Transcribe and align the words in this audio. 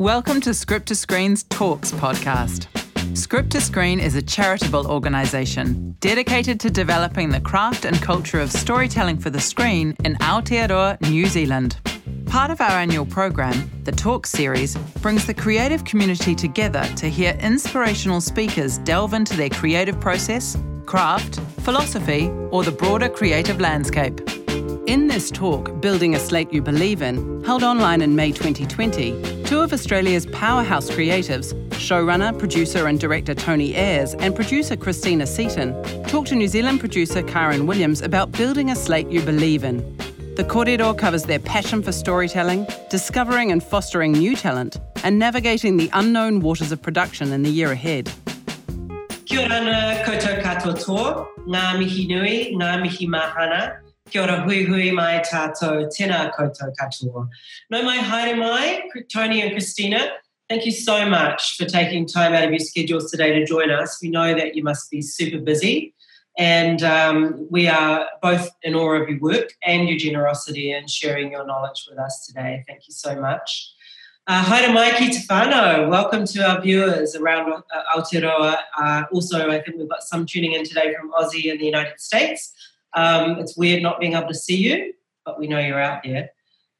Welcome 0.00 0.40
to 0.40 0.54
Script 0.54 0.88
to 0.88 0.94
Screen's 0.94 1.42
Talks 1.42 1.92
podcast. 1.92 2.68
Script 3.14 3.50
to 3.50 3.60
Screen 3.60 4.00
is 4.00 4.14
a 4.14 4.22
charitable 4.22 4.86
organisation 4.86 5.94
dedicated 6.00 6.58
to 6.60 6.70
developing 6.70 7.28
the 7.28 7.40
craft 7.42 7.84
and 7.84 8.00
culture 8.00 8.40
of 8.40 8.50
storytelling 8.50 9.18
for 9.18 9.28
the 9.28 9.42
screen 9.42 9.94
in 10.02 10.14
Aotearoa, 10.14 10.98
New 11.10 11.26
Zealand. 11.26 11.76
Part 12.24 12.50
of 12.50 12.62
our 12.62 12.70
annual 12.70 13.04
program, 13.04 13.70
the 13.84 13.92
Talk 13.92 14.26
series, 14.26 14.74
brings 15.02 15.26
the 15.26 15.34
creative 15.34 15.84
community 15.84 16.34
together 16.34 16.84
to 16.96 17.10
hear 17.10 17.36
inspirational 17.38 18.22
speakers 18.22 18.78
delve 18.78 19.12
into 19.12 19.36
their 19.36 19.50
creative 19.50 20.00
process, 20.00 20.56
craft, 20.86 21.40
philosophy, 21.58 22.30
or 22.50 22.64
the 22.64 22.72
broader 22.72 23.10
creative 23.10 23.60
landscape. 23.60 24.18
In 24.86 25.08
this 25.08 25.30
talk, 25.30 25.78
Building 25.82 26.14
a 26.14 26.18
Slate 26.18 26.54
You 26.54 26.62
Believe 26.62 27.02
In, 27.02 27.44
held 27.44 27.62
online 27.62 28.00
in 28.00 28.16
May 28.16 28.32
2020, 28.32 29.39
two 29.50 29.62
of 29.62 29.72
Australia's 29.72 30.26
powerhouse 30.26 30.88
creatives, 30.90 31.52
showrunner, 31.70 32.38
producer, 32.38 32.86
and 32.86 33.00
director 33.00 33.34
Tony 33.34 33.74
Ayres 33.74 34.14
and 34.14 34.32
producer 34.32 34.76
Kristina 34.76 35.26
Ceyton, 35.26 35.74
talk 36.04 36.26
to 36.26 36.36
New 36.36 36.46
Zealand 36.46 36.78
producer 36.78 37.20
Karen 37.24 37.66
Williams 37.66 38.00
about 38.00 38.30
building 38.30 38.70
a 38.70 38.76
slate 38.76 39.08
you 39.08 39.20
believe 39.22 39.64
in. 39.64 39.78
The 40.36 40.44
Kōrero 40.44 40.96
covers 40.96 41.24
their 41.24 41.40
passion 41.40 41.82
for 41.82 41.90
storytelling, 41.90 42.64
discovering 42.90 43.50
and 43.50 43.60
fostering 43.60 44.12
new 44.12 44.36
talent, 44.36 44.78
and 45.02 45.18
navigating 45.18 45.78
the 45.78 45.90
unknown 45.94 46.38
waters 46.38 46.70
of 46.70 46.80
production 46.80 47.32
in 47.32 47.42
the 47.42 47.50
year 47.50 47.72
ahead. 47.72 48.08
Kia 49.26 49.40
ora 49.40 50.04
koutou 50.06 50.40
katoa 50.44 51.26
ngā 51.48 51.76
mihi 51.76 52.06
nui, 52.06 52.54
ngā 52.54 52.80
mihi 52.82 53.08
mahana, 53.08 53.80
Kia 54.10 54.22
ora 54.22 54.40
hui 54.42 54.64
hui 54.64 54.90
mai 54.90 55.20
tātou, 55.22 55.84
tēnā 55.94 56.32
koutou 56.34 56.72
katoa. 56.78 57.28
Nau 57.70 57.82
mai 57.82 57.98
haere 57.98 58.36
mai, 58.36 58.82
Tony 59.12 59.40
and 59.42 59.52
Kristina, 59.52 60.08
thank 60.48 60.66
you 60.66 60.72
so 60.72 61.06
much 61.06 61.56
for 61.56 61.64
taking 61.64 62.06
time 62.06 62.32
out 62.32 62.42
of 62.42 62.50
your 62.50 62.58
schedules 62.58 63.08
today 63.08 63.32
to 63.32 63.46
join 63.46 63.70
us. 63.70 64.00
We 64.02 64.10
know 64.10 64.34
that 64.34 64.56
you 64.56 64.64
must 64.64 64.90
be 64.90 65.00
super 65.00 65.38
busy 65.38 65.94
and 66.36 66.82
um, 66.82 67.46
we 67.50 67.68
are 67.68 68.08
both 68.20 68.50
in 68.64 68.74
awe 68.74 68.94
of 68.94 69.08
your 69.08 69.20
work 69.20 69.52
and 69.64 69.88
your 69.88 69.98
generosity 69.98 70.72
and 70.72 70.90
sharing 70.90 71.30
your 71.30 71.46
knowledge 71.46 71.86
with 71.88 72.00
us 72.00 72.26
today. 72.26 72.64
Thank 72.66 72.88
you 72.88 72.94
so 72.94 73.14
much. 73.20 73.74
Uh, 74.26 74.44
haere 74.44 74.72
mai 74.72 74.90
ki 74.98 75.10
te 75.10 75.20
whānau. 75.28 75.88
Welcome 75.88 76.24
to 76.26 76.48
our 76.48 76.60
viewers 76.60 77.14
around 77.14 77.52
uh, 77.52 77.96
Aotearoa. 77.96 78.58
Uh, 78.78 79.02
also, 79.12 79.50
I 79.50 79.60
think 79.60 79.76
we've 79.76 79.88
got 79.88 80.02
some 80.02 80.26
tuning 80.26 80.52
in 80.52 80.64
today 80.64 80.94
from 80.94 81.12
Aussie 81.12 81.50
and 81.50 81.60
the 81.60 81.66
United 81.66 82.00
States. 82.00 82.52
Um, 82.94 83.38
it's 83.38 83.56
weird 83.56 83.82
not 83.82 84.00
being 84.00 84.14
able 84.14 84.28
to 84.28 84.34
see 84.34 84.56
you, 84.56 84.92
but 85.24 85.38
we 85.38 85.46
know 85.46 85.58
you're 85.58 85.80
out 85.80 86.02
there. 86.02 86.30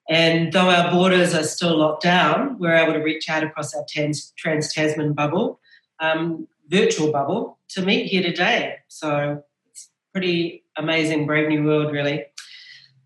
And 0.08 0.52
though 0.52 0.70
our 0.70 0.90
borders 0.90 1.34
are 1.34 1.44
still 1.44 1.78
locked 1.78 2.02
down, 2.02 2.58
we're 2.58 2.74
able 2.74 2.94
to 2.94 2.98
reach 2.98 3.28
out 3.28 3.44
across 3.44 3.74
our 3.74 3.84
trans 3.86 4.72
Tasman 4.72 5.12
bubble, 5.12 5.60
um, 6.00 6.48
virtual 6.68 7.12
bubble, 7.12 7.58
to 7.68 7.82
meet 7.82 8.06
here 8.06 8.22
today. 8.22 8.78
So 8.88 9.42
it's 9.70 9.90
pretty 10.12 10.64
amazing, 10.76 11.26
brave 11.26 11.48
new 11.48 11.62
world, 11.64 11.92
really. 11.92 12.24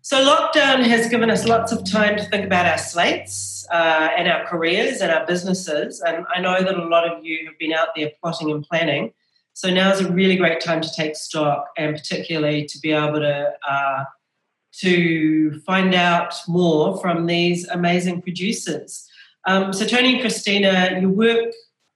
So 0.01 0.23
lockdown 0.23 0.83
has 0.85 1.09
given 1.09 1.29
us 1.29 1.45
lots 1.47 1.71
of 1.71 1.83
time 1.83 2.15
to 2.17 2.23
think 2.25 2.45
about 2.45 2.65
our 2.67 2.77
slates 2.77 3.67
uh, 3.71 4.09
and 4.15 4.27
our 4.27 4.45
careers 4.45 5.01
and 5.01 5.11
our 5.11 5.25
businesses. 5.25 5.99
And 5.99 6.25
I 6.33 6.39
know 6.39 6.61
that 6.63 6.75
a 6.75 6.85
lot 6.85 7.07
of 7.07 7.25
you 7.25 7.45
have 7.47 7.57
been 7.59 7.73
out 7.73 7.89
there 7.95 8.11
plotting 8.21 8.51
and 8.51 8.63
planning. 8.63 9.13
So 9.55 9.73
now 9.73 9.89
is 9.93 10.01
a 10.01 10.11
really 10.11 10.35
great 10.35 10.59
time 10.59 10.81
to 10.81 10.91
take 10.91 11.15
stock, 11.15 11.69
and 11.77 11.95
particularly 11.95 12.65
to 12.65 12.79
be 12.79 12.91
able 12.91 13.21
to 13.21 13.53
uh, 13.67 14.03
to 14.81 15.61
find 15.61 15.95
out 15.95 16.35
more 16.45 16.99
from 16.99 17.25
these 17.25 17.65
amazing 17.69 18.21
producers. 18.21 19.07
Um, 19.47 19.71
so 19.71 19.85
Tony 19.85 20.15
and 20.15 20.23
Kristina, 20.23 20.99
your 21.01 21.09
work 21.09 21.53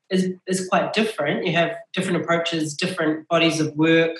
is 0.10 0.32
is 0.48 0.70
quite 0.70 0.94
different. 0.94 1.46
You 1.46 1.52
have 1.52 1.76
different 1.92 2.24
approaches, 2.24 2.76
different 2.76 3.28
bodies 3.28 3.60
of 3.60 3.76
work, 3.76 4.16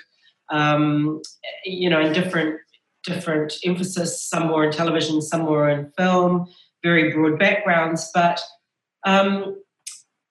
um, 0.50 1.22
you 1.64 1.90
know, 1.90 2.02
and 2.02 2.14
different 2.14 2.60
different 3.06 3.54
emphasis. 3.64 4.22
Some 4.22 4.48
more 4.48 4.66
in 4.66 4.74
television, 4.74 5.22
some 5.22 5.44
more 5.44 5.70
in 5.70 5.92
film. 5.98 6.46
Very 6.84 7.14
broad 7.14 7.40
backgrounds, 7.40 8.12
but 8.14 8.42
um, 9.06 9.56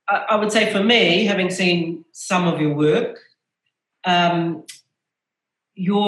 I 0.09 0.37
would 0.37 0.53
say 0.53 0.71
for 0.71 0.83
me, 0.83 1.25
having 1.25 1.51
seen 1.51 2.05
some 2.19 2.49
of 2.49 2.61
your 2.61 2.75
work, 2.75 3.21
um, 4.05 4.65
you 5.77 6.01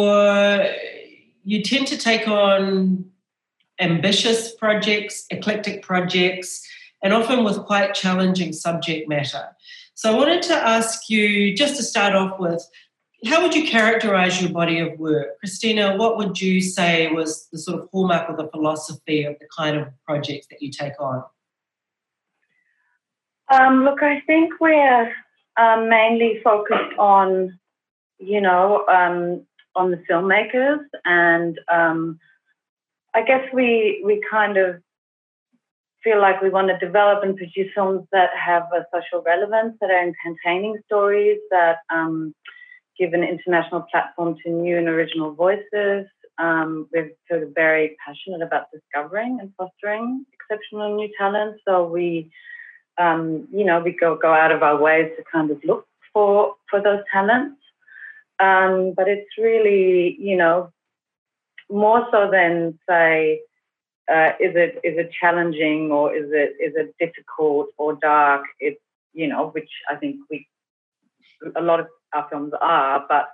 you 1.44 1.62
tend 1.62 1.86
to 1.86 1.96
take 1.96 2.26
on 2.26 3.04
ambitious 3.78 4.52
projects, 4.56 5.24
eclectic 5.30 5.82
projects, 5.82 6.66
and 7.00 7.12
often 7.14 7.44
with 7.44 7.58
quite 7.64 7.94
challenging 7.94 8.52
subject 8.52 9.08
matter. 9.08 9.44
So 9.94 10.12
I 10.12 10.16
wanted 10.16 10.42
to 10.42 10.54
ask 10.54 11.08
you, 11.08 11.54
just 11.54 11.76
to 11.76 11.82
start 11.84 12.14
off 12.14 12.40
with, 12.40 12.62
how 13.26 13.40
would 13.42 13.54
you 13.54 13.68
characterize 13.68 14.42
your 14.42 14.50
body 14.50 14.80
of 14.80 14.98
work? 14.98 15.28
Kristina, 15.42 15.96
what 15.96 16.16
would 16.16 16.40
you 16.40 16.60
say 16.60 17.06
was 17.12 17.48
the 17.52 17.58
sort 17.58 17.80
of 17.80 17.88
hallmark 17.92 18.28
of 18.28 18.36
the 18.36 18.48
philosophy 18.48 19.22
of 19.22 19.38
the 19.38 19.46
kind 19.56 19.76
of 19.76 19.88
projects 20.04 20.48
that 20.50 20.60
you 20.60 20.72
take 20.72 21.00
on? 21.00 21.22
Um, 23.52 23.84
look, 23.84 24.02
I 24.02 24.20
think 24.26 24.54
we're 24.60 25.12
um, 25.60 25.88
mainly 25.88 26.40
focused 26.42 26.96
on, 26.98 27.58
you 28.18 28.40
know, 28.40 28.86
um, 28.88 29.46
on 29.76 29.90
the 29.90 30.02
filmmakers, 30.10 30.80
and 31.04 31.58
um, 31.70 32.18
I 33.14 33.22
guess 33.22 33.44
we 33.52 34.02
we 34.04 34.22
kind 34.30 34.56
of 34.56 34.82
feel 36.02 36.20
like 36.20 36.40
we 36.40 36.48
want 36.48 36.68
to 36.68 36.78
develop 36.78 37.22
and 37.22 37.36
produce 37.36 37.70
films 37.74 38.06
that 38.10 38.30
have 38.34 38.62
a 38.72 38.86
social 38.94 39.22
relevance, 39.24 39.76
that 39.80 39.90
are 39.90 40.12
entertaining 40.26 40.78
stories, 40.86 41.38
that 41.50 41.78
um, 41.90 42.34
give 42.98 43.12
an 43.12 43.22
international 43.22 43.82
platform 43.90 44.36
to 44.42 44.50
new 44.50 44.78
and 44.78 44.88
original 44.88 45.34
voices. 45.34 46.06
Um, 46.38 46.88
we're 46.90 47.10
sort 47.30 47.42
of 47.42 47.50
very 47.54 47.96
passionate 48.04 48.40
about 48.40 48.68
discovering 48.72 49.38
and 49.40 49.52
fostering 49.58 50.24
exceptional 50.32 50.96
new 50.96 51.10
talent, 51.18 51.60
so 51.68 51.86
we 51.86 52.30
um, 53.00 53.48
you 53.50 53.64
know, 53.64 53.80
we 53.80 53.92
go 53.92 54.16
go 54.16 54.32
out 54.32 54.52
of 54.52 54.62
our 54.62 54.78
ways 54.78 55.10
to 55.16 55.24
kind 55.32 55.50
of 55.50 55.58
look 55.64 55.86
for 56.12 56.54
for 56.68 56.82
those 56.82 57.02
talents. 57.12 57.56
Um, 58.38 58.94
but 58.96 59.08
it's 59.08 59.30
really, 59.38 60.16
you 60.18 60.36
know, 60.36 60.72
more 61.70 62.06
so 62.10 62.30
than 62.30 62.78
say, 62.88 63.40
uh, 64.10 64.32
is 64.40 64.54
it 64.56 64.80
is 64.84 64.98
it 64.98 65.10
challenging 65.18 65.90
or 65.92 66.14
is 66.14 66.28
it 66.30 66.56
is 66.60 66.74
it 66.76 66.94
difficult 66.98 67.68
or 67.78 67.94
dark? 67.94 68.44
It's 68.58 68.80
you 69.12 69.28
know, 69.28 69.48
which 69.48 69.70
I 69.90 69.96
think 69.96 70.16
we 70.30 70.46
a 71.56 71.62
lot 71.62 71.80
of 71.80 71.86
our 72.12 72.26
films 72.28 72.52
are, 72.60 73.04
but 73.08 73.30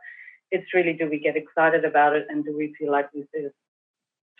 it's 0.52 0.72
really 0.74 0.92
do 0.92 1.08
we 1.10 1.18
get 1.18 1.36
excited 1.36 1.84
about 1.84 2.14
it 2.14 2.26
and 2.28 2.44
do 2.44 2.56
we 2.56 2.72
feel 2.78 2.92
like 2.92 3.10
this 3.12 3.26
is 3.34 3.52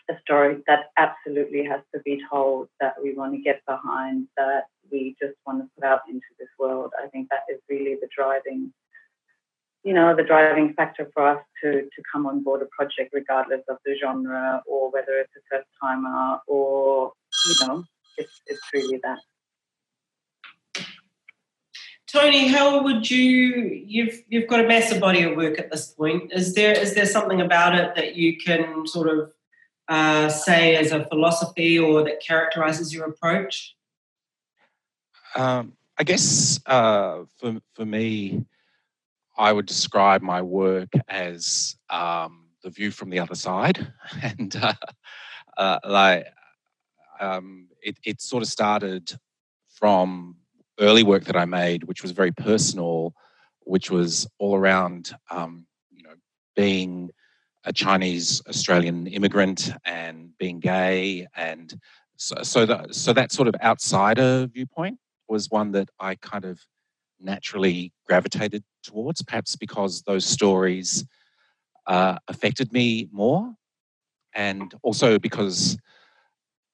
a 0.08 0.18
story 0.20 0.62
that 0.66 0.90
absolutely 0.96 1.64
has 1.64 1.80
to 1.94 2.00
be 2.00 2.22
told, 2.30 2.68
that 2.80 2.94
we 3.02 3.14
want 3.14 3.34
to 3.34 3.40
get 3.40 3.64
behind, 3.66 4.28
that 4.36 4.64
we 4.90 5.16
just 5.20 5.34
want 5.46 5.62
to 5.62 5.68
put 5.74 5.84
out 5.84 6.00
into 6.08 6.26
this 6.38 6.48
world. 6.58 6.92
I 7.02 7.08
think 7.08 7.28
that 7.30 7.42
is 7.52 7.60
really 7.68 7.96
the 8.00 8.08
driving, 8.14 8.72
you 9.82 9.92
know, 9.92 10.14
the 10.14 10.22
driving 10.22 10.74
factor 10.74 11.10
for 11.12 11.26
us 11.26 11.42
to 11.62 11.82
to 11.82 12.02
come 12.12 12.26
on 12.26 12.42
board 12.42 12.62
a 12.62 12.66
project, 12.66 13.10
regardless 13.12 13.62
of 13.68 13.78
the 13.84 13.96
genre 14.00 14.62
or 14.66 14.90
whether 14.90 15.18
it's 15.18 15.32
a 15.36 15.40
first 15.50 15.68
timer 15.80 16.38
or 16.46 17.12
you 17.48 17.66
know, 17.66 17.84
it's 18.18 18.40
it's 18.46 18.62
really 18.72 19.00
that. 19.02 19.18
Tony, 22.06 22.46
how 22.46 22.82
would 22.82 23.10
you 23.10 23.82
you've 23.84 24.22
you've 24.28 24.48
got 24.48 24.64
a 24.64 24.68
massive 24.68 25.00
body 25.00 25.22
of 25.22 25.36
work 25.36 25.58
at 25.58 25.70
this 25.70 25.88
point. 25.88 26.32
Is 26.32 26.54
there 26.54 26.72
is 26.72 26.94
there 26.94 27.06
something 27.06 27.40
about 27.40 27.74
it 27.74 27.94
that 27.96 28.14
you 28.14 28.36
can 28.36 28.86
sort 28.86 29.08
of 29.08 29.32
uh, 29.88 30.28
say 30.28 30.76
as 30.76 30.92
a 30.92 31.06
philosophy 31.06 31.78
or 31.78 32.02
that 32.04 32.20
characterizes 32.20 32.92
your 32.92 33.06
approach? 33.06 33.74
Um, 35.34 35.74
I 35.98 36.04
guess 36.04 36.60
uh, 36.66 37.24
for, 37.38 37.58
for 37.74 37.84
me, 37.84 38.44
I 39.36 39.52
would 39.52 39.66
describe 39.66 40.22
my 40.22 40.42
work 40.42 40.88
as 41.08 41.76
um, 41.90 42.46
the 42.62 42.70
view 42.70 42.90
from 42.90 43.10
the 43.10 43.20
other 43.20 43.34
side. 43.34 43.86
And 44.22 44.54
uh, 44.56 44.74
uh, 45.56 45.78
like, 45.84 46.26
um, 47.20 47.68
it, 47.82 47.98
it 48.04 48.20
sort 48.20 48.42
of 48.42 48.48
started 48.48 49.10
from 49.68 50.36
early 50.80 51.02
work 51.02 51.24
that 51.24 51.36
I 51.36 51.44
made, 51.44 51.84
which 51.84 52.02
was 52.02 52.12
very 52.12 52.32
personal, 52.32 53.14
which 53.60 53.90
was 53.90 54.26
all 54.38 54.56
around, 54.56 55.12
um, 55.30 55.66
you 55.90 56.02
know, 56.02 56.14
being 56.54 57.10
a 57.66 57.72
Chinese 57.72 58.40
Australian 58.48 59.06
immigrant 59.08 59.72
and 59.84 60.30
being 60.38 60.60
gay, 60.60 61.26
and 61.36 61.78
so 62.16 62.36
so 62.42 62.64
that 62.64 62.94
so 62.94 63.12
that 63.12 63.32
sort 63.32 63.48
of 63.48 63.54
outsider 63.62 64.46
viewpoint 64.46 64.98
was 65.28 65.50
one 65.50 65.72
that 65.72 65.90
I 66.00 66.14
kind 66.14 66.44
of 66.44 66.60
naturally 67.20 67.92
gravitated 68.06 68.62
towards, 68.84 69.22
perhaps 69.22 69.56
because 69.56 70.02
those 70.02 70.24
stories 70.24 71.04
uh, 71.86 72.18
affected 72.28 72.72
me 72.72 73.08
more, 73.12 73.52
and 74.34 74.72
also 74.82 75.18
because 75.18 75.76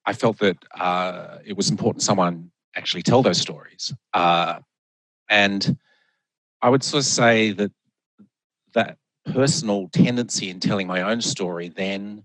I 0.05 0.13
felt 0.13 0.37
that 0.39 0.57
uh, 0.75 1.39
it 1.45 1.57
was 1.57 1.69
important 1.71 2.03
someone 2.03 2.51
actually 2.75 3.03
tell 3.03 3.21
those 3.21 3.39
stories. 3.39 3.93
Uh, 4.13 4.59
and 5.29 5.77
I 6.61 6.69
would 6.69 6.83
sort 6.83 7.01
of 7.01 7.05
say 7.05 7.51
that 7.51 7.71
that 8.73 8.97
personal 9.25 9.89
tendency 9.89 10.49
in 10.49 10.59
telling 10.59 10.87
my 10.87 11.01
own 11.01 11.21
story 11.21 11.69
then 11.69 12.23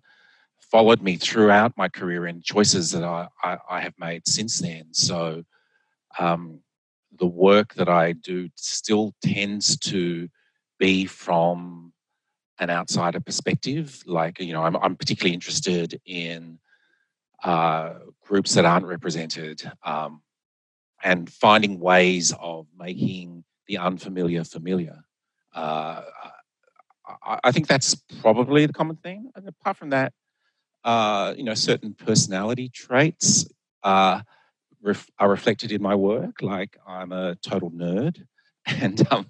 followed 0.71 1.01
me 1.01 1.17
throughout 1.17 1.73
my 1.77 1.89
career 1.89 2.27
and 2.27 2.45
choices 2.45 2.91
that 2.91 3.05
I, 3.05 3.29
I, 3.43 3.59
I 3.71 3.81
have 3.81 3.95
made 3.99 4.27
since 4.27 4.59
then. 4.59 4.87
So 4.93 5.45
um, 6.19 6.61
the 7.19 7.27
work 7.27 7.75
that 7.75 7.89
I 7.89 8.13
do 8.13 8.49
still 8.55 9.15
tends 9.23 9.77
to 9.79 10.29
be 10.79 11.07
from 11.07 11.93
an 12.61 12.71
outsider 12.71 13.21
perspective. 13.21 14.03
Like, 14.07 14.41
you 14.41 14.53
know, 14.53 14.63
I'm, 14.63 14.77
I'm 14.77 14.97
particularly 14.97 15.35
interested 15.35 16.01
in 16.05 16.59
uh, 17.43 17.95
groups 18.23 18.55
that 18.55 18.65
aren't 18.65 18.87
represented 18.87 19.71
um, 19.85 20.23
and 21.03 21.31
finding 21.31 21.79
ways 21.79 22.35
of 22.39 22.67
making 22.77 23.45
the 23.69 23.79
unfamiliar 23.79 24.45
familiar. 24.45 24.99
Uh, 25.55 26.03
I, 27.23 27.53
think 27.53 27.67
that's 27.67 27.95
probably 28.21 28.67
the 28.67 28.73
common 28.73 28.97
thing. 28.97 29.31
And 29.35 29.49
apart 29.49 29.77
from 29.77 29.91
that, 29.91 30.13
uh, 30.85 31.35
you 31.37 31.45
know, 31.45 31.55
certain 31.55 31.95
personality 31.95 32.69
traits 32.69 33.47
uh, 33.83 34.21
ref- 34.83 35.11
are 35.19 35.29
reflected 35.29 35.73
in 35.73 35.83
my 35.83 35.95
work. 35.95 36.43
Like 36.43 36.77
I'm 36.87 37.13
a 37.13 37.37
total 37.37 37.71
nerd, 37.71 38.25
and 38.67 39.07
um, 39.13 39.29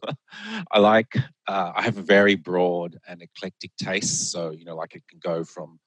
I 0.70 0.78
like 0.78 1.16
uh, 1.46 1.72
I 1.74 1.82
have 1.82 1.98
a 1.98 2.02
very 2.02 2.34
broad 2.34 2.98
and 3.08 3.22
eclectic 3.22 3.72
taste. 3.76 4.30
So 4.32 4.50
you 4.50 4.64
know, 4.64 4.76
like 4.76 4.94
it 4.94 5.02
can 5.08 5.20
go 5.20 5.44
from 5.44 5.78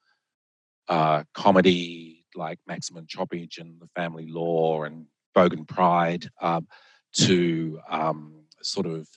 uh, 0.88 1.24
comedy 1.34 2.24
like 2.34 2.58
Maximum 2.66 3.06
Choppage 3.06 3.58
and 3.58 3.80
The 3.80 3.88
Family 3.94 4.26
Law 4.26 4.84
and 4.84 5.06
Bogan 5.36 5.66
Pride 5.66 6.28
um, 6.40 6.66
to 7.14 7.78
um, 7.88 8.44
sort 8.62 8.86
of 8.86 9.08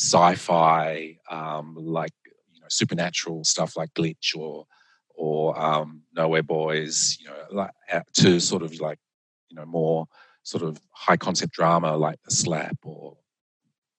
sci-fi 0.00 1.18
um, 1.30 1.74
like 1.76 2.14
you 2.50 2.60
know 2.60 2.66
supernatural 2.70 3.44
stuff 3.44 3.76
like 3.76 3.92
Glitch 3.94 4.34
or 4.34 4.66
or 5.14 5.60
um, 5.60 6.00
Nowhere 6.16 6.42
Boys, 6.42 7.18
you 7.20 7.26
know, 7.26 7.34
like, 7.50 7.72
uh, 7.92 8.00
to 8.14 8.40
sort 8.40 8.62
of 8.62 8.80
like 8.80 8.98
you 9.50 9.56
know 9.56 9.66
more 9.66 10.06
sort 10.42 10.62
of 10.62 10.80
high 10.92 11.18
concept 11.18 11.52
drama 11.52 11.96
like 11.96 12.18
The 12.24 12.30
Slap 12.30 12.78
or 12.82 13.18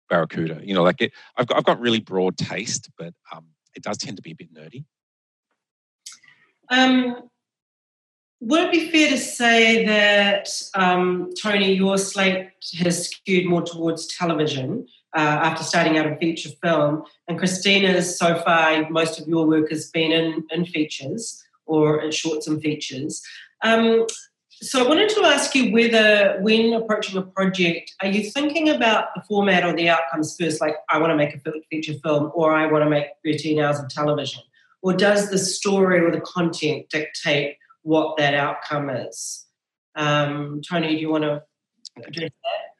Barracuda. 0.09 0.61
You 0.63 0.73
know, 0.73 0.81
like 0.81 1.01
it, 1.01 1.11
I've 1.37 1.45
got 1.45 1.57
I've 1.57 1.65
got 1.65 1.79
really 1.79 1.99
broad 1.99 2.35
taste, 2.35 2.89
but 2.97 3.13
um, 3.31 3.45
it 3.75 3.83
does 3.83 3.97
tend 3.97 4.17
to 4.17 4.23
be 4.23 4.31
a 4.31 4.35
bit 4.35 4.51
nerdy. 4.53 4.85
Um, 6.71 7.29
would 8.39 8.61
it 8.61 8.71
be 8.71 8.89
fair 8.89 9.09
to 9.11 9.19
say 9.19 9.85
that 9.85 10.49
um, 10.73 11.29
Tony, 11.39 11.73
your 11.73 11.99
slate 11.99 12.49
has 12.79 13.09
skewed 13.09 13.45
more 13.45 13.61
towards 13.61 14.07
television 14.07 14.87
uh, 15.15 15.19
after 15.19 15.63
starting 15.63 15.97
out 15.97 16.05
in 16.05 16.17
feature 16.17 16.49
film, 16.63 17.03
and 17.27 17.37
Kristina's 17.37 18.17
so 18.17 18.35
far 18.41 18.89
most 18.89 19.19
of 19.19 19.27
your 19.27 19.45
work 19.45 19.69
has 19.69 19.89
been 19.89 20.11
in, 20.11 20.43
in 20.51 20.65
features 20.65 21.43
or 21.65 22.01
in 22.01 22.11
shorts 22.11 22.47
and 22.47 22.61
features. 22.61 23.21
Um, 23.63 24.05
so 24.63 24.85
I 24.85 24.87
wanted 24.87 25.09
to 25.09 25.21
ask 25.25 25.55
you 25.55 25.71
whether, 25.71 26.37
when 26.41 26.73
approaching 26.73 27.17
a 27.17 27.23
project, 27.23 27.95
are 28.01 28.07
you 28.07 28.29
thinking 28.29 28.69
about 28.69 29.07
the 29.15 29.21
format 29.23 29.65
or 29.65 29.73
the 29.75 29.89
outcomes 29.89 30.35
first? 30.39 30.61
Like, 30.61 30.75
I 30.89 30.99
want 30.99 31.09
to 31.11 31.17
make 31.17 31.33
a 31.33 31.39
feature 31.71 31.95
film, 32.03 32.31
or 32.35 32.53
I 32.53 32.71
want 32.71 32.83
to 32.83 32.89
make 32.89 33.07
13 33.25 33.59
hours 33.59 33.79
of 33.79 33.89
television, 33.89 34.43
or 34.83 34.93
does 34.93 35.31
the 35.31 35.39
story 35.39 35.99
or 35.99 36.11
the 36.11 36.21
content 36.21 36.89
dictate 36.89 37.57
what 37.81 38.17
that 38.17 38.35
outcome 38.35 38.91
is? 38.91 39.45
Um, 39.95 40.61
Tony, 40.61 40.95
do 40.95 41.01
you 41.01 41.09
want 41.09 41.23
to 41.23 41.41
address 41.97 42.29
that? 42.29 42.70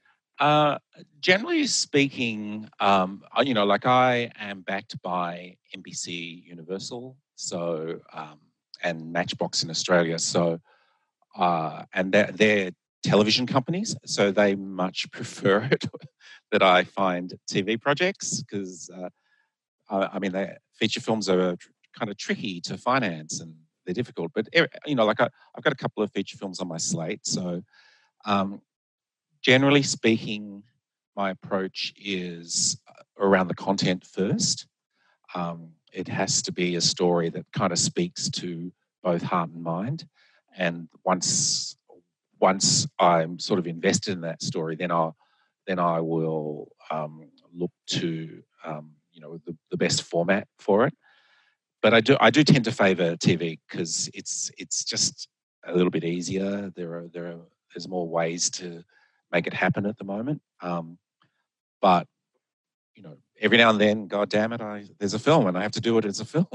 Uh, 0.42 0.80
generally 1.20 1.68
speaking, 1.68 2.68
um, 2.80 3.24
you 3.44 3.54
know, 3.54 3.64
like 3.64 3.86
I 3.86 4.32
am 4.40 4.62
backed 4.62 5.00
by 5.04 5.56
NBC 5.78 6.44
Universal, 6.44 7.16
so 7.36 8.00
um, 8.12 8.40
and 8.82 9.14
Matchbox 9.14 9.62
in 9.62 9.70
Australia, 9.70 10.18
so 10.18 10.60
uh, 11.38 11.84
and 11.94 12.12
they're, 12.12 12.32
they're, 12.34 12.72
television 13.04 13.48
companies, 13.48 13.96
so 14.06 14.32
they 14.32 14.54
much 14.56 15.10
prefer 15.12 15.68
it 15.72 15.86
that 16.52 16.62
I 16.62 16.84
find 16.84 17.34
TV 17.50 17.80
projects 17.80 18.42
because 18.42 18.90
uh, 18.96 19.10
I, 19.90 20.16
I, 20.16 20.20
mean, 20.20 20.36
feature 20.74 21.02
films 21.02 21.28
are 21.30 21.56
kind 21.98 22.12
of 22.12 22.18
tricky 22.18 22.62
to 22.62 22.78
finance 22.78 23.42
and 23.42 23.56
they're 23.86 23.94
difficult. 23.94 24.32
But 24.36 24.50
you 24.88 24.96
know, 24.96 25.06
like 25.06 25.20
I, 25.20 25.30
have 25.56 25.64
got 25.64 25.74
a 25.74 25.78
couple 25.78 26.02
of 26.02 26.12
feature 26.12 26.38
films 26.38 26.60
on 26.60 26.68
my 26.68 26.78
slate, 26.78 27.28
so 27.28 27.62
um, 28.26 28.62
generally 29.42 29.84
speaking, 29.84 30.64
my 31.16 31.32
approach 31.32 31.94
is 31.98 32.80
uh, 32.88 33.04
around 33.20 33.48
the 33.48 33.56
content 33.56 34.06
first. 34.06 34.68
Um, 35.36 35.72
it 35.94 36.08
has 36.08 36.42
to 36.44 36.52
be 36.52 36.76
a 36.76 36.82
story 36.82 37.30
that 37.30 37.46
kind 37.52 37.72
of 37.72 37.80
speaks 37.80 38.30
to 38.30 38.72
both 39.04 39.22
heart 39.22 39.50
and 39.50 39.64
mind 39.64 40.06
and 40.58 40.88
once 41.04 41.76
once 42.40 42.88
I'm 42.98 43.38
sort 43.38 43.60
of 43.60 43.68
invested 43.68 44.14
in 44.14 44.22
that 44.22 44.42
story, 44.42 44.76
then 44.76 44.92
I'll 44.92 45.16
then 45.68 45.80
I 45.80 46.02
will 46.02 46.72
um, 46.90 47.30
look 47.54 47.72
to 47.88 48.42
um, 48.66 48.92
you 49.12 49.22
know 49.22 49.40
the, 49.46 49.56
the 49.70 49.78
best 49.78 50.04
format 50.04 50.48
for 50.60 50.88
it. 50.88 50.94
But 51.82 51.94
I 51.94 52.02
do 52.02 52.18
I 52.20 52.30
do 52.30 52.44
tend 52.44 52.66
to 52.66 52.72
favour 52.72 53.16
TV 53.16 53.60
because 53.70 54.10
it's 54.14 54.52
it's 54.58 54.84
just 54.84 55.28
a 55.66 55.74
little 55.74 55.92
bit 55.92 56.04
easier. 56.04 56.72
There 56.76 56.96
are 56.96 57.08
there 57.14 57.28
are 57.28 57.40
there's 57.74 57.88
more 57.88 58.08
ways 58.08 58.50
to 58.52 58.84
make 59.32 59.48
it 59.48 59.54
happen 59.54 59.86
at 59.86 59.98
the 59.98 60.04
moment. 60.04 60.42
Um, 60.62 60.98
but 61.82 62.08
you 62.96 63.04
know, 63.04 63.18
every 63.40 63.58
now 63.58 63.70
and 63.70 63.80
then, 63.80 64.08
God 64.08 64.30
damn 64.30 64.54
it, 64.54 64.62
I 64.62 64.86
there's 65.00 65.14
a 65.14 65.20
film 65.20 65.48
and 65.48 65.58
I 65.58 65.64
have 65.64 65.72
to 65.74 65.82
do 65.82 65.98
it 65.98 66.06
as 66.06 66.20
a 66.20 66.26
film. 66.34 66.48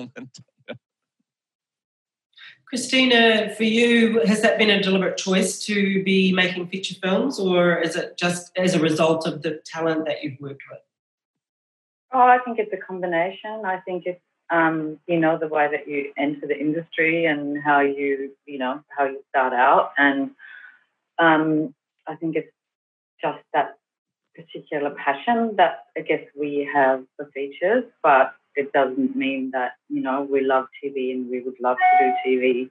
Kristina, 2.72 3.54
for 3.56 3.62
you, 3.62 4.20
has 4.26 4.42
that 4.42 4.58
been 4.58 4.70
a 4.70 4.82
deliberate 4.82 5.16
choice 5.16 5.64
to 5.66 6.02
be 6.02 6.32
making 6.32 6.66
feature 6.66 6.96
films, 7.00 7.38
or 7.38 7.78
is 7.78 7.94
it 7.94 8.18
just 8.18 8.50
as 8.58 8.74
a 8.74 8.80
result 8.80 9.24
of 9.24 9.42
the 9.42 9.60
talent 9.64 10.04
that 10.06 10.24
you've 10.24 10.40
worked 10.40 10.62
with? 10.68 10.80
Oh, 12.12 12.20
I 12.20 12.38
think 12.38 12.58
it's 12.58 12.72
a 12.72 12.76
combination. 12.76 13.62
I 13.64 13.78
think 13.78 14.04
it's 14.06 14.20
um, 14.50 14.98
you 15.06 15.18
know 15.20 15.38
the 15.38 15.46
way 15.46 15.68
that 15.70 15.88
you 15.88 16.12
enter 16.18 16.46
the 16.46 16.58
industry 16.58 17.26
and 17.26 17.62
how 17.62 17.80
you 17.80 18.32
you 18.46 18.58
know 18.58 18.80
how 18.96 19.04
you 19.04 19.22
start 19.28 19.52
out, 19.52 19.92
and 19.96 20.32
um, 21.18 21.72
I 22.08 22.16
think 22.16 22.34
it's 22.34 22.50
just 23.26 23.44
that 23.52 23.76
particular 24.34 24.90
passion 24.90 25.54
that 25.56 25.84
I 25.96 26.02
guess 26.02 26.20
we 26.38 26.68
have 26.72 27.04
for 27.16 27.30
features, 27.32 27.84
but 28.02 28.34
it 28.54 28.72
doesn't 28.72 29.16
mean 29.16 29.50
that 29.52 29.72
you 29.88 30.02
know 30.02 30.26
we 30.30 30.40
love 30.44 30.66
TV 30.82 31.12
and 31.12 31.30
we 31.30 31.40
would 31.40 31.60
love 31.60 31.76
to 31.76 32.04
do 32.04 32.12
TV. 32.26 32.70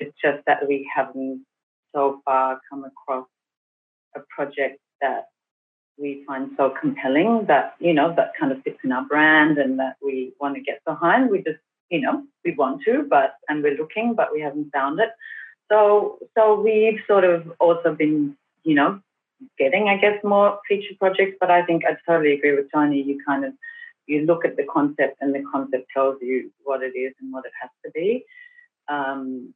It's 0.00 0.16
just 0.22 0.44
that 0.46 0.66
we 0.68 0.88
haven't 0.94 1.44
so 1.94 2.20
far 2.24 2.60
come 2.68 2.84
across 2.84 3.26
a 4.16 4.20
project 4.34 4.80
that 5.00 5.26
we 5.96 6.24
find 6.26 6.50
so 6.56 6.74
compelling 6.80 7.46
that 7.46 7.74
you 7.78 7.94
know 7.94 8.12
that 8.16 8.32
kind 8.38 8.52
of 8.52 8.62
fits 8.62 8.78
in 8.84 8.92
our 8.92 9.04
brand 9.04 9.58
and 9.58 9.78
that 9.78 9.96
we 10.02 10.32
want 10.40 10.54
to 10.56 10.60
get 10.60 10.84
behind. 10.84 11.30
We 11.30 11.38
just 11.38 11.62
you 11.90 12.00
know 12.00 12.24
we 12.44 12.54
want 12.54 12.82
to, 12.86 13.06
but 13.08 13.34
and 13.48 13.62
we're 13.62 13.76
looking, 13.76 14.14
but 14.14 14.32
we 14.32 14.40
haven't 14.40 14.70
found 14.72 15.00
it. 15.00 15.10
So 15.70 16.18
so 16.36 16.60
we've 16.60 17.00
sort 17.06 17.24
of 17.24 17.52
also 17.60 17.94
been 17.94 18.36
you 18.64 18.74
know 18.74 19.00
getting 19.58 19.88
I 19.88 19.96
guess 19.96 20.22
more 20.24 20.58
feature 20.68 20.94
projects, 20.98 21.36
but 21.40 21.50
I 21.50 21.64
think 21.64 21.84
I 21.84 21.96
totally 22.06 22.34
agree 22.34 22.54
with 22.54 22.66
Tony. 22.72 23.02
You 23.02 23.18
kind 23.26 23.44
of 23.44 23.52
you 24.06 24.26
look 24.26 24.44
at 24.44 24.56
the 24.56 24.64
concept 24.64 25.16
and 25.20 25.34
the 25.34 25.42
concept 25.50 25.86
tells 25.94 26.16
you 26.20 26.50
what 26.62 26.82
it 26.82 26.96
is 26.96 27.14
and 27.20 27.32
what 27.32 27.44
it 27.44 27.52
has 27.60 27.70
to 27.84 27.90
be. 27.92 28.24
Um, 28.88 29.54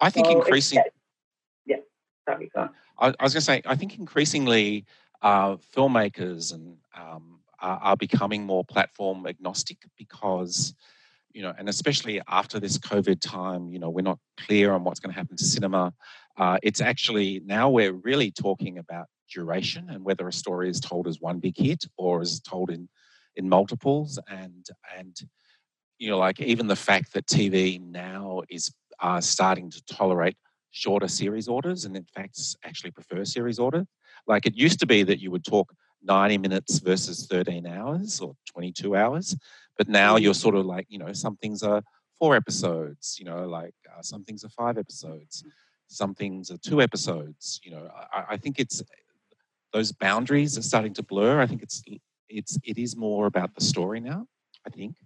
I 0.00 0.10
think 0.10 0.26
so 0.26 0.38
increasing. 0.38 0.82
Yeah, 1.66 1.76
sorry. 2.28 2.50
Go 2.54 2.62
on. 2.62 2.70
I, 2.98 3.06
I 3.18 3.24
was 3.24 3.34
going 3.34 3.40
to 3.40 3.40
say, 3.40 3.62
I 3.66 3.74
think 3.74 3.98
increasingly 3.98 4.84
uh, 5.22 5.56
filmmakers 5.74 6.52
and 6.54 6.76
um, 6.96 7.40
are, 7.60 7.78
are, 7.78 7.96
becoming 7.96 8.44
more 8.44 8.64
platform 8.64 9.26
agnostic 9.26 9.78
because, 9.96 10.74
you 11.38 11.44
know, 11.44 11.54
and 11.56 11.68
especially 11.68 12.20
after 12.26 12.58
this 12.58 12.76
COVID 12.78 13.20
time, 13.20 13.72
you 13.72 13.78
know, 13.78 13.90
we're 13.90 14.02
not 14.02 14.18
clear 14.40 14.72
on 14.72 14.82
what's 14.82 14.98
going 14.98 15.14
to 15.14 15.16
happen 15.16 15.36
to 15.36 15.44
cinema. 15.44 15.94
Uh, 16.36 16.58
it's 16.64 16.80
actually 16.80 17.40
now 17.46 17.70
we're 17.70 17.92
really 17.92 18.32
talking 18.32 18.76
about 18.78 19.06
duration 19.32 19.88
and 19.88 20.04
whether 20.04 20.26
a 20.26 20.32
story 20.32 20.68
is 20.68 20.80
told 20.80 21.06
as 21.06 21.20
one 21.20 21.38
big 21.38 21.56
hit 21.56 21.84
or 21.96 22.22
is 22.22 22.40
told 22.40 22.70
in 22.70 22.88
in 23.36 23.48
multiples. 23.48 24.18
And 24.26 24.66
and 24.98 25.16
you 26.00 26.10
know 26.10 26.18
like 26.18 26.40
even 26.40 26.66
the 26.66 26.74
fact 26.74 27.12
that 27.12 27.26
TV 27.26 27.80
now 27.80 28.42
is 28.50 28.74
uh, 28.98 29.20
starting 29.20 29.70
to 29.70 29.80
tolerate 29.84 30.36
shorter 30.72 31.06
series 31.06 31.46
orders 31.46 31.84
and 31.84 31.96
in 31.96 32.06
fact 32.16 32.36
actually 32.64 32.90
prefer 32.90 33.24
series 33.24 33.60
order. 33.60 33.86
Like 34.26 34.44
it 34.44 34.56
used 34.56 34.80
to 34.80 34.86
be 34.86 35.04
that 35.04 35.20
you 35.20 35.30
would 35.30 35.44
talk 35.44 35.72
90 36.02 36.38
minutes 36.38 36.80
versus 36.80 37.28
13 37.30 37.64
hours 37.64 38.20
or 38.20 38.34
22 38.52 38.96
hours 38.96 39.36
but 39.78 39.88
now 39.88 40.16
you're 40.16 40.34
sort 40.34 40.54
of 40.54 40.66
like 40.66 40.86
you 40.90 40.98
know 40.98 41.12
some 41.12 41.36
things 41.36 41.62
are 41.62 41.82
four 42.18 42.34
episodes 42.34 43.16
you 43.18 43.24
know 43.24 43.46
like 43.46 43.74
uh, 43.90 44.02
some 44.02 44.24
things 44.24 44.44
are 44.44 44.50
five 44.50 44.76
episodes 44.76 45.44
some 45.88 46.14
things 46.14 46.50
are 46.50 46.58
two 46.58 46.80
episodes. 46.80 47.60
You 47.64 47.72
know, 47.72 47.90
I, 48.12 48.24
I 48.30 48.36
think 48.36 48.58
it's 48.58 48.82
those 49.72 49.90
boundaries 49.90 50.56
are 50.56 50.62
starting 50.62 50.94
to 50.94 51.02
blur. 51.02 51.40
I 51.40 51.46
think 51.46 51.62
it's 51.62 51.82
it's 52.28 52.58
it 52.62 52.78
is 52.78 52.96
more 52.96 53.26
about 53.26 53.54
the 53.54 53.62
story 53.62 54.00
now. 54.00 54.26
I 54.66 54.70
think. 54.70 54.96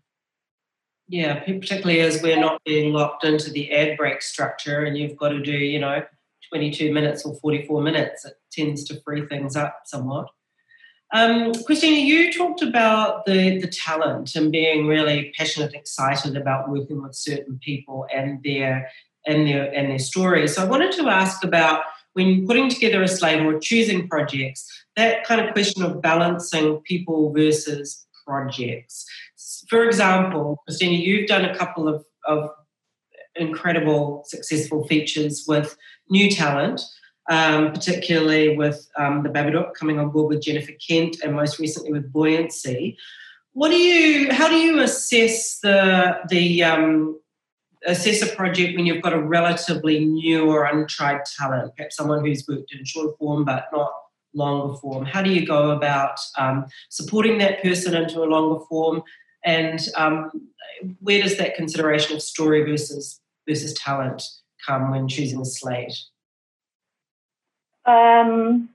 Yeah, 1.09 1.41
particularly 1.41 2.01
as 2.01 2.23
we're 2.23 2.41
not 2.41 2.63
being 2.65 2.93
locked 2.93 3.25
into 3.25 3.51
the 3.51 3.73
ad 3.73 3.97
break 3.97 4.23
structure, 4.23 4.85
and 4.85 4.97
you've 4.97 5.17
got 5.17 5.31
to 5.31 5.41
do 5.41 5.53
you 5.53 5.79
know 5.79 6.03
22 6.51 6.93
minutes 6.93 7.25
or 7.25 7.35
44 7.37 7.83
minutes. 7.83 8.25
It 8.25 8.35
tends 8.51 8.85
to 8.85 9.01
free 9.01 9.27
things 9.27 9.57
up 9.57 9.83
somewhat. 9.85 10.29
Um, 11.15 11.53
Kristina, 11.53 12.03
you 12.03 12.33
talked 12.33 12.63
about 12.63 13.27
the, 13.27 13.59
the 13.59 13.67
talent 13.67 14.35
and 14.35 14.51
being 14.51 14.87
really 14.87 15.33
passionate 15.37 15.75
excited 15.75 16.37
about 16.37 16.71
working 16.71 17.03
with 17.03 17.15
certain 17.15 17.59
people 17.63 18.07
and 18.15 18.43
their 18.43 18.89
and 19.27 19.47
their 19.47 19.71
and 19.75 19.91
their 19.91 19.99
stories. 19.99 20.57
So 20.57 20.63
I 20.63 20.65
wanted 20.65 20.93
to 20.93 21.09
ask 21.09 21.45
about 21.45 21.83
when 22.15 22.47
putting 22.47 22.71
together 22.71 23.03
a 23.03 23.09
slate 23.09 23.43
or 23.43 23.59
choosing 23.59 24.09
projects, 24.09 24.67
that 24.97 25.25
kind 25.25 25.41
of 25.41 25.53
question 25.53 25.83
of 25.83 26.01
balancing 26.01 26.79
people 26.81 27.33
versus 27.33 28.07
projects. 28.27 29.05
For 29.69 29.85
example, 29.85 30.63
Kristina, 30.69 30.99
you've 30.99 31.29
done 31.29 31.45
a 31.45 31.55
couple 31.55 31.89
of, 31.89 32.05
of 32.27 32.51
incredible 33.35 34.25
successful 34.27 34.87
features 34.87 35.45
with 35.47 35.77
new 36.09 36.31
talent 36.31 36.81
um, 37.33 37.73
particularly 37.73 38.59
with 38.59 38.87
um, 38.99 39.23
the 39.23 39.31
Babadook 39.31 39.73
coming 39.73 39.99
on 39.99 40.11
board 40.11 40.29
with 40.29 40.43
Jennifer 40.43 40.73
Kent 40.87 41.17
and 41.25 41.35
most 41.35 41.59
recently 41.59 41.91
with 41.91 42.13
Buoyancy. 42.13 42.99
What 43.55 43.71
do 43.71 43.79
you? 43.79 44.31
How 44.31 44.49
do 44.49 44.57
you 44.57 44.81
assess 44.81 45.59
the 45.61 46.19
the 46.29 46.63
um, 46.63 47.19
assess 47.87 48.21
a 48.21 48.37
project 48.37 48.77
when 48.77 48.85
you've 48.85 49.03
got 49.03 49.15
a 49.15 49.19
relatively 49.19 50.05
new 50.05 50.51
or 50.51 50.67
untried 50.67 51.23
talent, 51.39 51.75
perhaps 51.75 51.97
someone 51.97 52.23
who's 52.23 52.47
worked 52.47 52.75
in 52.75 52.85
short 52.85 53.17
form 53.19 53.47
but 53.47 53.65
not 53.73 53.93
longer 54.35 54.77
form? 54.77 55.07
How 55.07 55.23
do 55.23 55.31
you 55.31 55.47
go 55.47 55.71
about 55.71 56.19
um, 56.37 56.67
supporting 56.91 57.39
that 57.39 57.63
person 57.63 57.95
into 57.95 58.23
a 58.23 58.29
longer 58.29 58.63
form? 58.69 59.03
And 59.43 59.81
um, 59.97 60.31
where 61.01 61.23
does 61.23 61.39
that 61.39 61.55
consideration 61.55 62.15
of 62.15 62.21
story 62.21 62.63
versus 62.63 63.21
versus 63.49 63.73
talent 63.73 64.23
come 64.67 64.91
when 64.91 65.09
choosing 65.09 65.41
a 65.41 65.47
slate? 65.47 65.99
Um, 67.85 68.69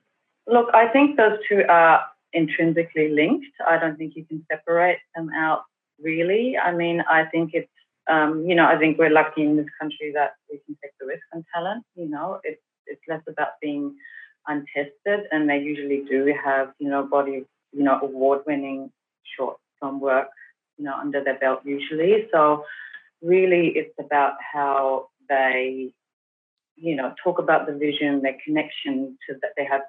look, 0.48 0.70
I 0.74 0.88
think 0.88 1.18
those 1.18 1.38
two 1.48 1.64
are 1.70 2.04
intrinsically 2.34 3.10
linked. 3.10 3.48
I 3.68 3.78
don't 3.78 3.98
think 3.98 4.16
you 4.16 4.26
can 4.26 4.46
separate 4.52 5.00
them 5.16 5.30
out 5.36 5.64
really. 6.02 6.58
I 6.58 6.74
mean, 6.74 7.02
I 7.10 7.26
think 7.26 7.52
it's, 7.54 7.70
um, 8.10 8.46
you 8.48 8.56
know, 8.56 8.66
I 8.66 8.78
think 8.78 8.98
we're 8.98 9.10
lucky 9.10 9.44
in 9.44 9.58
this 9.58 9.68
country 9.80 10.12
that 10.14 10.32
we 10.52 10.60
can 10.66 10.78
take 10.82 10.92
the 11.00 11.08
risk 11.08 11.24
on 11.34 11.44
talent. 11.54 11.84
You 11.96 12.10
know, 12.10 12.40
it's 12.44 12.62
it's 12.86 13.02
less 13.10 13.22
about 13.28 13.60
being 13.62 13.96
untested, 14.48 15.28
and 15.32 15.50
they 15.50 15.60
usually 15.60 16.06
do 16.10 16.34
have, 16.44 16.72
you 16.80 16.90
know, 16.90 17.04
body, 17.04 17.44
you 17.74 17.84
know, 17.84 18.00
award-winning 18.02 18.92
short 19.36 19.58
film 19.80 20.00
work, 20.00 20.30
you 20.78 20.86
know, 20.86 20.96
under 20.96 21.22
their 21.22 21.38
belt 21.38 21.62
usually. 21.66 22.28
So 22.32 22.64
really, 23.22 23.70
it's 23.76 23.94
about 24.00 24.36
how 24.54 25.10
they 25.28 25.92
you 26.77 26.96
know, 26.96 27.13
talk 27.24 27.39
about 27.39 27.67
the 27.67 27.74
vision, 27.74 28.22
their 28.22 28.38
connection 28.46 29.17
to 29.27 29.36
that 29.41 29.51
they 29.57 29.65
have 29.65 29.81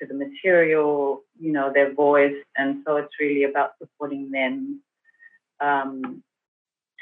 to 0.00 0.06
the 0.06 0.14
material, 0.14 1.22
you 1.38 1.52
know, 1.52 1.72
their 1.72 1.92
voice, 1.92 2.36
and 2.56 2.82
so 2.86 2.96
it's 2.96 3.12
really 3.20 3.44
about 3.44 3.70
supporting 3.78 4.30
them 4.30 4.80
um, 5.60 6.22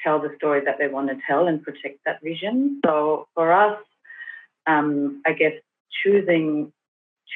tell 0.03 0.21
the 0.21 0.33
story 0.37 0.63
that 0.65 0.77
they 0.79 0.89
want 0.89 1.09
to 1.09 1.17
tell 1.27 1.49
and 1.49 1.63
protect 1.63 1.99
that 2.05 2.23
vision. 2.23 2.81
So 2.85 3.27
for 3.35 3.53
us, 3.53 3.79
um, 4.67 5.23
I 5.27 5.33
guess 5.33 5.55
choosing 6.03 6.73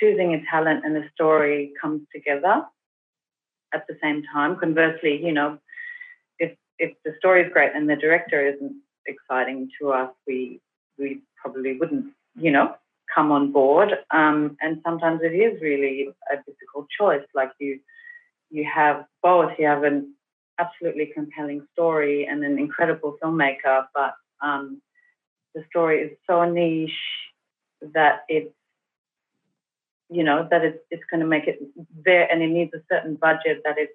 choosing 0.01 0.35
a 0.35 0.43
talent 0.51 0.85
and 0.85 0.97
a 0.97 1.11
story 1.15 1.73
comes 1.81 2.03
together 2.15 2.63
at 3.75 3.87
the 3.89 3.97
same 4.03 4.23
time. 4.33 4.57
Conversely, 4.57 5.21
you 5.23 5.33
know, 5.33 5.59
if 6.39 6.57
if 6.79 6.93
the 7.05 7.15
story 7.19 7.43
is 7.43 7.53
great 7.53 7.73
and 7.75 7.89
the 7.89 7.97
director 7.97 8.47
isn't 8.47 8.77
exciting 9.07 9.71
to 9.81 9.93
us, 9.93 10.11
we 10.27 10.61
we 10.99 11.23
probably 11.41 11.79
wouldn't, 11.79 12.07
you 12.37 12.51
know, 12.51 12.75
come 13.15 13.33
on 13.33 13.53
board. 13.53 13.91
Um, 14.11 14.57
and 14.61 14.81
sometimes 14.85 15.21
it 15.23 15.35
is 15.35 15.61
really 15.61 16.09
a 16.31 16.37
difficult 16.37 16.89
choice. 16.91 17.27
Like 17.35 17.53
you, 17.59 17.81
you 18.51 18.69
have 18.73 19.05
both. 19.23 19.53
You 19.59 19.67
have 19.67 19.85
an 19.85 20.15
absolutely 20.59 21.07
compelling 21.15 21.67
story 21.73 22.27
and 22.27 22.45
an 22.45 22.59
incredible 22.59 23.17
filmmaker, 23.23 23.87
but 23.95 24.15
um, 24.43 24.81
the 25.55 25.65
story 25.71 26.03
is 26.03 26.11
so 26.29 26.45
niche 26.49 26.91
that 27.95 28.25
it's 28.29 28.53
you 30.11 30.25
know 30.25 30.47
that 30.51 30.65
it's, 30.65 30.79
it's 30.91 31.03
going 31.11 31.21
to 31.21 31.27
make 31.27 31.47
it 31.47 31.61
there 32.05 32.31
and 32.31 32.43
it 32.43 32.49
needs 32.49 32.73
a 32.75 32.83
certain 32.91 33.15
budget 33.15 33.61
that 33.65 33.77
it's 33.77 33.93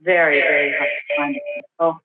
very 0.00 0.40
very 0.40 0.72
hard 0.76 0.90
to 0.90 1.16
find 1.16 1.36
so 1.80 2.00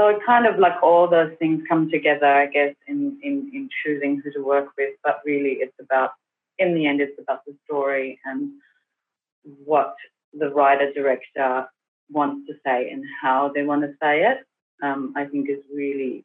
so 0.00 0.08
it 0.08 0.16
kind 0.24 0.46
of 0.46 0.58
like 0.58 0.82
all 0.82 1.06
those 1.06 1.32
things 1.38 1.62
come 1.68 1.90
together, 1.90 2.24
I 2.26 2.46
guess, 2.46 2.74
in, 2.88 3.18
in, 3.22 3.50
in 3.52 3.68
choosing 3.84 4.22
who 4.24 4.32
to 4.32 4.40
work 4.42 4.68
with. 4.78 4.94
But 5.04 5.20
really, 5.26 5.58
it's 5.60 5.76
about, 5.78 6.12
in 6.58 6.74
the 6.74 6.86
end, 6.86 7.02
it's 7.02 7.20
about 7.20 7.44
the 7.44 7.54
story 7.66 8.18
and 8.24 8.50
what 9.66 9.94
the 10.32 10.48
writer 10.48 10.90
director 10.94 11.66
wants 12.10 12.46
to 12.48 12.54
say 12.64 12.90
and 12.90 13.04
how 13.20 13.52
they 13.54 13.62
want 13.62 13.82
to 13.82 13.92
say 14.02 14.22
it. 14.22 14.38
Um, 14.82 15.12
I 15.14 15.26
think 15.26 15.50
is 15.50 15.58
really 15.70 16.24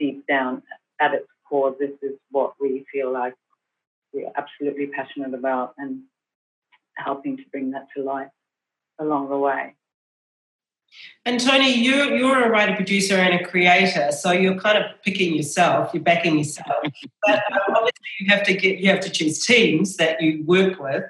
deep 0.00 0.26
down 0.26 0.64
at 1.00 1.14
its 1.14 1.28
core. 1.48 1.76
This 1.78 1.92
is 2.02 2.18
what 2.32 2.54
we 2.60 2.84
feel 2.90 3.12
like 3.12 3.34
we're 4.12 4.32
absolutely 4.36 4.88
passionate 4.88 5.32
about 5.32 5.74
and 5.78 6.00
helping 6.96 7.36
to 7.36 7.44
bring 7.52 7.70
that 7.70 7.86
to 7.96 8.02
life 8.02 8.32
along 8.98 9.28
the 9.28 9.38
way. 9.38 9.76
And 11.24 11.40
Tony, 11.40 11.72
you're, 11.72 12.16
you're 12.16 12.44
a 12.44 12.50
writer, 12.50 12.74
producer, 12.74 13.14
and 13.14 13.40
a 13.40 13.44
creator, 13.44 14.10
so 14.10 14.32
you're 14.32 14.58
kind 14.58 14.78
of 14.78 14.84
picking 15.02 15.34
yourself, 15.34 15.90
you're 15.94 16.02
backing 16.02 16.36
yourself. 16.36 16.66
but 17.26 17.34
um, 17.34 17.58
obviously, 17.68 17.92
you 18.20 18.34
have 18.34 18.44
to 18.44 18.54
get 18.54 18.78
you 18.78 18.90
have 18.90 19.00
to 19.00 19.10
choose 19.10 19.44
teams 19.44 19.96
that 19.96 20.20
you 20.20 20.44
work 20.44 20.80
with 20.80 21.04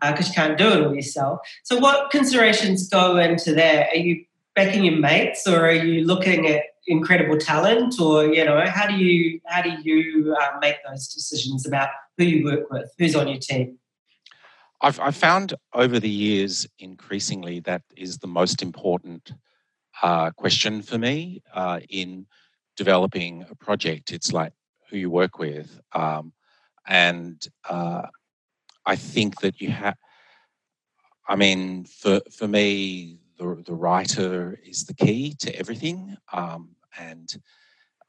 because 0.00 0.26
uh, 0.26 0.28
you 0.28 0.34
can't 0.34 0.58
do 0.58 0.68
it 0.68 0.86
all 0.86 0.94
yourself. 0.94 1.40
So, 1.64 1.78
what 1.78 2.10
considerations 2.10 2.88
go 2.88 3.16
into 3.16 3.54
that? 3.54 3.88
Are 3.92 3.96
you 3.96 4.24
backing 4.54 4.84
your 4.84 4.96
mates, 4.96 5.46
or 5.46 5.66
are 5.66 5.72
you 5.72 6.04
looking 6.04 6.46
at 6.46 6.62
incredible 6.86 7.36
talent, 7.36 8.00
or 8.00 8.26
you 8.26 8.44
know, 8.44 8.64
how 8.66 8.86
do 8.86 8.94
you 8.94 9.40
how 9.46 9.62
do 9.62 9.70
you 9.82 10.36
uh, 10.40 10.58
make 10.60 10.76
those 10.88 11.08
decisions 11.08 11.66
about 11.66 11.88
who 12.18 12.24
you 12.24 12.44
work 12.44 12.70
with, 12.70 12.92
who's 12.98 13.16
on 13.16 13.28
your 13.28 13.38
team? 13.38 13.78
I've, 14.80 15.00
I've 15.00 15.16
found 15.16 15.54
over 15.72 15.98
the 15.98 16.08
years 16.08 16.66
increasingly 16.78 17.60
that 17.60 17.82
is 17.96 18.18
the 18.18 18.26
most 18.26 18.62
important 18.62 19.32
uh, 20.02 20.30
question 20.32 20.82
for 20.82 20.98
me 20.98 21.42
uh, 21.54 21.80
in 21.88 22.26
developing 22.76 23.46
a 23.50 23.54
project. 23.54 24.12
It's 24.12 24.32
like 24.32 24.52
who 24.90 24.98
you 24.98 25.10
work 25.10 25.38
with. 25.38 25.80
Um, 25.92 26.32
and 26.86 27.44
uh, 27.68 28.02
I 28.84 28.96
think 28.96 29.40
that 29.40 29.60
you 29.60 29.70
have, 29.70 29.96
I 31.28 31.36
mean, 31.36 31.86
for, 31.86 32.20
for 32.30 32.46
me, 32.46 33.18
the, 33.38 33.62
the 33.64 33.74
writer 33.74 34.58
is 34.64 34.84
the 34.84 34.94
key 34.94 35.34
to 35.40 35.58
everything. 35.58 36.16
Um, 36.32 36.76
and 36.98 37.34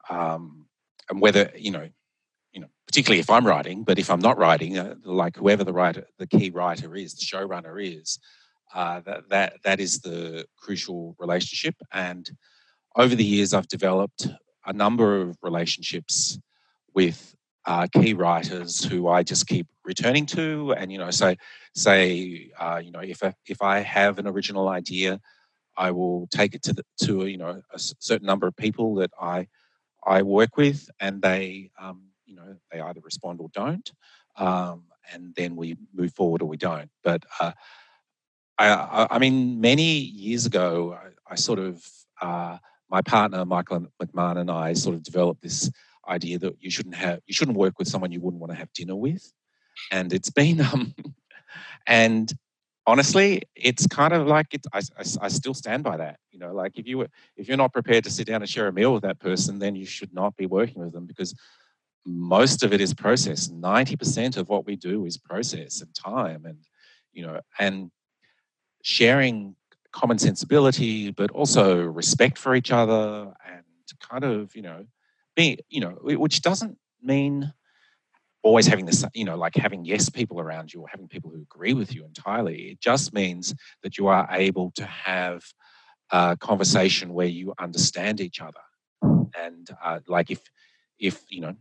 um, 0.08 0.66
and 1.10 1.20
whether, 1.20 1.50
you 1.56 1.70
know, 1.70 1.88
you 2.52 2.60
know, 2.60 2.68
particularly 2.86 3.20
if 3.20 3.30
I'm 3.30 3.46
writing, 3.46 3.84
but 3.84 3.98
if 3.98 4.10
I'm 4.10 4.20
not 4.20 4.38
writing, 4.38 4.78
uh, 4.78 4.94
like 5.04 5.36
whoever 5.36 5.64
the 5.64 5.72
writer, 5.72 6.06
the 6.18 6.26
key 6.26 6.50
writer 6.50 6.94
is, 6.94 7.14
the 7.14 7.24
showrunner 7.24 7.82
is, 7.82 8.18
uh, 8.74 9.00
that 9.00 9.28
that 9.30 9.52
that 9.64 9.80
is 9.80 10.00
the 10.00 10.46
crucial 10.56 11.14
relationship. 11.18 11.74
And 11.92 12.28
over 12.96 13.14
the 13.14 13.24
years, 13.24 13.54
I've 13.54 13.68
developed 13.68 14.28
a 14.66 14.72
number 14.72 15.20
of 15.20 15.36
relationships 15.42 16.38
with 16.94 17.34
uh, 17.66 17.86
key 17.92 18.14
writers 18.14 18.84
who 18.84 19.08
I 19.08 19.22
just 19.22 19.46
keep 19.46 19.66
returning 19.84 20.26
to, 20.26 20.72
and 20.72 20.90
you 20.90 20.98
know, 20.98 21.10
say 21.10 21.36
say 21.74 22.50
uh, 22.58 22.80
you 22.82 22.90
know 22.90 23.00
if 23.00 23.22
I, 23.22 23.34
if 23.46 23.62
I 23.62 23.80
have 23.80 24.18
an 24.18 24.26
original 24.26 24.68
idea, 24.68 25.20
I 25.76 25.90
will 25.90 26.26
take 26.30 26.54
it 26.54 26.62
to 26.64 26.72
the, 26.72 26.82
to 27.04 27.26
you 27.26 27.38
know 27.38 27.62
a 27.72 27.78
certain 27.78 28.26
number 28.26 28.46
of 28.46 28.56
people 28.56 28.96
that 28.96 29.10
I 29.20 29.48
I 30.04 30.22
work 30.22 30.56
with, 30.56 30.88
and 31.00 31.22
they 31.22 31.70
um, 31.80 32.07
you 32.28 32.36
know 32.36 32.56
they 32.70 32.80
either 32.80 33.00
respond 33.00 33.40
or 33.40 33.48
don't, 33.52 33.90
um, 34.36 34.84
and 35.12 35.34
then 35.34 35.56
we 35.56 35.76
move 35.94 36.12
forward 36.12 36.42
or 36.42 36.46
we 36.46 36.56
don't. 36.56 36.90
But 37.02 37.24
uh, 37.40 37.52
I, 38.58 39.06
I, 39.10 39.18
mean, 39.18 39.60
many 39.60 39.98
years 39.98 40.46
ago, 40.46 40.98
I, 41.00 41.32
I 41.32 41.34
sort 41.36 41.58
of 41.58 41.84
uh, 42.20 42.58
my 42.90 43.02
partner 43.02 43.44
Michael 43.44 43.86
McMahon 44.02 44.38
and 44.38 44.50
I 44.50 44.74
sort 44.74 44.94
of 44.94 45.02
developed 45.02 45.42
this 45.42 45.70
idea 46.08 46.38
that 46.38 46.56
you 46.60 46.70
shouldn't 46.70 46.94
have 46.94 47.20
you 47.26 47.34
shouldn't 47.34 47.56
work 47.56 47.78
with 47.78 47.88
someone 47.88 48.12
you 48.12 48.20
wouldn't 48.20 48.40
want 48.40 48.52
to 48.52 48.58
have 48.58 48.72
dinner 48.72 48.96
with, 48.96 49.32
and 49.90 50.12
it's 50.12 50.30
been 50.30 50.60
um, 50.72 50.94
and 51.86 52.32
honestly, 52.86 53.42
it's 53.54 53.86
kind 53.86 54.12
of 54.12 54.26
like 54.26 54.54
it. 54.54 54.66
I, 54.72 54.78
I, 54.78 55.04
I, 55.20 55.28
still 55.28 55.54
stand 55.54 55.84
by 55.84 55.98
that. 55.98 56.18
You 56.30 56.38
know, 56.38 56.52
like 56.54 56.78
if 56.78 56.86
you 56.86 56.98
were, 56.98 57.08
if 57.36 57.46
you're 57.46 57.56
not 57.58 57.72
prepared 57.72 58.04
to 58.04 58.10
sit 58.10 58.26
down 58.26 58.40
and 58.40 58.48
share 58.48 58.66
a 58.66 58.72
meal 58.72 58.94
with 58.94 59.02
that 59.02 59.20
person, 59.20 59.58
then 59.58 59.76
you 59.76 59.84
should 59.84 60.12
not 60.12 60.36
be 60.36 60.46
working 60.46 60.82
with 60.82 60.92
them 60.92 61.06
because 61.06 61.34
most 62.06 62.62
of 62.62 62.72
it 62.72 62.80
is 62.80 62.94
process. 62.94 63.48
90% 63.48 64.36
of 64.36 64.48
what 64.48 64.66
we 64.66 64.76
do 64.76 65.04
is 65.04 65.16
process 65.16 65.80
and 65.80 65.94
time 65.94 66.44
and, 66.44 66.58
you 67.12 67.26
know, 67.26 67.40
and 67.58 67.90
sharing 68.82 69.54
common 69.92 70.18
sensibility, 70.18 71.10
but 71.10 71.30
also 71.30 71.82
respect 71.82 72.38
for 72.38 72.54
each 72.54 72.70
other 72.70 73.32
and 73.46 73.64
kind 74.00 74.24
of, 74.24 74.54
you 74.54 74.62
know, 74.62 74.86
being, 75.34 75.58
you 75.68 75.80
know, 75.80 75.98
which 76.02 76.42
doesn't 76.42 76.78
mean 77.02 77.52
always 78.42 78.66
having 78.66 78.86
this, 78.86 79.04
you 79.14 79.24
know, 79.24 79.36
like 79.36 79.56
having 79.56 79.84
yes 79.84 80.08
people 80.08 80.40
around 80.40 80.72
you 80.72 80.80
or 80.80 80.88
having 80.88 81.08
people 81.08 81.30
who 81.30 81.42
agree 81.42 81.74
with 81.74 81.94
you 81.94 82.04
entirely. 82.04 82.70
It 82.70 82.80
just 82.80 83.12
means 83.12 83.54
that 83.82 83.98
you 83.98 84.06
are 84.06 84.28
able 84.30 84.70
to 84.76 84.84
have 84.84 85.42
a 86.10 86.36
conversation 86.38 87.12
where 87.12 87.26
you 87.26 87.52
understand 87.58 88.20
each 88.20 88.40
other. 88.40 88.60
And 89.02 89.68
uh, 89.84 90.00
like 90.06 90.30
if, 90.30 90.40
if, 90.98 91.22
you 91.28 91.40
know, 91.40 91.54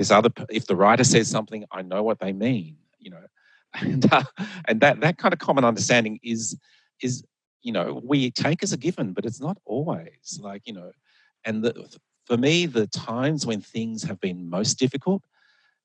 there's 0.00 0.10
other, 0.10 0.30
if 0.48 0.66
the 0.66 0.74
writer 0.74 1.04
says 1.04 1.28
something, 1.28 1.66
I 1.70 1.82
know 1.82 2.02
what 2.02 2.20
they 2.20 2.32
mean, 2.32 2.78
you 2.98 3.10
know, 3.10 3.22
and, 3.74 4.10
uh, 4.10 4.22
and 4.66 4.80
that, 4.80 5.00
that 5.02 5.18
kind 5.18 5.34
of 5.34 5.40
common 5.40 5.62
understanding 5.62 6.18
is, 6.22 6.58
is, 7.02 7.22
you 7.60 7.70
know, 7.70 8.00
we 8.02 8.30
take 8.30 8.62
as 8.62 8.72
a 8.72 8.78
given, 8.78 9.12
but 9.12 9.26
it's 9.26 9.42
not 9.42 9.58
always 9.66 10.40
like, 10.40 10.62
you 10.64 10.72
know, 10.72 10.90
and 11.44 11.62
the, 11.62 11.98
for 12.24 12.38
me, 12.38 12.64
the 12.64 12.86
times 12.86 13.44
when 13.44 13.60
things 13.60 14.02
have 14.04 14.18
been 14.20 14.48
most 14.48 14.78
difficult 14.78 15.22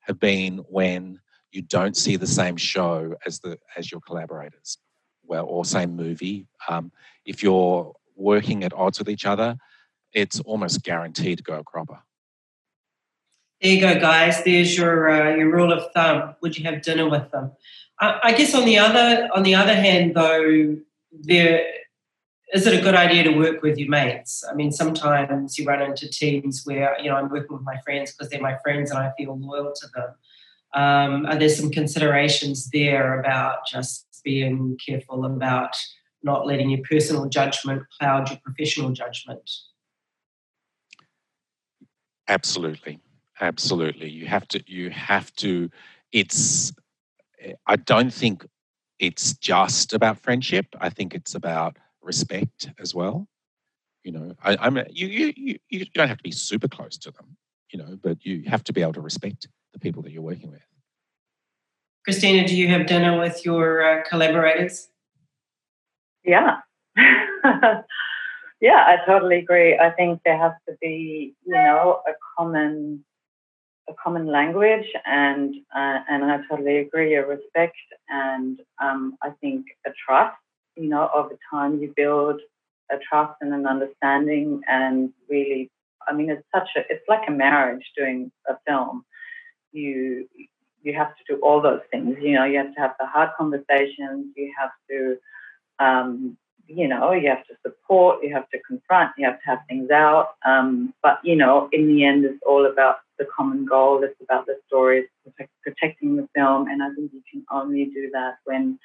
have 0.00 0.18
been 0.18 0.64
when 0.70 1.20
you 1.50 1.60
don't 1.60 1.94
see 1.94 2.16
the 2.16 2.26
same 2.26 2.56
show 2.56 3.14
as 3.26 3.40
the 3.40 3.58
as 3.76 3.92
your 3.92 4.00
collaborators, 4.00 4.78
well, 5.24 5.44
or 5.44 5.66
same 5.66 5.94
movie. 5.94 6.46
Um, 6.68 6.90
if 7.26 7.42
you're 7.42 7.92
working 8.14 8.64
at 8.64 8.72
odds 8.72 8.98
with 8.98 9.10
each 9.10 9.26
other, 9.26 9.56
it's 10.14 10.40
almost 10.40 10.82
guaranteed 10.82 11.38
to 11.38 11.44
go 11.44 11.58
a 11.58 11.64
cropper. 11.64 11.98
There 13.62 13.72
you 13.72 13.80
go, 13.80 13.98
guys. 13.98 14.44
There's 14.44 14.76
your 14.76 15.10
uh, 15.10 15.34
your 15.36 15.50
rule 15.50 15.72
of 15.72 15.90
thumb. 15.92 16.34
Would 16.42 16.58
you 16.58 16.64
have 16.64 16.82
dinner 16.82 17.08
with 17.08 17.30
them? 17.30 17.52
I, 18.00 18.20
I 18.24 18.32
guess 18.34 18.54
on 18.54 18.64
the 18.64 18.78
other 18.78 19.28
on 19.34 19.42
the 19.42 19.54
other 19.54 19.74
hand, 19.74 20.14
though, 20.14 20.76
there 21.12 21.66
is 22.52 22.66
it 22.66 22.78
a 22.78 22.82
good 22.82 22.94
idea 22.94 23.24
to 23.24 23.30
work 23.30 23.62
with 23.62 23.76
your 23.76 23.88
mates? 23.88 24.44
I 24.48 24.54
mean, 24.54 24.70
sometimes 24.70 25.58
you 25.58 25.64
run 25.66 25.82
into 25.82 26.08
teams 26.08 26.62
where, 26.64 26.96
you 27.00 27.10
know, 27.10 27.16
I'm 27.16 27.28
working 27.28 27.56
with 27.56 27.64
my 27.64 27.78
friends 27.78 28.12
because 28.12 28.30
they're 28.30 28.40
my 28.40 28.56
friends 28.62 28.90
and 28.90 29.00
I 29.00 29.12
feel 29.18 29.36
loyal 29.36 29.72
to 29.74 29.86
them. 29.94 30.14
Um, 30.74 31.26
are 31.26 31.36
there 31.36 31.48
some 31.48 31.70
considerations 31.70 32.70
there 32.70 33.18
about 33.18 33.66
just 33.66 34.06
being 34.22 34.76
careful 34.84 35.24
about 35.24 35.76
not 36.22 36.46
letting 36.46 36.70
your 36.70 36.82
personal 36.88 37.28
judgment 37.28 37.82
cloud 37.98 38.30
your 38.30 38.38
professional 38.44 38.90
judgment? 38.90 39.50
Absolutely. 42.28 43.00
Absolutely. 43.40 44.08
You 44.08 44.26
have 44.26 44.48
to, 44.48 44.62
you 44.66 44.90
have 44.90 45.32
to, 45.36 45.70
it's, 46.12 46.72
I 47.66 47.76
don't 47.76 48.12
think 48.12 48.46
it's 48.98 49.34
just 49.34 49.92
about 49.92 50.18
friendship. 50.18 50.66
I 50.80 50.90
think 50.90 51.14
it's 51.14 51.34
about 51.34 51.76
respect 52.02 52.70
as 52.78 52.94
well. 52.94 53.28
You 54.02 54.12
know, 54.12 54.34
I, 54.42 54.56
I'm 54.60 54.76
you, 54.90 55.32
you 55.36 55.58
you 55.68 55.84
don't 55.86 56.08
have 56.08 56.18
to 56.18 56.22
be 56.22 56.30
super 56.30 56.68
close 56.68 56.96
to 56.98 57.10
them, 57.10 57.36
you 57.72 57.78
know, 57.78 57.98
but 58.00 58.24
you 58.24 58.44
have 58.46 58.62
to 58.64 58.72
be 58.72 58.80
able 58.80 58.92
to 58.92 59.00
respect 59.00 59.48
the 59.72 59.80
people 59.80 60.02
that 60.02 60.12
you're 60.12 60.22
working 60.22 60.50
with. 60.50 60.62
Kristina, 62.08 62.46
do 62.46 62.56
you 62.56 62.68
have 62.68 62.86
dinner 62.86 63.18
with 63.18 63.44
your 63.44 63.82
uh, 63.82 64.04
collaborators? 64.08 64.88
Yeah. 66.24 66.58
yeah, 66.96 67.82
I 68.86 68.98
totally 69.04 69.38
agree. 69.38 69.76
I 69.76 69.90
think 69.90 70.20
there 70.24 70.38
has 70.38 70.52
to 70.68 70.76
be, 70.80 71.34
you 71.44 71.54
know, 71.54 72.00
a 72.06 72.12
common 72.38 73.04
a 73.88 73.94
common 74.02 74.26
language, 74.26 74.86
and 75.06 75.54
uh, 75.76 75.98
and 76.08 76.24
I 76.24 76.40
totally 76.50 76.78
agree. 76.78 77.14
A 77.14 77.26
respect, 77.26 77.76
and 78.08 78.60
um, 78.82 79.16
I 79.22 79.30
think 79.40 79.66
a 79.86 79.90
trust 80.06 80.36
you 80.76 80.88
know, 80.88 81.10
over 81.14 81.38
time 81.50 81.80
you 81.80 81.92
build 81.96 82.40
a 82.92 82.96
trust 83.10 83.34
and 83.42 83.54
an 83.54 83.66
understanding 83.66 84.62
and 84.68 85.12
really 85.30 85.70
I 86.08 86.14
mean 86.14 86.30
it's 86.30 86.46
such 86.54 86.68
a 86.76 86.80
it's 86.90 87.04
like 87.08 87.28
a 87.28 87.32
marriage 87.32 87.84
doing 87.96 88.32
a 88.48 88.54
film. 88.66 89.04
You 89.72 90.28
you 90.82 90.94
have 90.94 91.10
to 91.16 91.34
do 91.34 91.40
all 91.42 91.62
those 91.62 91.80
things. 91.92 92.16
You 92.20 92.32
know, 92.34 92.44
you 92.44 92.58
have 92.58 92.74
to 92.74 92.80
have 92.80 92.94
the 93.00 93.06
hard 93.06 93.30
conversations, 93.38 94.26
you 94.36 94.52
have 94.58 94.70
to 94.90 95.18
um, 95.78 96.36
you 96.68 96.88
know, 96.88 97.12
you 97.12 97.28
have 97.30 97.44
to 97.46 97.54
support, 97.66 98.24
you 98.24 98.34
have 98.34 98.48
to 98.50 98.58
confront, 98.66 99.12
you 99.18 99.26
have 99.26 99.40
to 99.40 99.46
have 99.46 99.60
things 99.68 99.90
out. 99.90 100.30
Um, 100.46 100.94
but 101.02 101.20
you 101.24 101.36
know, 101.36 101.68
in 101.72 101.88
the 101.88 102.04
end, 102.04 102.24
it's 102.24 102.40
all 102.46 102.66
about 102.66 102.96
the 103.18 103.26
common 103.36 103.64
goal. 103.64 104.02
It's 104.02 104.20
about 104.22 104.46
the 104.46 104.56
stories, 104.66 105.06
protecting 105.62 106.16
the 106.16 106.28
film, 106.34 106.68
and 106.68 106.82
I 106.82 106.92
think 106.94 107.12
you 107.12 107.22
can 107.30 107.44
only 107.50 107.86
do 107.86 108.10
that 108.12 108.36
when 108.44 108.78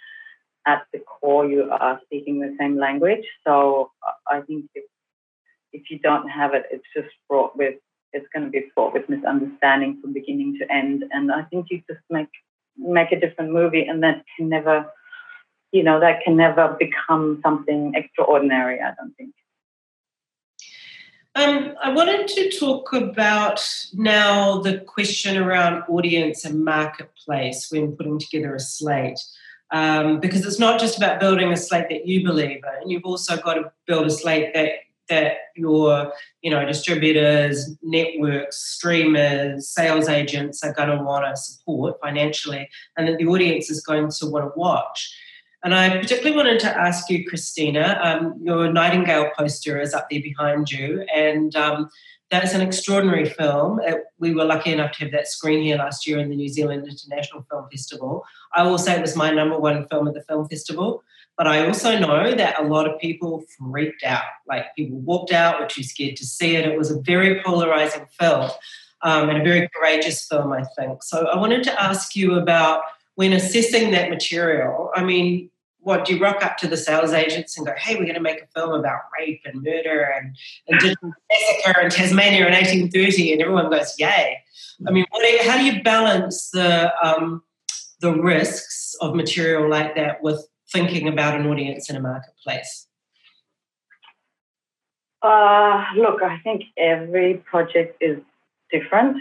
at 0.68 0.86
the 0.94 1.00
core 1.00 1.46
you 1.46 1.70
are 1.72 2.00
speaking 2.06 2.40
the 2.40 2.56
same 2.60 2.78
language. 2.78 3.26
So 3.46 3.92
I 4.28 4.42
think 4.42 4.66
if 4.76 4.84
if 5.74 5.90
you 5.90 6.00
don't 6.00 6.28
have 6.28 6.54
it, 6.54 6.66
it's 6.72 6.86
just 6.96 7.10
fraught 7.28 7.56
with 7.58 7.76
it's 8.14 8.28
going 8.34 8.46
to 8.46 8.52
be 8.52 8.70
fraught 8.74 8.94
with 8.94 9.08
misunderstanding 9.10 10.00
from 10.02 10.14
beginning 10.14 10.58
to 10.60 10.72
end. 10.72 11.06
And 11.12 11.32
I 11.32 11.44
think 11.44 11.68
you 11.70 11.82
just 11.90 12.02
make 12.10 12.28
make 12.78 13.12
a 13.12 13.20
different 13.20 13.52
movie, 13.52 13.86
and 13.86 14.04
that 14.04 14.24
can 14.36 14.50
never, 14.50 14.86
you 15.72 15.84
know, 15.84 16.00
that 16.00 16.24
can 16.24 16.36
never 16.36 16.76
become 16.80 17.40
something 17.44 17.94
extraordinary. 17.96 18.80
I 18.80 18.94
don't 18.96 19.14
think. 19.16 19.34
Um, 21.34 21.76
I 21.82 21.94
wanted 21.94 22.28
to 22.28 22.52
talk 22.52 22.92
about 22.92 23.66
now 23.94 24.62
the 24.62 24.80
question 24.80 25.38
around 25.38 25.84
audience 25.88 26.44
and 26.44 26.66
marketplace 26.66 27.68
when 27.72 27.96
putting 27.96 28.20
together 28.20 28.54
a 28.54 28.60
slate 28.60 29.20
um, 29.72 30.20
because 30.20 30.46
it's 30.46 30.60
not 30.60 30.80
just 30.80 30.98
about 30.98 31.22
building 31.22 31.52
a 31.52 31.58
slate 31.58 31.88
that 31.90 32.06
you 32.06 32.24
believe 32.24 32.62
in. 32.82 32.90
You've 32.90 33.06
also 33.06 33.38
got 33.38 33.54
to 33.54 33.72
build 33.88 34.08
a 34.08 34.10
slate 34.10 34.54
that 34.54 34.72
that 35.10 35.38
your 35.56 36.14
you 36.42 36.52
know 36.52 36.66
distributors, 36.66 37.76
networks, 37.82 38.58
streamers, 38.58 39.70
sales 39.70 40.08
agents 40.10 40.64
are 40.64 40.74
going 40.74 40.90
to 40.90 41.04
want 41.04 41.26
to 41.26 41.42
support 41.42 41.98
financially, 42.02 42.70
and 42.98 43.08
that 43.08 43.18
the 43.18 43.26
audience 43.26 43.70
is 43.70 43.82
going 43.82 44.10
to 44.10 44.26
want 44.26 44.46
to 44.46 44.60
watch. 44.60 45.14
And 45.64 45.76
I 45.76 45.98
particularly 45.98 46.36
wanted 46.36 46.60
to 46.62 46.76
ask 46.76 47.10
you, 47.10 47.24
Kristina, 47.30 48.04
um, 48.04 48.36
your 48.42 48.72
Nightingale 48.72 49.30
poster 49.38 49.80
is 49.80 49.94
up 49.94 50.10
there 50.10 50.22
behind 50.22 50.72
you, 50.72 51.06
and 51.14 51.56
um, 51.56 51.90
that's 52.32 52.54
an 52.54 52.62
extraordinary 52.62 53.30
film. 53.30 53.80
It, 53.84 54.04
we 54.18 54.34
were 54.34 54.46
lucky 54.46 54.72
enough 54.72 54.94
to 54.94 55.04
have 55.04 55.12
that 55.12 55.28
screen 55.28 55.62
here 55.62 55.78
last 55.78 56.08
year 56.08 56.18
in 56.18 56.30
the 56.30 56.36
New 56.36 56.50
Zealand 56.50 56.88
International 56.88 57.46
Film 57.52 57.68
Festival. 57.70 58.26
I 58.56 58.64
will 58.64 58.80
say 58.80 58.96
it 58.96 59.02
was 59.02 59.16
my 59.16 59.30
number 59.30 59.60
one 59.60 59.88
film 59.88 60.08
at 60.08 60.16
the 60.16 60.24
film 60.24 60.48
festival, 60.48 61.04
but 61.38 61.46
I 61.46 61.68
also 61.68 62.00
know 62.00 62.34
that 62.34 62.60
a 62.60 62.64
lot 62.64 62.90
of 62.90 63.00
people 63.00 63.44
freaked 63.60 64.04
out. 64.04 64.24
Like 64.48 64.76
people 64.76 64.98
walked 65.00 65.32
out, 65.32 65.60
were 65.60 65.68
too 65.68 65.84
scared 65.84 66.16
to 66.18 66.26
see 66.26 66.56
it. 66.56 66.66
It 66.66 66.78
was 66.78 66.90
a 66.90 67.00
very 67.02 67.44
polarizing 67.44 68.08
film 68.20 68.50
um, 69.04 69.30
and 69.30 69.40
a 69.40 69.44
very 69.44 69.70
courageous 69.76 70.26
film, 70.26 70.54
I 70.54 70.64
think. 70.78 71.04
So 71.04 71.28
I 71.28 71.38
wanted 71.38 71.64
to 71.64 71.82
ask 71.82 72.16
you 72.16 72.36
about 72.36 72.82
when 73.16 73.34
assessing 73.34 73.92
that 73.92 74.10
material. 74.10 74.90
I 74.96 75.04
mean, 75.04 75.51
what 75.82 76.06
do 76.06 76.14
you 76.14 76.22
rock 76.22 76.44
up 76.46 76.58
to 76.58 76.68
the 76.68 76.78
sales 76.78 77.12
agents 77.12 77.58
and 77.58 77.66
go, 77.66 77.74
hey, 77.78 77.96
we're 77.96 78.04
going 78.04 78.16
to 78.16 78.22
make 78.22 78.42
a 78.42 78.48
film 78.56 78.80
about 78.80 79.02
rape 79.18 79.42
and 79.46 79.64
murder 79.64 80.02
and, 80.16 80.36
and 80.68 80.96
massacre 81.30 81.82
in 81.82 81.90
Tasmania 81.90 82.46
in 82.46 82.54
1830, 82.54 83.34
and 83.34 83.42
everyone 83.42 83.70
goes, 83.70 83.96
yay. 83.98 84.38
I 84.88 84.92
mean, 84.92 85.06
you, 85.14 85.40
how 85.44 85.58
do 85.58 85.64
you 85.64 85.84
balance 85.84 86.50
the 86.52 86.92
um, 87.04 87.44
the 88.00 88.14
risks 88.14 88.96
of 89.00 89.16
material 89.16 89.70
like 89.70 89.96
that 89.96 90.24
with 90.24 90.48
thinking 90.72 91.08
about 91.08 91.40
an 91.40 91.46
audience 91.46 91.90
in 91.90 91.96
a 91.96 92.00
marketplace? 92.00 92.88
Uh, 95.22 95.84
look, 95.96 96.24
I 96.24 96.40
think 96.44 96.64
every 96.78 97.36
project 97.46 97.98
is 98.02 98.20
different 98.72 99.18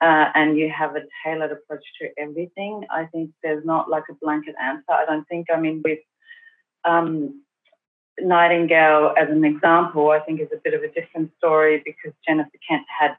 uh, 0.00 0.26
and 0.34 0.56
you 0.56 0.70
have 0.70 0.96
a 0.96 1.02
tailored 1.24 1.52
approach 1.52 1.84
to 2.00 2.08
everything. 2.18 2.84
I 2.90 3.04
think 3.06 3.30
there's 3.42 3.64
not 3.64 3.90
like 3.90 4.04
a 4.10 4.14
blanket 4.14 4.54
answer. 4.62 4.92
I 4.92 5.04
don't 5.04 5.28
think, 5.28 5.48
I 5.54 5.60
mean, 5.60 5.82
with 5.84 5.98
um, 6.84 7.42
Nightingale 8.18 9.14
as 9.16 9.28
an 9.28 9.44
example, 9.44 10.10
I 10.10 10.20
think 10.20 10.40
is 10.40 10.48
a 10.52 10.60
bit 10.62 10.74
of 10.74 10.82
a 10.82 10.88
different 10.88 11.30
story 11.38 11.82
because 11.84 12.12
Jennifer 12.26 12.58
Kent 12.66 12.86
had 12.98 13.16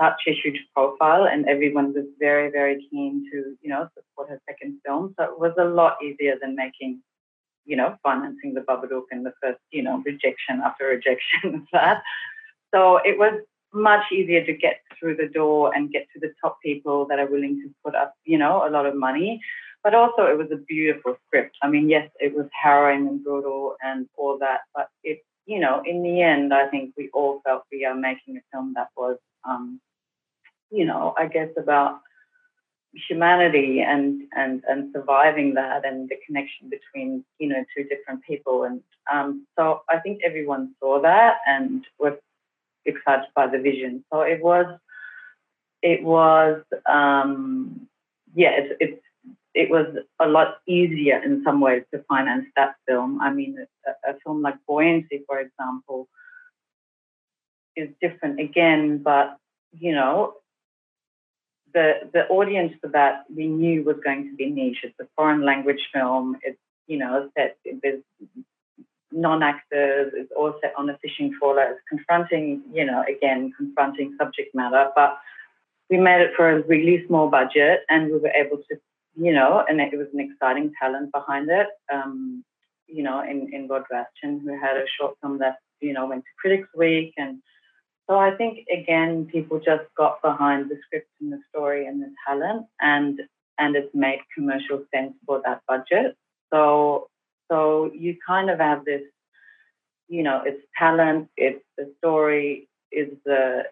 such 0.00 0.22
a 0.26 0.32
huge 0.32 0.60
profile 0.74 1.26
and 1.26 1.48
everyone 1.48 1.92
was 1.92 2.06
very, 2.18 2.50
very 2.50 2.86
keen 2.90 3.28
to, 3.32 3.56
you 3.60 3.68
know, 3.68 3.88
support 3.94 4.30
her 4.30 4.40
second 4.48 4.78
film. 4.86 5.14
So 5.18 5.24
it 5.24 5.38
was 5.38 5.52
a 5.58 5.64
lot 5.64 5.96
easier 6.02 6.36
than 6.40 6.56
making, 6.56 7.02
you 7.64 7.76
know, 7.76 7.96
financing 8.02 8.54
the 8.54 8.60
Babadook 8.60 9.04
and 9.10 9.26
the 9.26 9.32
first, 9.42 9.60
you 9.70 9.82
know, 9.82 10.02
rejection 10.06 10.60
after 10.64 10.86
rejection 10.86 11.54
of 11.54 11.62
that. 11.72 12.02
So 12.74 12.98
it 13.04 13.18
was 13.18 13.40
much 13.72 14.04
easier 14.12 14.44
to 14.44 14.52
get 14.52 14.80
through 14.98 15.16
the 15.16 15.28
door 15.28 15.74
and 15.74 15.90
get 15.90 16.06
to 16.14 16.20
the 16.20 16.32
top 16.40 16.58
people 16.62 17.06
that 17.06 17.18
are 17.18 17.30
willing 17.30 17.60
to 17.62 17.74
put 17.84 17.94
up, 17.94 18.14
you 18.24 18.38
know, 18.38 18.66
a 18.66 18.70
lot 18.70 18.86
of 18.86 18.94
money. 18.94 19.40
But 19.82 19.94
also, 19.94 20.26
it 20.26 20.38
was 20.38 20.48
a 20.52 20.56
beautiful 20.56 21.16
script. 21.26 21.56
I 21.62 21.68
mean, 21.68 21.88
yes, 21.88 22.08
it 22.20 22.34
was 22.34 22.46
harrowing 22.52 23.08
and 23.08 23.24
brutal 23.24 23.76
and 23.82 24.08
all 24.16 24.38
that, 24.38 24.60
but 24.74 24.88
it, 25.02 25.24
you 25.46 25.58
know, 25.58 25.82
in 25.84 26.04
the 26.04 26.22
end, 26.22 26.54
I 26.54 26.68
think 26.68 26.94
we 26.96 27.10
all 27.12 27.40
felt 27.44 27.64
we 27.72 27.84
are 27.84 27.96
making 27.96 28.36
a 28.36 28.40
film 28.52 28.74
that 28.76 28.88
was 28.96 29.16
um, 29.44 29.80
you 30.72 30.84
know, 30.86 31.14
I 31.18 31.26
guess 31.26 31.50
about 31.56 32.00
humanity 33.08 33.80
and 33.80 34.22
and 34.36 34.62
and 34.68 34.92
surviving 34.92 35.54
that 35.54 35.84
and 35.84 36.10
the 36.10 36.16
connection 36.26 36.68
between 36.68 37.24
you 37.38 37.48
know 37.48 37.64
two 37.74 37.84
different 37.84 38.22
people 38.22 38.64
and 38.64 38.82
um, 39.10 39.46
so 39.58 39.80
I 39.88 39.98
think 39.98 40.20
everyone 40.22 40.74
saw 40.78 41.00
that 41.00 41.36
and 41.46 41.86
was 41.98 42.12
excited 42.84 43.26
by 43.34 43.46
the 43.46 43.58
vision. 43.58 44.04
So 44.12 44.20
it 44.22 44.42
was 44.42 44.66
it 45.82 46.02
was 46.02 46.62
um, 46.88 47.88
yeah 48.34 48.50
it, 48.50 48.76
it 48.80 49.02
it 49.54 49.70
was 49.70 49.86
a 50.18 50.26
lot 50.26 50.58
easier 50.66 51.22
in 51.22 51.42
some 51.44 51.60
ways 51.60 51.82
to 51.92 52.02
finance 52.08 52.46
that 52.56 52.74
film. 52.88 53.20
I 53.20 53.32
mean, 53.32 53.58
a, 53.86 54.10
a 54.10 54.14
film 54.24 54.40
like 54.40 54.54
Buoyancy, 54.66 55.24
for 55.26 55.38
example, 55.40 56.08
is 57.76 57.90
different 58.00 58.40
again, 58.40 58.98
but 58.98 59.36
you 59.78 59.92
know, 59.92 60.34
the 61.74 62.10
the 62.12 62.26
audience 62.28 62.72
for 62.80 62.88
that 62.88 63.24
we 63.34 63.46
knew 63.46 63.82
was 63.84 63.96
going 64.04 64.30
to 64.30 64.36
be 64.36 64.50
niche. 64.50 64.78
It's 64.82 64.98
a 65.00 65.06
foreign 65.16 65.44
language 65.44 65.88
film. 65.92 66.36
It's 66.42 66.58
you 66.86 66.98
know 66.98 67.30
set 67.36 67.56
there's 67.82 68.02
non-actors. 69.12 70.12
It's 70.16 70.32
all 70.36 70.54
set 70.60 70.72
on 70.76 70.90
a 70.90 70.98
fishing 70.98 71.32
trawler. 71.38 71.62
It's 71.62 71.80
confronting 71.88 72.62
you 72.72 72.84
know 72.84 73.04
again 73.08 73.52
confronting 73.56 74.16
subject 74.18 74.54
matter, 74.54 74.90
but 74.94 75.18
we 75.90 75.98
made 75.98 76.22
it 76.22 76.32
for 76.36 76.50
a 76.50 76.62
really 76.62 77.04
small 77.06 77.28
budget, 77.28 77.80
and 77.88 78.06
we 78.06 78.18
were 78.18 78.32
able 78.34 78.58
to 78.58 78.76
you 79.14 79.32
know, 79.32 79.62
and 79.68 79.78
it 79.80 79.96
was 79.96 80.08
an 80.14 80.20
exciting 80.20 80.72
talent 80.80 81.12
behind 81.12 81.50
it. 81.50 81.66
Um, 81.92 82.44
you 82.86 83.02
know, 83.02 83.20
in 83.22 83.52
in 83.52 83.68
Rodd 83.68 83.84
Rathjen, 83.92 84.40
who 84.42 84.58
had 84.58 84.76
a 84.76 84.84
short 84.98 85.16
film 85.20 85.38
that 85.38 85.56
you 85.80 85.92
know 85.92 86.06
went 86.06 86.24
to 86.24 86.30
Critics 86.40 86.68
Week 86.76 87.14
and 87.16 87.42
so 88.08 88.18
I 88.18 88.32
think 88.36 88.66
again, 88.70 89.26
people 89.30 89.58
just 89.58 89.84
got 89.96 90.20
behind 90.22 90.70
the 90.70 90.76
script 90.84 91.08
and 91.20 91.32
the 91.32 91.38
story 91.48 91.86
and 91.86 92.02
the 92.02 92.12
talent, 92.26 92.66
and 92.80 93.20
and 93.58 93.76
it's 93.76 93.94
made 93.94 94.20
commercial 94.34 94.84
sense 94.94 95.14
for 95.26 95.40
that 95.44 95.62
budget. 95.68 96.16
So 96.52 97.08
so 97.52 97.90
you 97.94 98.16
kind 98.26 98.48
of 98.48 98.58
have 98.58 98.86
this, 98.86 99.02
you 100.08 100.22
know, 100.22 100.40
it's 100.46 100.62
talent, 100.78 101.28
it's 101.36 101.62
the 101.76 101.92
story, 101.98 102.68
is 102.90 103.08
the 103.26 103.64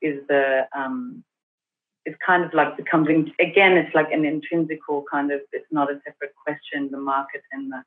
is 0.00 0.18
the 0.28 0.66
um, 0.76 1.22
it's 2.04 2.16
kind 2.26 2.44
of 2.44 2.52
like 2.52 2.76
becoming 2.76 3.32
again, 3.38 3.76
it's 3.76 3.94
like 3.94 4.10
an 4.10 4.24
intrinsical 4.24 5.04
kind 5.10 5.30
of. 5.30 5.40
It's 5.52 5.70
not 5.70 5.90
a 5.90 6.00
separate 6.04 6.34
question. 6.44 6.90
The 6.90 6.98
market 6.98 7.42
and 7.52 7.70
the 7.70 7.84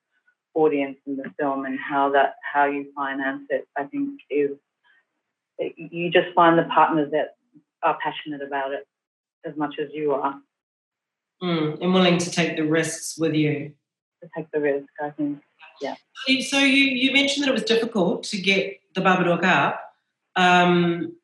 audience 0.53 0.97
and 1.05 1.17
the 1.17 1.29
film 1.37 1.65
and 1.65 1.77
how 1.77 2.11
that 2.11 2.35
how 2.53 2.65
you 2.65 2.93
finance 2.95 3.43
it, 3.49 3.67
I 3.77 3.83
think, 3.83 4.21
is 4.29 4.51
you 5.75 6.11
just 6.11 6.33
find 6.33 6.57
the 6.57 6.63
partners 6.63 7.11
that 7.11 7.35
are 7.83 7.97
passionate 8.01 8.41
about 8.41 8.71
it 8.71 8.87
as 9.45 9.55
much 9.57 9.75
as 9.79 9.89
you 9.93 10.13
are. 10.13 10.39
Mm, 11.43 11.81
and 11.81 11.93
willing 11.93 12.17
to 12.19 12.31
take 12.31 12.55
the 12.55 12.63
risks 12.63 13.17
with 13.17 13.33
you. 13.33 13.73
To 14.25 14.29
take 14.35 14.51
the 14.51 14.59
risk, 14.59 14.87
I 15.01 15.11
think. 15.11 15.41
Yeah. 15.81 15.95
So 16.47 16.59
you, 16.59 16.85
you 16.85 17.11
mentioned 17.11 17.43
that 17.43 17.49
it 17.49 17.53
was 17.53 17.63
difficult 17.63 18.23
to 18.25 18.41
get 18.41 18.79
the 18.95 19.01
Babadook 19.01 19.43
up. 19.43 19.81
Um, 20.35 21.15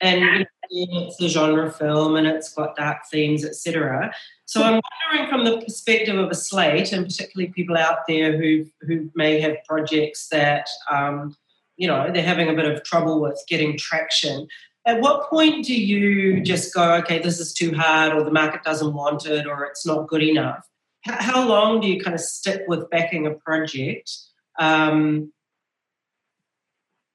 and 0.00 0.46
it's 0.70 1.20
a 1.22 1.28
genre 1.28 1.70
film 1.70 2.16
and 2.16 2.26
it's 2.26 2.52
got 2.52 2.76
dark 2.76 2.98
themes, 3.10 3.44
etc. 3.44 4.12
So 4.44 4.62
I'm 4.62 4.80
wondering 5.10 5.30
from 5.30 5.44
the 5.44 5.64
perspective 5.64 6.18
of 6.18 6.30
a 6.30 6.34
slate, 6.34 6.92
and 6.92 7.06
particularly 7.06 7.52
people 7.52 7.76
out 7.76 8.00
there 8.06 8.36
who 8.36 8.66
who 8.82 9.10
may 9.14 9.40
have 9.40 9.56
projects 9.66 10.28
that 10.28 10.68
um, 10.90 11.34
you 11.76 11.88
know 11.88 12.10
they're 12.12 12.22
having 12.22 12.48
a 12.48 12.54
bit 12.54 12.70
of 12.70 12.82
trouble 12.84 13.20
with 13.20 13.42
getting 13.48 13.78
traction 13.78 14.48
at 14.86 15.00
what 15.00 15.28
point 15.28 15.64
do 15.64 15.74
you 15.74 16.40
just 16.40 16.72
go 16.72 16.94
okay 16.94 17.18
this 17.18 17.38
is 17.40 17.52
too 17.52 17.74
hard 17.74 18.12
or 18.12 18.22
the 18.22 18.30
market 18.30 18.62
doesn't 18.62 18.94
want 18.94 19.26
it 19.26 19.46
or 19.46 19.64
it's 19.64 19.84
not 19.84 20.06
good 20.06 20.22
enough 20.22 20.66
how 21.06 21.46
long 21.46 21.80
do 21.80 21.88
you 21.88 22.00
kind 22.00 22.14
of 22.14 22.20
stick 22.20 22.62
with 22.68 22.88
backing 22.90 23.26
a 23.26 23.30
project 23.32 24.10
um, 24.58 25.32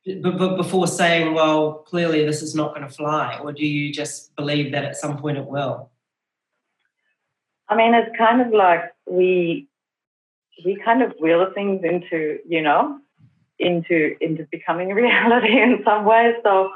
before 0.06 0.88
saying 0.88 1.34
well 1.34 1.74
clearly 1.74 2.26
this 2.26 2.42
is 2.42 2.56
not 2.56 2.74
going 2.74 2.88
to 2.88 2.94
fly 2.94 3.38
or 3.44 3.52
do 3.52 3.66
you 3.66 3.94
just 3.94 4.36
believe 4.36 4.72
that 4.72 4.84
at 4.84 4.96
some 4.96 5.18
point 5.18 5.38
it 5.38 5.46
will 5.46 5.92
i 7.70 7.76
mean 7.76 7.94
it's 7.94 8.16
kind 8.18 8.42
of 8.42 8.52
like 8.52 8.84
we 9.08 9.68
we 10.66 10.76
kind 10.84 11.02
of 11.02 11.14
wheel 11.20 11.52
things 11.54 11.82
into 11.84 12.40
you 12.48 12.62
know 12.62 13.00
into 13.62 14.16
into 14.20 14.48
becoming 14.52 14.92
a 14.92 14.96
reality 15.06 15.62
in 15.62 15.82
some 15.86 16.04
ways. 16.04 16.36
So, 16.44 16.72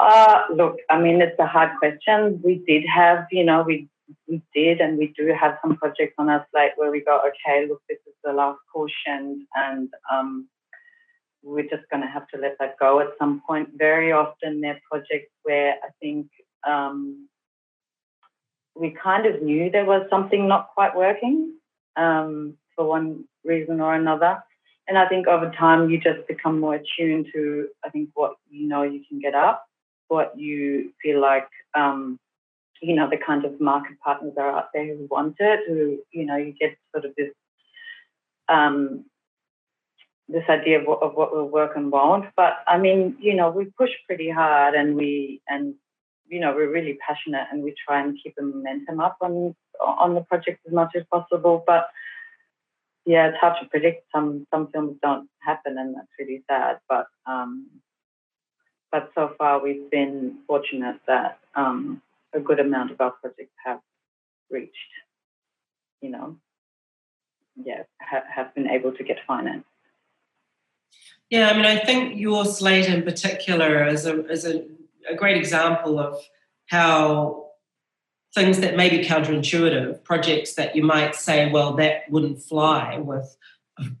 uh, 0.00 0.42
look, 0.54 0.76
I 0.90 0.98
mean, 0.98 1.20
it's 1.20 1.38
a 1.38 1.46
hard 1.46 1.78
question. 1.78 2.40
We 2.42 2.62
did 2.66 2.84
have, 2.92 3.26
you 3.30 3.44
know, 3.44 3.62
we 3.62 3.88
we 4.26 4.42
did, 4.54 4.80
and 4.80 4.98
we 4.98 5.12
do 5.16 5.32
have 5.38 5.58
some 5.62 5.76
projects 5.76 6.14
on 6.18 6.28
our 6.28 6.46
slate 6.50 6.72
where 6.76 6.90
we 6.90 7.00
go, 7.00 7.20
okay, 7.20 7.66
look, 7.68 7.82
this 7.88 7.98
is 8.06 8.14
the 8.24 8.32
last 8.32 8.58
portion, 8.72 9.46
and 9.54 9.88
um, 10.12 10.48
we're 11.42 11.68
just 11.68 11.88
going 11.90 12.02
to 12.02 12.08
have 12.08 12.26
to 12.28 12.38
let 12.38 12.56
that 12.58 12.78
go 12.78 13.00
at 13.00 13.08
some 13.18 13.42
point. 13.46 13.70
Very 13.76 14.12
often, 14.12 14.60
they're 14.60 14.80
projects 14.90 15.32
where 15.42 15.74
I 15.82 15.88
think 16.00 16.28
um, 16.66 17.28
we 18.74 18.90
kind 18.90 19.26
of 19.26 19.42
knew 19.42 19.70
there 19.70 19.84
was 19.84 20.06
something 20.10 20.48
not 20.48 20.70
quite 20.74 20.96
working 20.96 21.54
um, 21.96 22.54
for 22.74 22.86
one 22.86 23.24
reason 23.44 23.80
or 23.80 23.94
another 23.94 24.42
and 24.88 24.96
I 24.96 25.06
think 25.06 25.28
over 25.28 25.50
time 25.50 25.90
you 25.90 26.00
just 26.00 26.26
become 26.26 26.58
more 26.58 26.74
attuned 26.74 27.28
to 27.34 27.68
I 27.84 27.90
think 27.90 28.08
what 28.14 28.34
you 28.50 28.66
know 28.66 28.82
you 28.82 29.02
can 29.06 29.20
get 29.20 29.34
up, 29.34 29.64
what 30.08 30.32
you 30.36 30.92
feel 31.02 31.20
like 31.20 31.48
um, 31.74 32.18
you 32.80 32.94
know 32.94 33.08
the 33.08 33.16
kind 33.16 33.44
of 33.44 33.60
market 33.60 33.98
partners 34.04 34.34
are 34.38 34.50
out 34.50 34.68
there 34.72 34.86
who 34.86 35.06
want 35.10 35.36
it, 35.38 35.60
who 35.66 35.98
you 36.12 36.26
know 36.26 36.36
you 36.36 36.52
get 36.52 36.76
sort 36.92 37.04
of 37.04 37.14
this 37.16 37.32
um, 38.48 39.04
this 40.28 40.44
idea 40.48 40.80
of 40.80 40.86
what, 40.86 41.02
of 41.02 41.14
what 41.14 41.34
will 41.34 41.48
work 41.48 41.72
and 41.76 41.90
won't. 41.90 42.26
But 42.36 42.58
I 42.66 42.78
mean, 42.78 43.16
you 43.20 43.34
know, 43.34 43.50
we 43.50 43.66
push 43.66 43.90
pretty 44.06 44.30
hard 44.30 44.74
and 44.74 44.96
we 44.96 45.40
and 45.48 45.74
you 46.28 46.40
know 46.40 46.54
we're 46.54 46.70
really 46.70 46.98
passionate 47.06 47.46
and 47.50 47.62
we 47.62 47.74
try 47.86 48.02
and 48.02 48.18
keep 48.22 48.34
the 48.36 48.42
momentum 48.42 49.00
up 49.00 49.16
on 49.20 49.54
on 49.80 50.14
the 50.14 50.20
project 50.22 50.60
as 50.66 50.72
much 50.72 50.92
as 50.96 51.04
possible, 51.10 51.64
but 51.66 51.88
yeah, 53.06 53.28
it's 53.28 53.38
hard 53.38 53.56
to 53.62 53.68
predict. 53.68 54.04
Some 54.14 54.46
some 54.52 54.68
films 54.68 54.98
don't 55.02 55.28
happen, 55.40 55.78
and 55.78 55.94
that's 55.94 56.08
really 56.18 56.42
sad. 56.46 56.78
But 56.88 57.06
um, 57.26 57.66
but 58.92 59.10
so 59.14 59.34
far 59.38 59.62
we've 59.62 59.90
been 59.90 60.40
fortunate 60.46 61.00
that 61.06 61.38
um, 61.54 62.02
a 62.34 62.40
good 62.40 62.60
amount 62.60 62.90
of 62.90 63.00
our 63.00 63.12
projects 63.12 63.54
have 63.64 63.80
reached, 64.50 64.74
you 66.00 66.10
know, 66.10 66.36
yeah, 67.56 67.82
ha- 68.00 68.24
have 68.34 68.54
been 68.54 68.68
able 68.68 68.92
to 68.92 69.02
get 69.02 69.18
financed. 69.26 69.66
Yeah, 71.30 71.50
I 71.50 71.54
mean, 71.54 71.66
I 71.66 71.78
think 71.78 72.18
your 72.18 72.44
slate 72.46 72.86
in 72.86 73.02
particular 73.02 73.86
is 73.86 74.06
a 74.06 74.26
is 74.28 74.46
a, 74.46 74.64
a 75.08 75.14
great 75.14 75.36
example 75.36 75.98
of 75.98 76.18
how 76.66 77.48
things 78.34 78.60
that 78.60 78.76
may 78.76 78.88
be 78.88 79.04
counterintuitive, 79.04 80.04
projects 80.04 80.54
that 80.54 80.76
you 80.76 80.82
might 80.82 81.14
say, 81.14 81.50
well, 81.50 81.74
that 81.74 82.02
wouldn't 82.10 82.42
fly 82.42 82.98
with, 82.98 83.36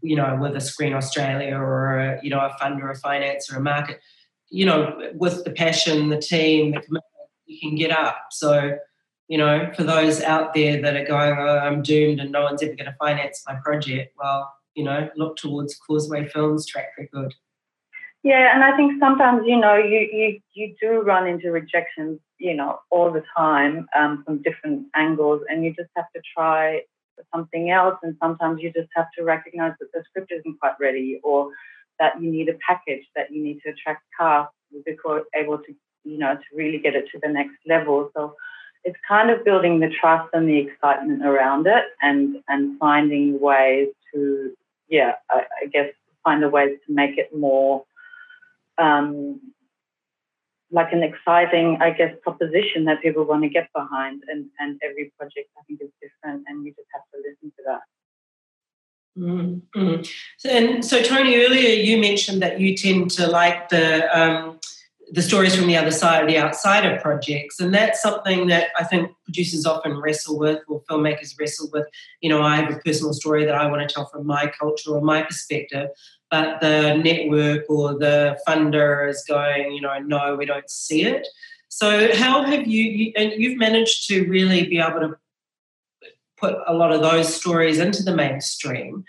you 0.02 0.16
know, 0.16 0.38
with 0.40 0.54
a 0.54 0.60
Screen 0.60 0.92
Australia 0.94 1.56
or 1.56 1.98
a, 1.98 2.20
you 2.22 2.30
know 2.30 2.40
a 2.40 2.56
fund 2.58 2.82
or 2.82 2.90
a 2.90 2.96
finance 2.96 3.52
or 3.52 3.56
a 3.56 3.60
market. 3.60 4.00
You 4.50 4.64
know, 4.64 5.10
with 5.14 5.44
the 5.44 5.50
passion, 5.50 6.08
the 6.08 6.18
team, 6.18 6.70
the 6.70 6.80
commitment, 6.80 7.04
you 7.48 7.58
can 7.58 7.74
get 7.74 7.90
up. 7.90 8.26
So, 8.30 8.78
you 9.26 9.38
know, 9.38 9.70
for 9.74 9.84
those 9.84 10.22
out 10.22 10.54
there 10.54 10.80
that 10.80 10.96
are 10.96 11.04
going, 11.04 11.36
oh, 11.38 11.58
I'm 11.58 11.82
doomed 11.82 12.20
and 12.20 12.30
no 12.30 12.42
one's 12.42 12.62
ever 12.62 12.74
going 12.74 12.86
to 12.86 12.96
finance 12.98 13.42
my 13.46 13.56
project, 13.64 14.14
well, 14.18 14.52
you 14.74 14.84
know, 14.84 15.08
look 15.16 15.36
towards 15.36 15.76
Causeway 15.76 16.28
Films 16.28 16.66
track 16.66 16.90
record. 16.98 17.34
Yeah, 18.24 18.54
and 18.54 18.64
I 18.64 18.76
think 18.76 19.00
sometimes 19.00 19.42
you 19.46 19.56
know 19.56 19.76
you 19.76 20.00
you 20.12 20.40
you 20.52 20.74
do 20.80 21.00
run 21.02 21.28
into 21.28 21.52
rejections, 21.52 22.18
you 22.38 22.54
know, 22.54 22.80
all 22.90 23.12
the 23.12 23.22
time 23.36 23.86
um, 23.96 24.24
from 24.24 24.42
different 24.42 24.86
angles, 24.94 25.42
and 25.48 25.64
you 25.64 25.72
just 25.72 25.90
have 25.96 26.06
to 26.16 26.20
try 26.36 26.82
something 27.32 27.70
else. 27.70 27.96
And 28.02 28.16
sometimes 28.20 28.60
you 28.60 28.72
just 28.72 28.88
have 28.96 29.06
to 29.16 29.24
recognize 29.24 29.72
that 29.78 29.88
the 29.94 30.02
script 30.08 30.32
isn't 30.32 30.58
quite 30.58 30.74
ready, 30.80 31.20
or 31.22 31.50
that 32.00 32.20
you 32.20 32.30
need 32.30 32.48
a 32.48 32.58
package, 32.66 33.04
that 33.14 33.32
you 33.32 33.42
need 33.42 33.60
to 33.64 33.70
attract 33.70 34.02
cast 34.18 34.52
before 34.84 35.22
able 35.34 35.58
to 35.58 35.74
you 36.08 36.18
know 36.18 36.34
to 36.34 36.56
really 36.60 36.78
get 36.78 36.94
it 36.94 37.06
to 37.12 37.18
the 37.22 37.28
next 37.28 37.58
level. 37.66 38.10
So 38.14 38.34
it's 38.84 38.98
kind 39.06 39.30
of 39.30 39.44
building 39.44 39.80
the 39.80 39.90
trust 40.00 40.28
and 40.32 40.48
the 40.48 40.58
excitement 40.58 41.24
around 41.24 41.66
it, 41.66 41.84
and 42.02 42.42
and 42.48 42.78
finding 42.78 43.40
ways 43.40 43.88
to 44.12 44.52
yeah, 44.88 45.12
I, 45.30 45.42
I 45.62 45.66
guess 45.66 45.90
find 46.24 46.42
a 46.42 46.48
ways 46.48 46.78
to 46.86 46.92
make 46.92 47.18
it 47.18 47.36
more 47.36 47.84
um, 48.78 49.40
like 50.70 50.92
an 50.92 51.02
exciting, 51.02 51.78
I 51.80 51.90
guess, 51.90 52.14
proposition 52.22 52.84
that 52.84 53.02
people 53.02 53.24
want 53.24 53.42
to 53.42 53.48
get 53.48 53.68
behind. 53.74 54.22
And, 54.28 54.46
and 54.58 54.78
every 54.82 55.12
project, 55.18 55.48
I 55.58 55.62
think, 55.66 55.80
is 55.80 55.90
different, 56.00 56.44
and 56.46 56.64
you 56.64 56.72
just 56.72 56.88
have 56.92 57.02
to 57.12 57.18
listen 57.26 57.52
to 57.56 57.62
that. 57.66 57.80
Mm-hmm. 59.18 60.02
So, 60.36 60.48
and 60.50 60.84
so, 60.84 61.02
Tony, 61.02 61.36
earlier 61.44 61.74
you 61.74 61.98
mentioned 61.98 62.40
that 62.42 62.60
you 62.60 62.76
tend 62.76 63.10
to 63.12 63.26
like 63.26 63.68
the 63.68 64.06
um, 64.16 64.60
the 65.12 65.22
stories 65.22 65.54
from 65.54 65.66
the 65.66 65.76
other 65.76 65.90
side, 65.90 66.28
the 66.28 66.38
outsider 66.38 66.98
projects, 67.00 67.60
and 67.60 67.72
that's 67.72 68.02
something 68.02 68.48
that 68.48 68.68
I 68.78 68.84
think 68.84 69.10
producers 69.24 69.64
often 69.66 69.98
wrestle 69.98 70.38
with, 70.38 70.62
or 70.68 70.82
filmmakers 70.82 71.34
wrestle 71.38 71.70
with. 71.72 71.86
You 72.20 72.30
know, 72.30 72.42
I 72.42 72.56
have 72.56 72.70
a 72.70 72.78
personal 72.78 73.12
story 73.12 73.44
that 73.44 73.54
I 73.54 73.66
want 73.66 73.86
to 73.86 73.92
tell 73.92 74.06
from 74.06 74.26
my 74.26 74.50
culture 74.58 74.90
or 74.90 75.00
my 75.00 75.22
perspective, 75.22 75.88
but 76.30 76.60
the 76.60 76.96
network 76.96 77.64
or 77.68 77.98
the 77.98 78.38
funder 78.46 79.08
is 79.08 79.24
going, 79.26 79.72
you 79.72 79.80
know, 79.80 79.98
no, 79.98 80.36
we 80.36 80.46
don't 80.46 80.68
see 80.68 81.04
it. 81.04 81.26
So, 81.68 82.14
how 82.14 82.42
have 82.44 82.66
you, 82.66 83.12
and 83.16 83.32
you've 83.32 83.58
managed 83.58 84.08
to 84.08 84.26
really 84.28 84.66
be 84.66 84.78
able 84.78 85.00
to 85.00 85.16
put 86.36 86.56
a 86.66 86.74
lot 86.74 86.92
of 86.92 87.02
those 87.02 87.34
stories 87.34 87.78
into 87.78 88.02
the 88.02 88.14
mainstream? 88.14 89.04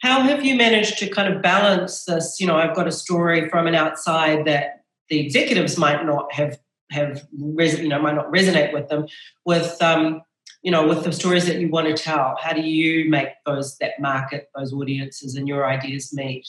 How 0.00 0.20
have 0.20 0.44
you 0.44 0.54
managed 0.54 0.98
to 0.98 1.08
kind 1.08 1.32
of 1.32 1.42
balance 1.42 2.04
this? 2.04 2.36
You 2.38 2.46
know, 2.46 2.56
I've 2.56 2.74
got 2.74 2.86
a 2.86 2.92
story 2.92 3.48
from 3.48 3.66
an 3.66 3.74
outside 3.74 4.44
that 4.44 4.77
the 5.08 5.20
executives 5.20 5.78
might 5.78 6.04
not 6.04 6.32
have 6.32 6.58
have 6.90 7.26
res- 7.38 7.80
you 7.80 7.88
know 7.88 8.00
might 8.00 8.14
not 8.14 8.32
resonate 8.32 8.72
with 8.72 8.88
them 8.88 9.06
with 9.44 9.80
um, 9.82 10.22
you 10.62 10.70
know 10.70 10.86
with 10.86 11.04
the 11.04 11.12
stories 11.12 11.46
that 11.46 11.60
you 11.60 11.68
want 11.68 11.86
to 11.86 12.02
tell. 12.02 12.36
How 12.40 12.52
do 12.52 12.62
you 12.62 13.08
make 13.10 13.28
those 13.44 13.76
that 13.78 14.00
market 14.00 14.48
those 14.56 14.72
audiences 14.72 15.34
and 15.34 15.46
your 15.46 15.66
ideas 15.66 16.12
meet? 16.12 16.46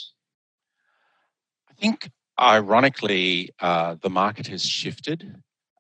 I 1.70 1.74
think 1.74 2.10
ironically 2.40 3.52
uh, 3.60 3.96
the 4.02 4.10
market 4.10 4.48
has 4.48 4.66
shifted 4.66 5.36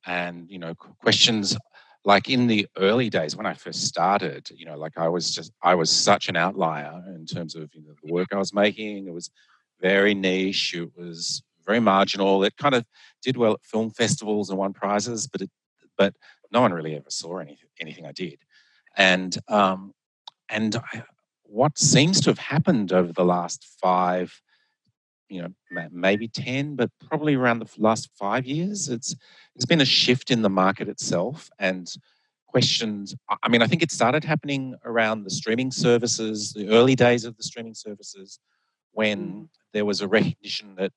and 0.05 0.49
you 0.49 0.59
know 0.59 0.73
questions 0.75 1.57
like 2.05 2.29
in 2.29 2.47
the 2.47 2.65
early 2.77 3.09
days 3.09 3.35
when 3.35 3.45
i 3.45 3.53
first 3.53 3.85
started 3.85 4.49
you 4.55 4.65
know 4.65 4.77
like 4.77 4.97
i 4.97 5.09
was 5.09 5.35
just 5.35 5.51
i 5.61 5.75
was 5.75 5.91
such 5.91 6.29
an 6.29 6.37
outlier 6.37 7.03
in 7.13 7.25
terms 7.25 7.53
of 7.53 7.69
you 7.73 7.81
know, 7.81 7.93
the 8.01 8.11
work 8.11 8.29
i 8.31 8.37
was 8.37 8.53
making. 8.53 9.07
It 9.07 9.13
was 9.13 9.29
very 9.81 10.13
niche. 10.13 10.73
It 10.73 10.91
was 10.97 11.41
very 11.69 11.79
marginal. 11.79 12.43
It 12.43 12.58
kind 12.58 12.73
of 12.73 12.84
did 13.21 13.38
well 13.38 13.53
at 13.53 13.63
film 13.63 13.91
festivals 13.91 14.49
and 14.49 14.58
won 14.58 14.73
prizes, 14.73 15.27
but 15.27 15.41
it, 15.41 15.51
but 15.97 16.13
no 16.51 16.62
one 16.62 16.73
really 16.73 16.95
ever 16.95 17.10
saw 17.10 17.38
anything 17.38 17.69
anything 17.79 18.05
I 18.05 18.12
did. 18.12 18.39
And 18.97 19.38
um, 19.47 19.93
and 20.49 20.75
I, 20.75 21.03
what 21.43 21.77
seems 21.77 22.21
to 22.21 22.29
have 22.32 22.39
happened 22.39 22.91
over 22.91 23.12
the 23.13 23.25
last 23.25 23.65
five, 23.82 24.41
you 25.29 25.41
know, 25.41 25.49
maybe 25.91 26.27
ten, 26.27 26.75
but 26.75 26.89
probably 27.08 27.36
around 27.36 27.60
the 27.60 27.69
last 27.77 28.10
five 28.17 28.45
years, 28.45 28.89
it's 28.89 29.15
there's 29.53 29.65
been 29.73 29.82
a 29.82 29.95
shift 30.01 30.32
in 30.32 30.41
the 30.41 30.49
market 30.49 30.88
itself 30.89 31.49
and 31.60 31.88
questions. 32.47 33.15
I 33.43 33.47
mean, 33.49 33.62
I 33.62 33.67
think 33.67 33.84
it 33.84 33.91
started 33.91 34.23
happening 34.23 34.75
around 34.86 35.23
the 35.23 35.29
streaming 35.29 35.71
services, 35.71 36.51
the 36.53 36.69
early 36.69 36.95
days 36.95 37.25
of 37.25 37.38
the 37.38 37.43
streaming 37.43 37.75
services, 37.75 38.39
when 38.91 39.19
mm. 39.19 39.47
there 39.73 39.86
was 39.86 40.01
a 40.01 40.08
recognition 40.08 40.75
that 40.79 40.91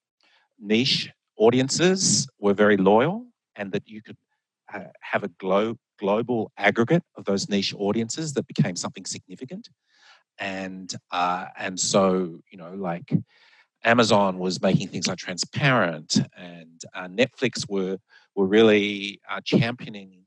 niche 0.62 1.10
audiences 1.36 2.28
were 2.38 2.54
very 2.54 2.76
loyal 2.76 3.26
and 3.56 3.72
that 3.72 3.88
you 3.88 4.00
could 4.02 4.16
uh, 4.72 4.84
have 5.00 5.24
a 5.24 5.28
glo- 5.28 5.76
global 5.98 6.52
aggregate 6.56 7.02
of 7.16 7.24
those 7.24 7.48
niche 7.48 7.74
audiences 7.76 8.32
that 8.34 8.46
became 8.46 8.76
something 8.76 9.04
significant. 9.04 9.68
And 10.38 10.92
uh, 11.10 11.46
and 11.58 11.78
so 11.78 12.40
you 12.50 12.58
know 12.58 12.72
like 12.74 13.12
amazon 13.84 14.38
was 14.38 14.62
making 14.62 14.88
things 14.88 15.06
like 15.08 15.18
transparent 15.18 16.20
and 16.36 16.80
uh, 16.94 17.08
netflix 17.08 17.68
were 17.68 17.98
were 18.34 18.46
really 18.46 19.20
uh, 19.30 19.40
championing 19.44 20.24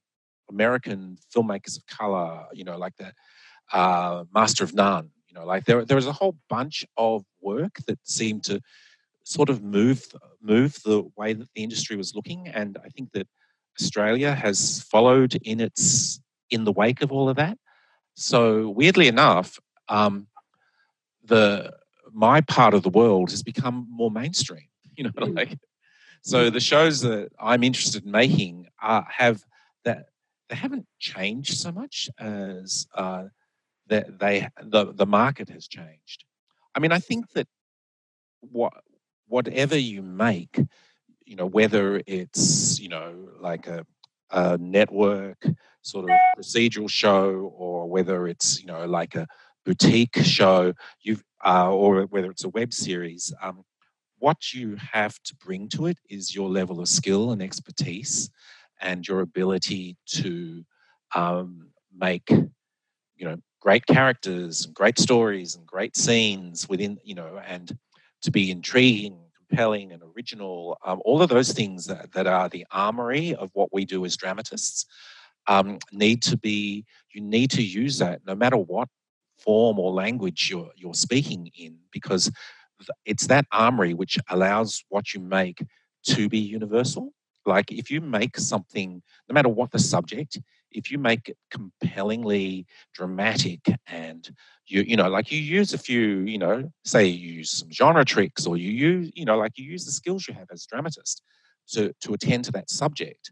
american 0.49 1.17
filmmakers 1.33 1.77
of 1.77 1.85
color 1.87 2.45
you 2.53 2.63
know 2.63 2.77
like 2.77 2.95
the 2.97 3.11
uh, 3.73 4.23
master 4.33 4.63
of 4.63 4.73
none 4.73 5.09
you 5.27 5.33
know 5.33 5.45
like 5.45 5.65
there, 5.65 5.85
there 5.85 5.95
was 5.95 6.07
a 6.07 6.11
whole 6.11 6.35
bunch 6.49 6.85
of 6.97 7.23
work 7.41 7.77
that 7.87 7.99
seemed 8.03 8.43
to 8.43 8.61
sort 9.25 9.49
of 9.49 9.61
move 9.63 10.05
move 10.41 10.77
the 10.83 11.03
way 11.17 11.33
that 11.33 11.49
the 11.53 11.63
industry 11.63 11.97
was 11.97 12.15
looking, 12.15 12.47
and 12.47 12.77
I 12.85 12.89
think 12.89 13.11
that 13.13 13.27
Australia 13.79 14.33
has 14.33 14.81
followed 14.83 15.35
in 15.43 15.59
its 15.59 16.21
in 16.49 16.63
the 16.63 16.71
wake 16.71 17.01
of 17.01 17.11
all 17.11 17.27
of 17.27 17.35
that. 17.35 17.57
So 18.15 18.69
weirdly 18.69 19.07
enough, 19.07 19.59
um, 19.89 20.27
the 21.23 21.73
my 22.13 22.39
part 22.41 22.73
of 22.73 22.83
the 22.83 22.89
world 22.89 23.31
has 23.31 23.43
become 23.43 23.87
more 23.89 24.11
mainstream. 24.11 24.67
You 24.97 25.03
know, 25.03 25.09
mm. 25.09 25.35
like 25.35 25.59
so 26.21 26.49
the 26.49 26.61
shows 26.61 27.01
that 27.01 27.33
I'm 27.37 27.63
interested 27.63 28.05
in 28.05 28.11
making 28.11 28.67
are, 28.81 29.05
have 29.09 29.43
that 29.83 30.05
they 30.47 30.55
haven't 30.55 30.87
changed 30.99 31.57
so 31.57 31.73
much 31.73 32.09
as 32.17 32.87
uh, 32.95 33.25
that 33.87 34.17
they 34.19 34.47
the 34.63 34.93
the 34.93 35.05
market 35.05 35.49
has 35.49 35.67
changed. 35.67 36.23
I 36.73 36.79
mean, 36.79 36.93
I 36.93 36.99
think 36.99 37.29
that 37.33 37.47
what 38.39 38.73
whatever 39.27 39.77
you 39.77 40.01
make, 40.01 40.59
you 41.25 41.35
know, 41.35 41.45
whether 41.45 42.01
it's, 42.05 42.79
you 42.79 42.89
know, 42.89 43.29
like 43.39 43.67
a, 43.67 43.85
a 44.31 44.57
network 44.57 45.45
sort 45.81 46.09
of 46.09 46.17
procedural 46.37 46.89
show 46.89 47.53
or 47.55 47.89
whether 47.89 48.27
it's, 48.27 48.59
you 48.59 48.67
know, 48.67 48.85
like 48.85 49.15
a 49.15 49.27
boutique 49.65 50.17
show, 50.23 50.73
you've, 51.01 51.23
uh, 51.45 51.71
or 51.71 52.03
whether 52.03 52.29
it's 52.31 52.43
a 52.43 52.49
web 52.49 52.73
series, 52.73 53.33
um, 53.41 53.63
what 54.19 54.53
you 54.53 54.77
have 54.93 55.21
to 55.23 55.35
bring 55.35 55.67
to 55.69 55.87
it 55.87 55.97
is 56.09 56.33
your 56.33 56.49
level 56.49 56.79
of 56.79 56.87
skill 56.87 57.31
and 57.31 57.41
expertise 57.41 58.29
and 58.81 59.07
your 59.07 59.21
ability 59.21 59.97
to 60.05 60.63
um, 61.15 61.69
make, 61.95 62.29
you 62.29 63.25
know, 63.25 63.37
great 63.61 63.85
characters 63.87 64.65
and 64.65 64.75
great 64.75 64.99
stories 64.99 65.55
and 65.55 65.65
great 65.65 65.97
scenes 65.97 66.69
within, 66.69 66.97
you 67.03 67.15
know, 67.15 67.39
and 67.47 67.77
to 68.25 68.31
be 68.31 68.51
intriguing, 68.51 69.17
compelling, 69.37 69.91
and 69.91 70.03
original, 70.15 70.77
um, 70.85 71.01
all 71.05 71.21
of 71.21 71.29
those 71.29 71.51
things 71.53 71.85
that, 71.85 72.11
that 72.13 72.27
are 72.27 72.49
the 72.49 72.65
armory 72.71 73.33
of 73.35 73.49
what 73.53 73.69
we 73.71 73.85
do 73.85 74.03
as 74.05 74.17
dramatists 74.17 74.85
um, 75.47 75.77
need 75.91 76.21
to 76.23 76.37
be, 76.37 76.85
you 77.13 77.21
need 77.21 77.51
to 77.51 77.63
use 77.63 77.99
that 77.99 78.21
no 78.25 78.35
matter 78.35 78.57
what 78.57 78.89
form 79.39 79.79
or 79.79 79.91
language 79.91 80.49
you're, 80.49 80.71
you're 80.75 80.93
speaking 80.93 81.51
in, 81.57 81.77
because 81.91 82.31
it's 83.05 83.27
that 83.27 83.45
armory 83.51 83.93
which 83.93 84.17
allows 84.29 84.83
what 84.89 85.13
you 85.13 85.19
make 85.19 85.63
to 86.03 86.27
be 86.27 86.39
universal. 86.39 87.13
Like 87.45 87.71
if 87.71 87.91
you 87.91 88.01
make 88.01 88.37
something, 88.37 89.01
no 89.29 89.33
matter 89.33 89.49
what 89.49 89.71
the 89.71 89.79
subject, 89.79 90.39
if 90.75 90.91
you 90.91 90.97
make 90.97 91.29
it 91.29 91.37
compellingly 91.49 92.65
dramatic 92.93 93.61
and 93.87 94.29
you 94.67 94.81
you 94.81 94.95
know 94.95 95.09
like 95.09 95.31
you 95.31 95.39
use 95.39 95.73
a 95.73 95.77
few 95.77 96.19
you 96.19 96.37
know 96.37 96.69
say 96.83 97.05
you 97.05 97.33
use 97.33 97.51
some 97.51 97.71
genre 97.71 98.03
tricks 98.03 98.45
or 98.45 98.57
you 98.57 98.71
use 98.71 99.11
you 99.15 99.25
know 99.25 99.37
like 99.37 99.57
you 99.57 99.65
use 99.65 99.85
the 99.85 99.91
skills 99.91 100.27
you 100.27 100.33
have 100.33 100.47
as 100.51 100.65
a 100.65 100.67
dramatist 100.67 101.21
to 101.67 101.93
to 102.01 102.13
attend 102.13 102.43
to 102.43 102.51
that 102.51 102.69
subject 102.69 103.31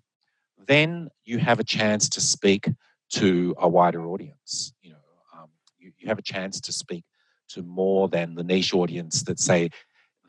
then 0.65 1.09
you 1.25 1.37
have 1.37 1.59
a 1.59 1.63
chance 1.63 2.07
to 2.07 2.21
speak 2.21 2.69
to 3.09 3.53
a 3.59 3.67
wider 3.67 4.05
audience 4.05 4.73
you 4.81 4.91
know 4.91 4.97
um, 5.37 5.49
you, 5.77 5.91
you 5.97 6.07
have 6.07 6.19
a 6.19 6.23
chance 6.23 6.59
to 6.61 6.71
speak 6.71 7.03
to 7.49 7.61
more 7.61 8.07
than 8.07 8.35
the 8.35 8.43
niche 8.43 8.73
audience 8.73 9.23
that 9.23 9.39
say 9.39 9.69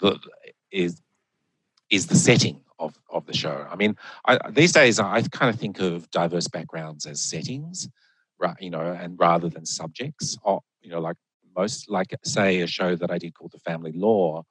the, 0.00 0.18
is 0.72 1.00
is 1.90 2.06
the 2.08 2.16
setting 2.16 2.63
of, 2.84 2.98
of 3.10 3.26
the 3.26 3.36
show. 3.36 3.66
I 3.70 3.76
mean, 3.76 3.96
I, 4.26 4.38
these 4.50 4.72
days 4.72 4.98
I 4.98 5.22
kind 5.38 5.52
of 5.52 5.60
think 5.60 5.80
of 5.80 6.10
diverse 6.10 6.48
backgrounds 6.48 7.06
as 7.06 7.20
settings, 7.20 7.88
right? 8.38 8.56
You 8.60 8.70
know, 8.70 8.86
and 9.02 9.18
rather 9.18 9.48
than 9.48 9.66
subjects. 9.66 10.38
Or, 10.42 10.60
you 10.82 10.90
know, 10.90 11.00
like 11.00 11.16
most, 11.56 11.90
like 11.90 12.14
say 12.24 12.60
a 12.60 12.66
show 12.66 12.96
that 12.96 13.10
I 13.10 13.18
did 13.18 13.34
called 13.34 13.52
The 13.52 13.70
Family 13.70 13.92
Law. 13.92 14.44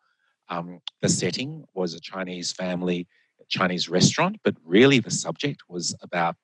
Um, 0.49 0.79
the 1.01 1.09
setting 1.09 1.65
was 1.73 1.93
a 1.93 1.99
Chinese 1.99 2.51
family, 2.51 3.07
Chinese 3.49 3.89
restaurant, 3.89 4.37
but 4.43 4.55
really 4.65 4.99
the 4.99 5.11
subject 5.11 5.63
was 5.69 5.95
about 6.01 6.35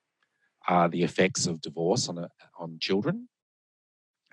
uh, 0.68 0.88
the 0.88 1.02
effects 1.02 1.46
of 1.46 1.60
divorce 1.60 2.08
on 2.08 2.18
a, 2.18 2.28
on 2.58 2.78
children. 2.80 3.28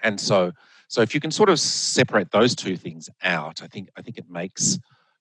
And 0.03 0.19
so, 0.19 0.51
so 0.87 1.01
if 1.01 1.13
you 1.13 1.19
can 1.19 1.31
sort 1.31 1.49
of 1.49 1.59
separate 1.59 2.31
those 2.31 2.55
two 2.55 2.77
things 2.77 3.09
out, 3.23 3.61
I 3.63 3.67
think 3.67 3.89
I 3.97 4.01
think 4.01 4.17
it 4.17 4.29
makes 4.29 4.77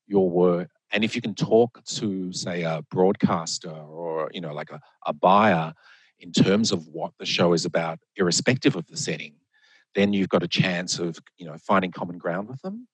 your 0.06 0.28
work 0.28 0.70
and 0.92 1.04
if 1.04 1.14
you 1.14 1.22
can 1.22 1.34
talk 1.34 1.82
to, 1.84 2.32
say, 2.32 2.62
a 2.62 2.82
broadcaster 2.90 3.70
or, 3.70 4.30
you 4.32 4.40
know, 4.40 4.54
like 4.54 4.70
a, 4.70 4.80
a 5.06 5.12
buyer 5.12 5.74
in 6.18 6.32
terms 6.32 6.72
of 6.72 6.86
what 6.88 7.12
the 7.18 7.26
show 7.26 7.52
is 7.52 7.64
about, 7.64 7.98
irrespective 8.16 8.76
of 8.76 8.86
the 8.86 8.96
setting, 8.96 9.34
then 9.94 10.12
you've 10.12 10.28
got 10.28 10.42
a 10.42 10.48
chance 10.48 10.98
of, 10.98 11.18
you 11.38 11.46
know, 11.46 11.56
finding 11.58 11.90
common 11.90 12.18
ground 12.18 12.48
with 12.48 12.60
them. 12.62 12.86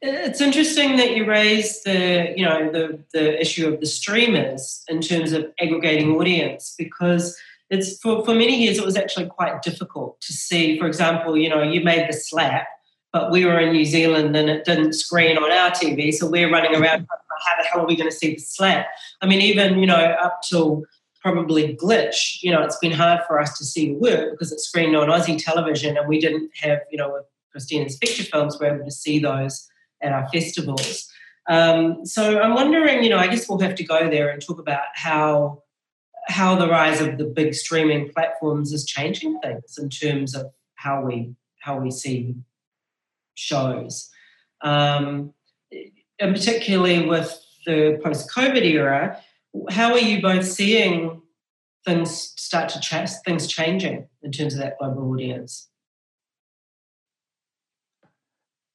It's 0.00 0.40
interesting 0.40 0.96
that 0.96 1.14
you 1.14 1.26
raise 1.26 1.82
the, 1.82 2.32
you 2.36 2.44
know, 2.44 2.70
the, 2.70 3.04
the 3.12 3.38
issue 3.38 3.68
of 3.68 3.80
the 3.80 3.86
streamers 3.86 4.82
in 4.88 5.02
terms 5.02 5.32
of 5.32 5.52
aggregating 5.60 6.14
audience 6.14 6.74
because 6.78 7.36
it's 7.68 7.98
for, 8.00 8.24
for 8.24 8.34
many 8.34 8.62
years 8.62 8.78
it 8.78 8.84
was 8.84 8.96
actually 8.96 9.26
quite 9.26 9.60
difficult 9.60 10.20
to 10.22 10.32
see. 10.32 10.78
For 10.78 10.86
example, 10.86 11.36
you 11.36 11.50
know, 11.50 11.62
you 11.62 11.82
made 11.82 12.08
the 12.08 12.14
slap 12.14 12.66
but 13.12 13.30
we 13.30 13.44
were 13.44 13.58
in 13.58 13.72
New 13.72 13.84
Zealand 13.84 14.36
and 14.36 14.50
it 14.50 14.64
didn't 14.64 14.92
screen 14.92 15.38
on 15.38 15.50
our 15.50 15.70
TV, 15.70 16.12
so 16.12 16.28
we're 16.28 16.50
running 16.50 16.74
around. 16.74 17.06
How 17.46 17.62
the 17.62 17.68
hell 17.68 17.82
are 17.82 17.86
we 17.86 17.94
going 17.94 18.10
to 18.10 18.14
see 18.14 18.34
the 18.34 18.40
slap? 18.40 18.88
I 19.22 19.26
mean, 19.26 19.40
even 19.40 19.78
you 19.78 19.86
know, 19.86 19.94
up 19.94 20.40
till 20.42 20.84
probably 21.22 21.76
glitch, 21.76 22.42
you 22.42 22.50
know, 22.50 22.62
it's 22.62 22.78
been 22.78 22.92
hard 22.92 23.20
for 23.26 23.40
us 23.40 23.56
to 23.58 23.64
see 23.64 23.88
the 23.88 23.94
work 23.94 24.32
because 24.32 24.50
it's 24.50 24.64
screened 24.66 24.96
on 24.96 25.08
Aussie 25.08 25.42
television, 25.42 25.96
and 25.96 26.08
we 26.08 26.18
didn't 26.18 26.50
have, 26.60 26.80
you 26.90 26.98
know, 26.98 27.12
with 27.12 27.24
Kristina's 27.52 27.96
feature 27.98 28.24
films, 28.24 28.58
we're 28.60 28.74
able 28.74 28.84
to 28.84 28.90
see 28.90 29.18
those 29.18 29.68
at 30.02 30.12
our 30.12 30.28
festivals. 30.28 31.08
Um, 31.48 32.04
so 32.04 32.40
I'm 32.40 32.54
wondering, 32.54 33.02
you 33.02 33.10
know, 33.10 33.18
I 33.18 33.26
guess 33.26 33.48
we'll 33.48 33.58
have 33.60 33.74
to 33.76 33.84
go 33.84 34.10
there 34.10 34.28
and 34.28 34.44
talk 34.44 34.58
about 34.58 34.84
how 34.94 35.62
how 36.26 36.54
the 36.54 36.68
rise 36.68 37.00
of 37.00 37.16
the 37.16 37.24
big 37.24 37.54
streaming 37.54 38.10
platforms 38.10 38.72
is 38.72 38.84
changing 38.84 39.40
things 39.40 39.78
in 39.78 39.88
terms 39.88 40.34
of 40.34 40.52
how 40.74 41.02
we 41.02 41.34
how 41.60 41.78
we 41.78 41.90
see 41.90 42.34
shows, 43.38 44.10
um, 44.62 45.32
and 46.18 46.34
particularly 46.34 47.06
with 47.06 47.38
the 47.66 48.00
post-COVID 48.02 48.64
era. 48.64 49.20
How 49.70 49.92
are 49.92 49.98
you 49.98 50.20
both 50.20 50.44
seeing 50.44 51.22
things 51.84 52.32
start 52.36 52.68
to 52.70 52.80
change, 52.80 53.10
things 53.24 53.46
changing 53.46 54.08
in 54.22 54.32
terms 54.32 54.54
of 54.54 54.60
that 54.60 54.78
global 54.78 55.10
audience? 55.10 55.68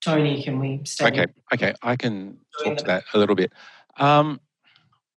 Tony, 0.04 0.44
can 0.44 0.60
we 0.60 0.82
start? 0.86 1.14
Okay, 1.14 1.32
okay, 1.54 1.74
I 1.82 1.96
can 1.96 2.38
talk 2.64 2.78
to 2.78 2.84
that 2.86 3.04
a 3.14 3.18
little 3.18 3.36
bit. 3.36 3.54
Um, 3.98 4.42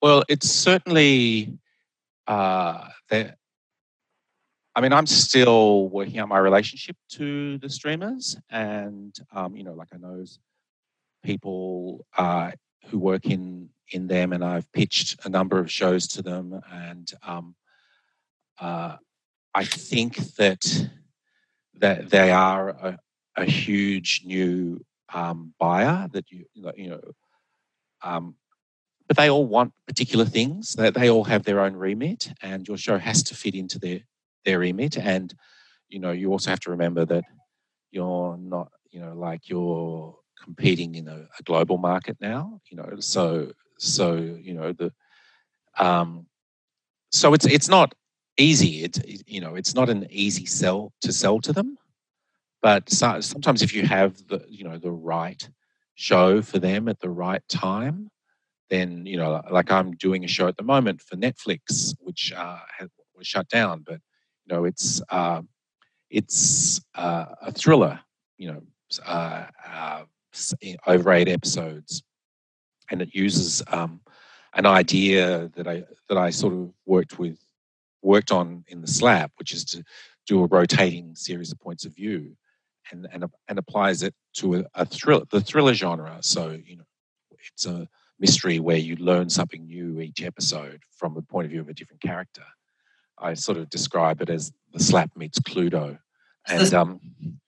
well, 0.02 0.24
it's 0.28 0.48
certainly 0.48 1.58
uh, 2.26 2.88
that. 3.10 3.38
I 4.76 4.80
mean, 4.80 4.92
I'm 4.92 5.06
still 5.06 5.88
working 5.88 6.18
out 6.18 6.28
my 6.28 6.38
relationship 6.38 6.96
to 7.10 7.58
the 7.58 7.70
streamers, 7.70 8.36
and 8.50 9.14
um, 9.32 9.56
you 9.56 9.62
know, 9.62 9.74
like 9.74 9.88
I 9.92 9.98
know 9.98 10.24
people 11.22 12.04
uh, 12.16 12.52
who 12.86 12.98
work 12.98 13.26
in 13.26 13.70
in 13.90 14.08
them, 14.08 14.32
and 14.32 14.44
I've 14.44 14.70
pitched 14.72 15.24
a 15.24 15.28
number 15.28 15.58
of 15.58 15.70
shows 15.70 16.08
to 16.08 16.22
them, 16.22 16.60
and 16.72 17.10
um, 17.22 17.54
uh, 18.58 18.96
I 19.54 19.64
think 19.64 20.16
that 20.36 20.88
that 21.74 22.10
they 22.10 22.30
are 22.32 22.70
a, 22.70 22.98
a 23.36 23.44
huge 23.44 24.22
new 24.24 24.84
um, 25.12 25.54
buyer 25.58 26.08
that 26.12 26.30
you 26.32 26.46
you 26.76 26.90
know 26.90 27.00
um, 28.02 28.34
but 29.06 29.16
they 29.16 29.30
all 29.30 29.46
want 29.46 29.72
particular 29.86 30.24
things. 30.24 30.74
They, 30.74 30.90
they 30.90 31.10
all 31.10 31.24
have 31.24 31.44
their 31.44 31.60
own 31.60 31.74
remit 31.74 32.32
and 32.42 32.66
your 32.66 32.76
show 32.76 32.98
has 32.98 33.22
to 33.24 33.34
fit 33.34 33.54
into 33.54 33.78
their 33.78 34.00
their 34.44 34.58
remit 34.58 34.96
and 34.98 35.34
you 35.88 35.98
know 35.98 36.10
you 36.12 36.30
also 36.30 36.50
have 36.50 36.60
to 36.60 36.70
remember 36.70 37.04
that 37.04 37.24
you're 37.90 38.36
not 38.38 38.68
you 38.90 39.00
know 39.00 39.14
like 39.14 39.48
you're 39.48 40.16
competing 40.42 40.94
in 40.94 41.08
a, 41.08 41.26
a 41.38 41.42
global 41.44 41.78
market 41.78 42.16
now 42.20 42.60
you 42.70 42.76
know 42.76 42.88
so 43.00 43.52
so 43.78 44.14
you 44.16 44.54
know 44.54 44.72
the 44.72 44.92
um 45.78 46.26
so 47.10 47.32
it's 47.32 47.46
it's 47.46 47.68
not 47.68 47.94
easy. 48.36 48.82
It 48.82 48.98
you 49.28 49.40
know 49.40 49.54
it's 49.54 49.74
not 49.74 49.88
an 49.88 50.06
easy 50.10 50.46
sell 50.46 50.92
to 51.02 51.12
sell 51.12 51.40
to 51.40 51.52
them 51.52 51.78
but 52.64 52.88
so, 52.90 53.20
sometimes 53.20 53.62
if 53.62 53.74
you 53.74 53.86
have 53.86 54.16
the 54.28 54.42
you 54.48 54.64
know 54.64 54.78
the 54.78 54.90
right 54.90 55.46
show 55.96 56.40
for 56.40 56.58
them 56.58 56.88
at 56.88 56.98
the 57.00 57.10
right 57.10 57.42
time, 57.48 58.10
then 58.70 59.04
you 59.06 59.18
know 59.18 59.42
like 59.50 59.70
I'm 59.70 59.92
doing 59.92 60.24
a 60.24 60.28
show 60.28 60.48
at 60.48 60.56
the 60.56 60.62
moment 60.62 61.02
for 61.02 61.16
Netflix, 61.16 61.94
which 62.00 62.32
uh, 62.34 62.58
was 63.14 63.26
shut 63.26 63.48
down, 63.50 63.84
but 63.86 64.00
you 64.44 64.54
know 64.54 64.64
it's 64.64 65.02
uh, 65.10 65.42
it's 66.10 66.80
uh, 66.94 67.26
a 67.42 67.52
thriller, 67.52 68.00
you 68.38 68.52
know, 68.52 68.62
uh, 69.04 69.46
uh, 69.66 70.04
over 70.86 71.12
eight 71.12 71.28
episodes, 71.28 72.02
and 72.90 73.02
it 73.02 73.14
uses 73.14 73.62
um, 73.68 74.00
an 74.54 74.66
idea 74.66 75.50
that 75.56 75.66
I 75.66 75.84
that 76.08 76.18
I 76.18 76.30
sort 76.30 76.52
of 76.52 76.72
worked 76.86 77.18
with 77.18 77.38
worked 78.02 78.32
on 78.32 78.64
in 78.68 78.80
the 78.80 78.86
slap, 78.86 79.32
which 79.36 79.52
is 79.52 79.64
to 79.66 79.82
do 80.26 80.42
a 80.42 80.46
rotating 80.46 81.14
series 81.14 81.52
of 81.52 81.60
points 81.60 81.84
of 81.84 81.94
view 81.94 82.36
and 82.92 83.08
and, 83.12 83.24
and 83.48 83.58
applies 83.58 84.02
it 84.02 84.14
to 84.34 84.56
a, 84.56 84.64
a 84.74 84.84
thriller, 84.84 85.24
the 85.30 85.40
thriller 85.40 85.74
genre. 85.74 86.18
So 86.20 86.58
you 86.64 86.76
know, 86.76 86.84
it's 87.30 87.66
a 87.66 87.88
mystery 88.20 88.60
where 88.60 88.76
you 88.76 88.96
learn 88.96 89.28
something 89.28 89.66
new 89.66 90.00
each 90.00 90.22
episode 90.22 90.82
from 90.96 91.14
the 91.14 91.22
point 91.22 91.46
of 91.46 91.50
view 91.50 91.60
of 91.60 91.68
a 91.68 91.74
different 91.74 92.00
character. 92.00 92.44
I 93.18 93.34
sort 93.34 93.58
of 93.58 93.70
describe 93.70 94.20
it 94.20 94.30
as 94.30 94.52
the 94.72 94.80
slap 94.80 95.10
meets 95.16 95.38
Cluedo. 95.38 95.98
And 96.46 96.74
um, 96.74 97.00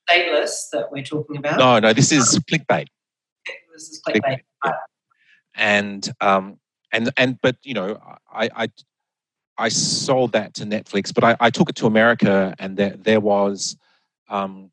stateless 0.09 0.71
that 0.73 0.91
we're 0.91 1.05
talking 1.05 1.37
about. 1.37 1.59
No, 1.59 1.79
no, 1.79 1.93
this 1.93 2.13
is 2.13 2.39
clickbait. 2.51 2.87
This 3.75 3.91
is 3.91 4.01
clickbait. 4.07 4.23
clickbait 4.23 4.41
yeah. 4.65 4.73
And 5.55 6.13
um, 6.21 6.59
and 6.93 7.11
and 7.17 7.39
but 7.43 7.57
you 7.63 7.75
know, 7.75 7.99
I 8.33 8.49
I 8.55 8.69
I 9.59 9.69
sold 9.69 10.33
that 10.33 10.55
to 10.55 10.65
Netflix, 10.65 11.13
but 11.13 11.25
I, 11.25 11.37
I 11.41 11.51
took 11.51 11.69
it 11.69 11.77
to 11.77 11.87
America, 11.87 12.55
and 12.59 12.77
there 12.77 12.97
there 12.97 13.21
was 13.21 13.77
um, 14.29 14.71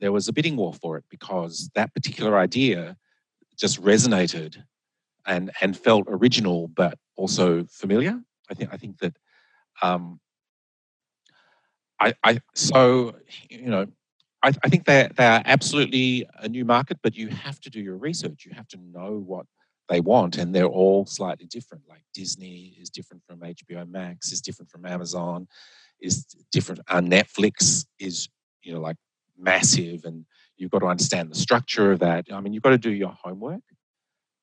there 0.00 0.12
was 0.12 0.28
a 0.28 0.32
bidding 0.32 0.56
war 0.56 0.74
for 0.74 0.96
it 0.98 1.04
because 1.08 1.70
that 1.74 1.94
particular 1.94 2.36
idea 2.38 2.96
just 3.56 3.82
resonated 3.82 4.56
and 5.26 5.50
and 5.60 5.76
felt 5.76 6.04
original 6.08 6.68
but 6.68 6.98
also 7.16 7.64
familiar. 7.70 8.20
I 8.50 8.54
think 8.54 8.70
I 8.72 8.76
think 8.76 8.98
that 8.98 9.16
um, 9.80 10.20
I, 12.00 12.14
I 12.24 12.40
so 12.54 13.14
you 13.48 13.70
know 13.70 13.86
I, 14.42 14.52
I 14.64 14.68
think 14.68 14.84
they 14.84 15.08
they 15.16 15.26
are 15.26 15.42
absolutely 15.44 16.26
a 16.38 16.48
new 16.48 16.64
market, 16.64 16.98
but 17.02 17.16
you 17.16 17.28
have 17.28 17.60
to 17.60 17.70
do 17.70 17.80
your 17.80 17.96
research. 17.96 18.44
You 18.44 18.52
have 18.54 18.68
to 18.68 18.78
know 18.92 19.22
what 19.24 19.46
they 19.88 20.00
want, 20.00 20.36
and 20.36 20.54
they're 20.54 20.66
all 20.66 21.06
slightly 21.06 21.46
different. 21.46 21.84
Like 21.88 22.02
Disney 22.14 22.76
is 22.80 22.90
different 22.90 23.22
from 23.24 23.40
HBO 23.40 23.88
Max, 23.88 24.32
is 24.32 24.40
different 24.40 24.70
from 24.70 24.86
Amazon, 24.86 25.46
is 26.00 26.24
different. 26.50 26.80
Uh, 26.88 27.00
Netflix 27.00 27.86
is 27.98 28.28
you 28.62 28.74
know 28.74 28.80
like 28.80 28.96
massive 29.38 30.04
and 30.04 30.24
you've 30.56 30.70
got 30.70 30.80
to 30.80 30.86
understand 30.86 31.30
the 31.30 31.34
structure 31.34 31.92
of 31.92 31.98
that. 32.00 32.26
I 32.32 32.40
mean, 32.40 32.52
you've 32.52 32.62
got 32.62 32.70
to 32.70 32.78
do 32.78 32.92
your 32.92 33.16
homework, 33.22 33.62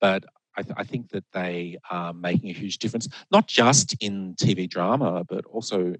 but 0.01 0.25
I, 0.59 0.61
th- 0.61 0.75
I, 0.77 0.83
think 0.83 1.09
that 1.11 1.23
they 1.31 1.77
are 1.89 2.13
making 2.13 2.49
a 2.49 2.53
huge 2.53 2.79
difference, 2.79 3.07
not 3.31 3.47
just 3.47 3.95
in 4.01 4.35
TV 4.35 4.69
drama, 4.69 5.23
but 5.23 5.45
also 5.45 5.95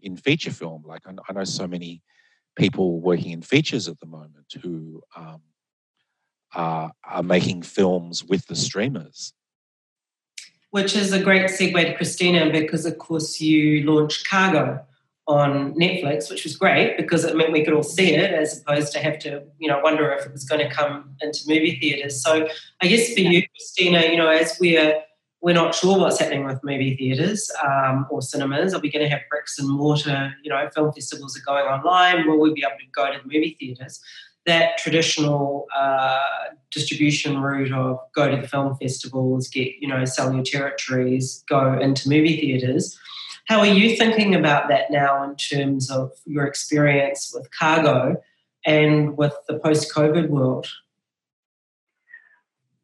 in 0.00 0.16
feature 0.16 0.50
film. 0.50 0.82
Like 0.84 1.02
I, 1.06 1.12
I 1.28 1.32
know 1.32 1.44
so 1.44 1.68
many 1.68 2.02
people 2.56 3.00
working 3.00 3.30
in 3.30 3.40
features 3.40 3.86
at 3.86 4.00
the 4.00 4.06
moment 4.06 4.52
who 4.62 5.00
um, 5.14 5.42
are, 6.54 6.90
are 7.04 7.22
making 7.22 7.62
films 7.62 8.24
with 8.24 8.46
the 8.46 8.56
streamers. 8.56 9.32
Which 10.70 10.96
is 10.96 11.12
a 11.12 11.22
great 11.22 11.46
segue 11.46 11.72
to 11.72 11.94
Kristina 11.96 12.50
because, 12.50 12.86
of 12.86 12.98
course, 12.98 13.40
you 13.40 13.84
launched 13.88 14.28
Cargo, 14.28 14.84
on 15.26 15.74
Netflix, 15.74 16.30
which 16.30 16.44
was 16.44 16.56
great 16.56 16.96
because 16.96 17.24
it 17.24 17.36
meant 17.36 17.52
we 17.52 17.64
could 17.64 17.74
all 17.74 17.82
see 17.82 18.14
it 18.14 18.32
as 18.32 18.60
opposed 18.60 18.92
to 18.92 18.98
have 18.98 19.18
to, 19.20 19.42
you 19.58 19.68
know, 19.68 19.78
wonder 19.80 20.10
if 20.12 20.26
it 20.26 20.32
was 20.32 20.44
going 20.44 20.66
to 20.66 20.74
come 20.74 21.14
into 21.20 21.40
movie 21.46 21.78
theatres. 21.80 22.22
So 22.22 22.48
I 22.80 22.86
guess 22.86 23.12
for 23.14 23.20
you, 23.20 23.42
Kristina, 23.42 24.10
you 24.10 24.16
know, 24.16 24.28
as 24.28 24.58
we're 24.60 25.02
we're 25.42 25.54
not 25.54 25.74
sure 25.74 25.98
what's 25.98 26.18
happening 26.18 26.44
with 26.44 26.62
movie 26.62 26.94
theatres 26.96 27.50
um, 27.64 28.06
or 28.10 28.20
cinemas. 28.20 28.74
Are 28.74 28.80
we 28.80 28.90
going 28.90 29.04
to 29.04 29.08
have 29.08 29.22
bricks 29.30 29.58
and 29.58 29.70
mortar? 29.70 30.34
You 30.42 30.50
know, 30.50 30.68
film 30.74 30.92
festivals 30.92 31.34
are 31.38 31.42
going 31.46 31.64
online. 31.64 32.26
Will 32.26 32.38
we 32.38 32.52
be 32.52 32.62
able 32.62 32.78
to 32.78 32.86
go 32.92 33.10
to 33.10 33.18
the 33.18 33.24
movie 33.24 33.56
theatres? 33.58 34.00
That 34.44 34.76
traditional 34.76 35.66
uh, 35.74 36.18
distribution 36.70 37.40
route 37.40 37.72
of 37.72 37.98
go 38.14 38.30
to 38.30 38.40
the 38.40 38.46
film 38.46 38.76
festivals, 38.76 39.48
get 39.48 39.72
you 39.80 39.88
know, 39.88 40.04
sell 40.04 40.34
your 40.34 40.44
territories, 40.44 41.42
go 41.48 41.78
into 41.78 42.08
movie 42.08 42.38
theatres 42.38 42.98
how 43.50 43.58
are 43.58 43.66
you 43.66 43.96
thinking 43.96 44.36
about 44.36 44.68
that 44.68 44.92
now 44.92 45.24
in 45.24 45.34
terms 45.34 45.90
of 45.90 46.12
your 46.24 46.46
experience 46.46 47.32
with 47.34 47.50
cargo 47.50 48.14
and 48.64 49.18
with 49.18 49.34
the 49.48 49.58
post 49.58 49.92
COVID 49.92 50.28
world? 50.28 50.68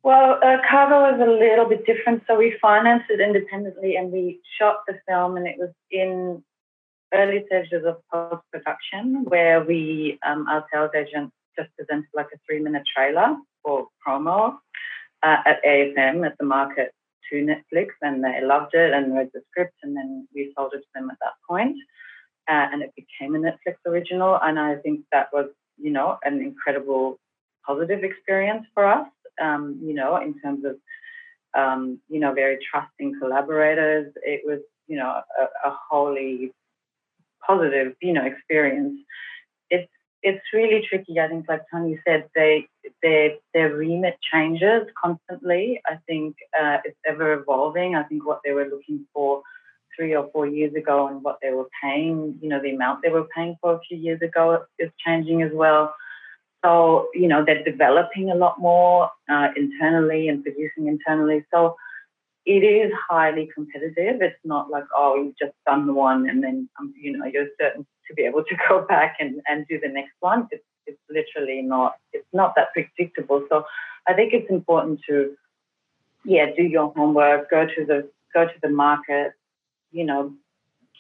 Well, 0.02 0.40
uh, 0.42 0.57
Cargo 0.68 1.14
is 1.14 1.20
a 1.20 1.31
little 1.31 1.68
bit 1.68 1.87
different. 1.87 2.24
So 2.26 2.37
we 2.37 2.57
financed 2.61 3.09
it 3.11 3.20
independently 3.20 3.94
and 3.94 4.11
we 4.11 4.40
shot 4.59 4.79
the 4.88 4.98
film, 5.07 5.37
and 5.37 5.46
it 5.46 5.55
was 5.57 5.70
in 5.92 6.42
early 7.14 7.44
stages 7.46 7.85
of 7.87 7.98
post 8.12 8.42
production 8.52 9.24
where 9.24 9.64
we, 9.64 10.18
um, 10.26 10.48
our 10.48 10.66
sales 10.72 10.90
agent, 10.96 11.33
just 11.57 11.70
presented 11.76 12.09
like 12.12 12.26
a 12.35 12.38
three 12.44 12.59
minute 12.59 12.83
trailer 12.92 13.37
for 13.62 13.87
promo 14.05 14.57
uh, 15.22 15.37
at 15.46 15.64
AFM 15.64 16.26
at 16.26 16.37
the 16.38 16.44
market 16.44 16.92
to 17.31 17.37
Netflix 17.37 17.88
and 18.02 18.22
they 18.22 18.40
loved 18.42 18.74
it 18.74 18.92
and 18.92 19.14
read 19.14 19.31
the 19.33 19.42
script 19.50 19.74
and 19.83 19.96
then 19.96 20.29
we 20.35 20.52
sold 20.56 20.72
it 20.74 20.79
to 20.79 20.87
them 20.94 21.10
at 21.10 21.18
that 21.20 21.35
point. 21.48 21.77
Uh, 22.48 22.66
and 22.72 22.83
it 22.83 22.92
became 22.94 23.35
a 23.35 23.38
Netflix 23.38 23.74
original. 23.87 24.38
And 24.40 24.58
I 24.58 24.77
think 24.77 25.00
that 25.12 25.29
was, 25.33 25.46
you 25.79 25.90
know, 25.90 26.18
an 26.22 26.40
incredible 26.40 27.18
positive 27.66 28.04
experience 28.04 28.66
for 28.72 28.87
us, 28.87 29.08
um, 29.42 29.81
you 29.83 29.94
know, 29.94 30.16
in 30.16 30.38
terms 30.40 30.64
of, 30.64 30.77
um, 31.60 32.00
you 32.08 32.20
know, 32.20 32.33
very 32.33 32.58
trusting 32.70 33.18
collaborators. 33.20 34.12
It 34.22 34.42
was, 34.44 34.60
you 34.87 34.96
know, 34.96 35.08
a, 35.08 35.68
a 35.68 35.77
wholly 35.90 36.52
positive, 37.44 37.94
you 38.00 38.12
know, 38.12 38.24
experience. 38.24 39.00
It's 40.23 40.42
really 40.52 40.85
tricky. 40.88 41.21
I 41.21 41.29
think, 41.29 41.46
like 41.48 41.62
Tony 41.71 42.00
said, 42.06 42.29
they 42.35 42.69
their 43.02 43.33
their 43.54 43.75
remit 43.75 44.17
changes 44.33 44.88
constantly. 45.02 45.81
I 45.87 45.98
think 46.06 46.37
uh, 46.58 46.79
it's 46.85 46.98
ever 47.06 47.35
evolving. 47.35 47.94
I 47.94 48.02
think 48.04 48.27
what 48.27 48.40
they 48.44 48.52
were 48.52 48.64
looking 48.64 49.06
for 49.12 49.42
three 49.96 50.14
or 50.14 50.29
four 50.33 50.46
years 50.46 50.75
ago 50.75 51.06
and 51.08 51.23
what 51.23 51.38
they 51.42 51.50
were 51.50 51.69
paying, 51.83 52.38
you 52.40 52.48
know, 52.48 52.60
the 52.60 52.75
amount 52.75 53.02
they 53.02 53.08
were 53.10 53.27
paying 53.35 53.56
for 53.60 53.75
a 53.75 53.81
few 53.88 53.96
years 53.96 54.21
ago 54.23 54.64
is 54.79 54.90
changing 55.04 55.42
as 55.42 55.52
well. 55.54 55.94
so, 56.64 57.08
you 57.14 57.29
know, 57.29 57.44
they're 57.44 57.64
developing 57.64 58.31
a 58.31 58.35
lot 58.35 58.58
more 58.58 59.10
uh, 59.31 59.48
internally 59.56 60.29
and 60.29 60.42
producing 60.42 60.88
internally. 60.88 61.44
So 61.52 61.77
it 62.44 62.62
is 62.62 62.92
highly 63.08 63.48
competitive. 63.54 64.21
It's 64.21 64.38
not 64.44 64.71
like, 64.71 64.85
oh, 64.94 65.17
you've 65.17 65.38
just 65.38 65.54
done 65.67 65.87
the 65.87 65.92
one 65.92 66.29
and 66.29 66.42
then, 66.42 66.69
um, 66.79 66.92
you 67.00 67.17
know, 67.17 67.27
you're 67.27 67.48
certain 67.60 67.87
to 68.09 68.15
be 68.15 68.23
able 68.23 68.44
to 68.44 68.57
go 68.69 68.83
back 68.88 69.17
and, 69.21 69.40
and 69.46 69.67
do 69.69 69.79
the 69.81 69.88
next 69.88 70.15
one. 70.21 70.48
It's, 70.50 70.65
it's 70.87 71.00
literally 71.11 71.63
not, 71.63 71.96
it's 72.13 72.29
not 72.33 72.54
that 72.57 72.73
predictable. 72.73 73.44
So 73.48 73.65
I 74.07 74.15
think 74.15 74.33
it's 74.33 74.50
important 74.50 75.00
to, 75.09 75.37
yeah, 76.25 76.46
do 76.57 76.63
your 76.63 76.92
homework, 76.94 77.50
go 77.50 77.67
to 77.67 77.85
the, 77.85 78.09
go 78.33 78.44
to 78.46 78.54
the 78.63 78.69
market, 78.69 79.33
you 79.90 80.04
know, 80.04 80.33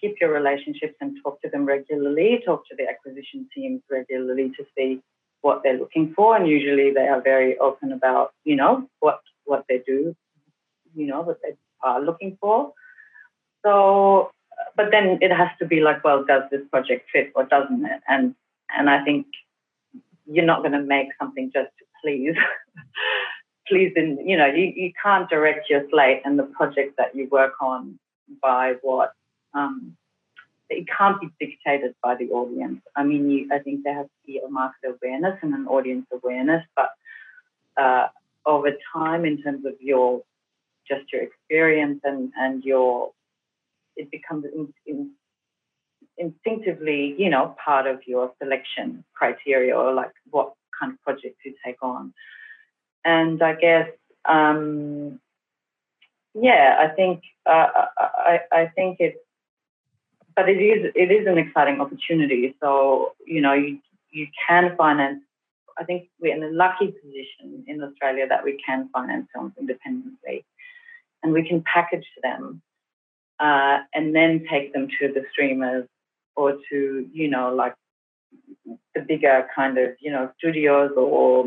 keep 0.00 0.16
your 0.20 0.32
relationships 0.32 0.94
and 1.00 1.16
talk 1.22 1.40
to 1.42 1.48
them 1.48 1.64
regularly, 1.64 2.42
talk 2.44 2.66
to 2.68 2.76
the 2.76 2.88
acquisition 2.88 3.48
teams 3.54 3.80
regularly 3.90 4.50
to 4.56 4.64
see 4.76 5.00
what 5.40 5.62
they're 5.62 5.78
looking 5.78 6.12
for. 6.14 6.36
And 6.36 6.48
usually 6.48 6.92
they 6.92 7.06
are 7.06 7.22
very 7.22 7.58
open 7.58 7.92
about, 7.92 8.32
you 8.44 8.56
know, 8.56 8.88
what, 9.00 9.20
what 9.44 9.64
they 9.68 9.82
do, 9.86 10.14
you 10.94 11.06
know, 11.06 11.22
what 11.22 11.38
they 11.42 11.54
are 11.82 12.00
looking 12.00 12.36
for. 12.40 12.72
So, 13.64 14.30
but 14.76 14.90
then 14.90 15.18
it 15.20 15.32
has 15.32 15.48
to 15.58 15.66
be 15.66 15.80
like, 15.80 16.04
well, 16.04 16.24
does 16.24 16.42
this 16.50 16.62
project 16.70 17.08
fit 17.12 17.32
or 17.34 17.44
doesn't 17.44 17.84
it? 17.84 18.00
And, 18.08 18.34
and 18.76 18.90
I 18.90 19.04
think 19.04 19.26
you're 20.26 20.44
not 20.44 20.60
going 20.60 20.72
to 20.72 20.82
make 20.82 21.08
something 21.18 21.50
just 21.54 21.70
to 21.78 21.84
please. 22.02 22.34
please, 23.68 23.92
in, 23.96 24.18
you 24.26 24.36
know, 24.36 24.46
you, 24.46 24.72
you 24.76 24.92
can't 25.02 25.28
direct 25.28 25.68
your 25.68 25.82
slate 25.90 26.22
and 26.24 26.38
the 26.38 26.44
project 26.44 26.96
that 26.98 27.14
you 27.14 27.28
work 27.30 27.54
on 27.60 27.98
by 28.42 28.74
what 28.82 29.12
um, 29.54 29.96
it 30.68 30.86
can't 30.88 31.20
be 31.20 31.28
dictated 31.40 31.94
by 32.02 32.14
the 32.14 32.26
audience. 32.30 32.80
I 32.94 33.04
mean, 33.04 33.30
you, 33.30 33.48
I 33.52 33.58
think 33.58 33.84
there 33.84 33.94
has 33.94 34.06
to 34.06 34.26
be 34.26 34.38
a 34.38 34.48
market 34.48 34.96
awareness 35.00 35.38
and 35.42 35.54
an 35.54 35.66
audience 35.66 36.06
awareness, 36.12 36.64
but 36.74 36.90
uh, 37.76 38.08
over 38.44 38.70
time, 38.92 39.24
in 39.24 39.42
terms 39.42 39.64
of 39.64 39.74
your 39.80 40.22
just 40.88 41.12
your 41.12 41.22
experience 41.22 42.00
and 42.04 42.32
and 42.36 42.64
your, 42.64 43.10
it 43.96 44.10
becomes 44.10 44.44
in, 44.44 44.72
in, 44.86 45.10
instinctively, 46.18 47.14
you 47.18 47.30
know, 47.30 47.56
part 47.64 47.86
of 47.86 48.00
your 48.06 48.32
selection 48.42 49.04
criteria 49.14 49.76
or 49.76 49.92
like 49.92 50.12
what 50.30 50.52
kind 50.78 50.92
of 50.92 51.02
projects 51.02 51.38
you 51.44 51.54
take 51.64 51.82
on. 51.82 52.12
And 53.04 53.42
I 53.42 53.54
guess, 53.54 53.88
um, 54.24 55.20
yeah, 56.34 56.76
I 56.80 56.88
think 56.94 57.22
uh, 57.46 57.68
I, 57.98 58.40
I 58.52 58.66
think 58.74 58.98
it's 59.00 59.18
but 60.36 60.50
it 60.50 60.60
is 60.60 60.92
it 60.94 61.10
is 61.10 61.26
an 61.26 61.38
exciting 61.38 61.80
opportunity. 61.80 62.54
So 62.60 63.14
you 63.26 63.40
know 63.40 63.54
you 63.54 63.78
you 64.10 64.28
can 64.46 64.76
finance. 64.76 65.22
I 65.78 65.84
think 65.84 66.08
we're 66.20 66.34
in 66.34 66.42
a 66.42 66.50
lucky 66.50 66.88
position 66.88 67.64
in 67.66 67.82
Australia 67.82 68.26
that 68.28 68.44
we 68.44 68.60
can 68.64 68.88
finance 68.92 69.28
films 69.32 69.52
independently, 69.58 70.44
and 71.22 71.32
we 71.32 71.46
can 71.48 71.62
package 71.62 72.06
them 72.22 72.62
uh, 73.40 73.78
and 73.94 74.14
then 74.14 74.46
take 74.50 74.72
them 74.72 74.88
to 75.00 75.08
the 75.08 75.24
streamers 75.32 75.86
or 76.36 76.58
to 76.70 77.08
you 77.12 77.28
know 77.28 77.54
like 77.54 77.74
the 78.94 79.02
bigger 79.02 79.46
kind 79.54 79.78
of 79.78 79.90
you 80.00 80.10
know 80.10 80.30
studios 80.38 80.92
or 80.96 81.46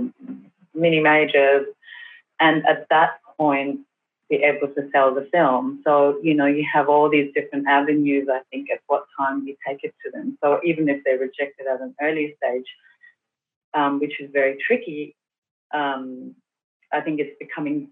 mini 0.73 0.99
majors, 0.99 1.65
and 2.39 2.65
at 2.65 2.87
that 2.89 3.19
point 3.37 3.79
be 4.29 4.37
able 4.37 4.67
to 4.67 4.89
sell 4.91 5.13
the 5.13 5.27
film. 5.31 5.81
So, 5.83 6.19
you 6.21 6.35
know, 6.35 6.45
you 6.45 6.63
have 6.71 6.87
all 6.87 7.09
these 7.09 7.31
different 7.33 7.67
avenues, 7.67 8.27
I 8.31 8.41
think, 8.51 8.69
at 8.69 8.79
what 8.87 9.05
time 9.17 9.45
you 9.47 9.55
take 9.67 9.83
it 9.83 9.93
to 10.05 10.11
them. 10.11 10.37
So 10.43 10.59
even 10.63 10.87
if 10.87 11.03
they 11.03 11.13
reject 11.13 11.59
it 11.59 11.65
at 11.67 11.81
an 11.81 11.95
early 11.99 12.35
stage, 12.37 12.67
um, 13.73 13.99
which 13.99 14.19
is 14.19 14.29
very 14.31 14.57
tricky, 14.65 15.15
um, 15.73 16.35
I 16.93 17.01
think 17.01 17.19
it's 17.19 17.35
becoming 17.39 17.89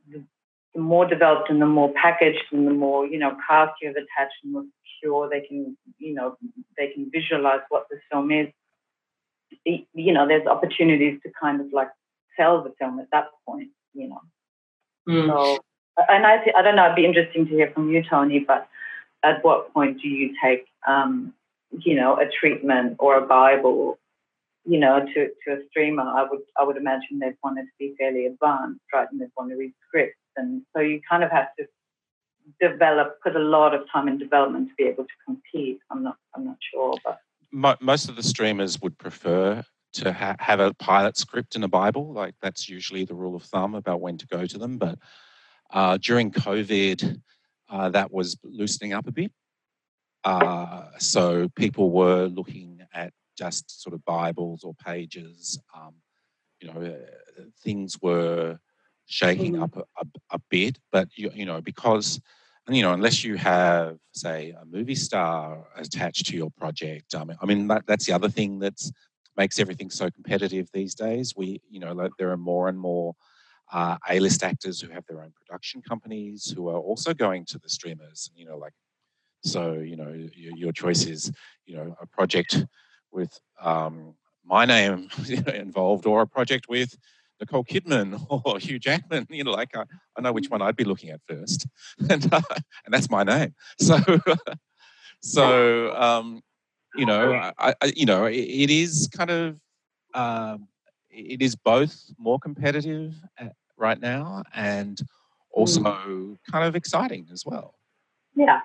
the, 0.77 0.83
more 0.83 1.05
developed 1.05 1.49
and 1.49 1.61
the 1.61 1.65
more 1.65 1.91
packaged 1.93 2.45
and 2.51 2.67
the 2.67 2.71
more, 2.71 3.05
you 3.05 3.17
know, 3.17 3.35
cast 3.47 3.73
you 3.81 3.87
have 3.87 3.95
attached 3.95 4.35
and 4.43 4.53
more 4.53 4.63
secure 5.01 5.29
they 5.29 5.41
can, 5.41 5.75
you 5.97 6.13
know, 6.13 6.37
they 6.77 6.87
can 6.87 7.09
visualize 7.11 7.61
what 7.69 7.87
the 7.89 7.97
film 8.11 8.31
is. 8.31 8.47
You 9.65 10.13
know, 10.13 10.27
there's 10.27 10.47
opportunities 10.47 11.19
to 11.23 11.31
kind 11.41 11.61
of 11.61 11.67
like 11.73 11.89
sell 12.37 12.63
the 12.63 12.73
film 12.79 12.99
at 12.99 13.07
that 13.11 13.27
point, 13.45 13.69
you 13.93 14.07
know. 14.07 14.21
Mm. 15.09 15.27
So 15.27 15.59
and 16.09 16.25
I, 16.25 16.37
I 16.55 16.61
don't 16.61 16.75
know, 16.75 16.85
it'd 16.85 16.95
be 16.95 17.05
interesting 17.05 17.47
to 17.47 17.51
hear 17.51 17.71
from 17.73 17.89
you, 17.89 18.03
Tony, 18.07 18.39
but 18.39 18.67
at 19.23 19.43
what 19.43 19.73
point 19.73 20.01
do 20.01 20.07
you 20.07 20.35
take, 20.43 20.65
um, 20.87 21.33
you 21.71 21.95
know, 21.95 22.17
a 22.19 22.29
treatment 22.29 22.97
or 22.99 23.17
a 23.17 23.25
Bible, 23.25 23.97
you 24.65 24.79
know, 24.79 24.99
to, 24.99 25.27
to 25.27 25.53
a 25.53 25.65
streamer? 25.69 26.03
I 26.03 26.23
would, 26.29 26.41
I 26.59 26.63
would 26.63 26.77
imagine 26.77 27.19
they'd 27.19 27.35
want 27.43 27.57
it 27.57 27.63
to 27.63 27.71
be 27.79 27.95
fairly 27.97 28.27
advanced, 28.27 28.81
right? 28.93 29.07
And 29.11 29.19
they'd 29.19 29.31
want 29.35 29.49
to 29.49 29.55
read 29.55 29.73
scripts. 29.87 30.17
And 30.37 30.61
so 30.75 30.81
you 30.81 31.01
kind 31.09 31.23
of 31.23 31.31
have 31.31 31.47
to 31.59 31.65
develop, 32.61 33.17
put 33.21 33.35
a 33.35 33.39
lot 33.39 33.73
of 33.73 33.81
time 33.91 34.07
in 34.07 34.17
development 34.17 34.69
to 34.69 34.75
be 34.75 34.85
able 34.85 35.03
to 35.03 35.13
compete. 35.25 35.79
I'm 35.91 36.03
not, 36.03 36.17
I'm 36.35 36.45
not 36.45 36.57
sure, 36.71 36.95
but. 37.03 37.19
Most 37.51 38.09
of 38.09 38.15
the 38.15 38.23
streamers 38.23 38.81
would 38.81 38.97
prefer 38.97 39.63
to 39.93 40.13
ha- 40.13 40.35
have 40.39 40.59
a 40.59 40.73
pilot 40.75 41.17
script 41.17 41.55
in 41.55 41.63
a 41.63 41.67
Bible. 41.67 42.13
Like 42.13 42.35
that's 42.41 42.69
usually 42.69 43.05
the 43.05 43.15
rule 43.15 43.35
of 43.35 43.43
thumb 43.43 43.73
about 43.75 44.01
when 44.01 44.17
to 44.17 44.27
go 44.27 44.45
to 44.45 44.57
them. 44.57 44.77
But 44.77 44.99
uh, 45.71 45.97
during 45.97 46.31
COVID, 46.31 47.21
uh, 47.69 47.89
that 47.89 48.11
was 48.11 48.37
loosening 48.43 48.93
up 48.93 49.07
a 49.07 49.11
bit. 49.11 49.31
Uh, 50.23 50.87
so 50.99 51.47
people 51.55 51.89
were 51.89 52.25
looking 52.25 52.81
at 52.93 53.13
just 53.37 53.81
sort 53.81 53.93
of 53.93 54.03
Bibles 54.05 54.63
or 54.63 54.73
pages. 54.73 55.59
Um, 55.75 55.93
you 56.59 56.71
know, 56.71 56.81
uh, 56.81 57.43
things 57.63 57.97
were 58.01 58.59
shaking 59.07 59.53
mm-hmm. 59.53 59.63
up 59.63 59.75
a, 59.75 59.81
a, 60.01 60.05
a, 60.31 60.39
bit, 60.49 60.77
but 60.91 61.07
you, 61.15 61.31
you 61.33 61.45
know, 61.45 61.61
because 61.61 62.21
you 62.69 62.81
know, 62.81 62.93
unless 62.93 63.23
you 63.23 63.35
have, 63.37 63.97
say, 64.11 64.51
a 64.51 64.65
movie 64.65 64.95
star 64.95 65.65
attached 65.77 66.25
to 66.27 66.35
your 66.35 66.49
project, 66.51 67.15
I 67.15 67.23
mean, 67.23 67.37
I 67.41 67.45
mean 67.45 67.67
that, 67.67 67.83
that's 67.87 68.05
the 68.05 68.13
other 68.13 68.29
thing 68.29 68.59
that 68.59 68.79
makes 69.37 69.59
everything 69.59 69.89
so 69.89 70.09
competitive 70.09 70.67
these 70.73 70.93
days. 70.93 71.33
We, 71.35 71.61
you 71.69 71.79
know, 71.79 71.93
like 71.93 72.11
there 72.19 72.31
are 72.31 72.37
more 72.37 72.67
and 72.67 72.77
more 72.77 73.15
uh, 73.71 73.97
A-list 74.09 74.43
actors 74.43 74.81
who 74.81 74.89
have 74.91 75.05
their 75.07 75.21
own 75.21 75.31
production 75.33 75.81
companies 75.81 76.53
who 76.55 76.67
are 76.67 76.79
also 76.79 77.13
going 77.13 77.45
to 77.45 77.59
the 77.59 77.69
streamers. 77.69 78.31
You 78.35 78.45
know, 78.45 78.57
like 78.57 78.73
so. 79.43 79.73
You 79.73 79.95
know, 79.95 80.11
your, 80.35 80.57
your 80.57 80.71
choice 80.73 81.05
is 81.05 81.31
you 81.65 81.77
know 81.77 81.95
a 82.01 82.07
project 82.07 82.65
with 83.11 83.39
um, 83.61 84.15
my 84.45 84.65
name 84.65 85.09
involved 85.53 86.05
or 86.05 86.21
a 86.21 86.27
project 86.27 86.67
with 86.67 86.97
Nicole 87.39 87.63
Kidman 87.63 88.25
or 88.45 88.59
Hugh 88.59 88.79
Jackman. 88.79 89.27
You 89.29 89.43
know, 89.43 89.51
like 89.51 89.75
I, 89.75 89.83
I 90.17 90.21
know 90.21 90.31
which 90.31 90.49
one 90.49 90.61
I'd 90.61 90.75
be 90.75 90.83
looking 90.83 91.09
at 91.09 91.21
first, 91.27 91.67
and 92.09 92.33
uh, 92.33 92.41
and 92.85 92.93
that's 92.93 93.09
my 93.09 93.23
name. 93.23 93.53
So 93.79 93.99
so 95.21 95.95
um, 95.95 96.41
you 96.95 97.05
know, 97.05 97.33
I, 97.33 97.73
I 97.81 97.93
you 97.95 98.05
know 98.05 98.25
it, 98.25 98.35
it 98.35 98.69
is 98.69 99.09
kind 99.11 99.29
of. 99.29 99.59
Um, 100.13 100.67
it 101.09 101.41
is 101.41 101.55
both 101.55 101.95
more 102.19 102.39
competitive 102.39 103.15
uh, 103.39 103.49
right 103.75 103.99
now 103.99 104.43
and 104.53 104.99
also 105.51 105.81
mm. 105.81 106.37
kind 106.49 106.65
of 106.65 106.75
exciting 106.75 107.27
as 107.31 107.43
well. 107.45 107.75
Yeah. 108.35 108.61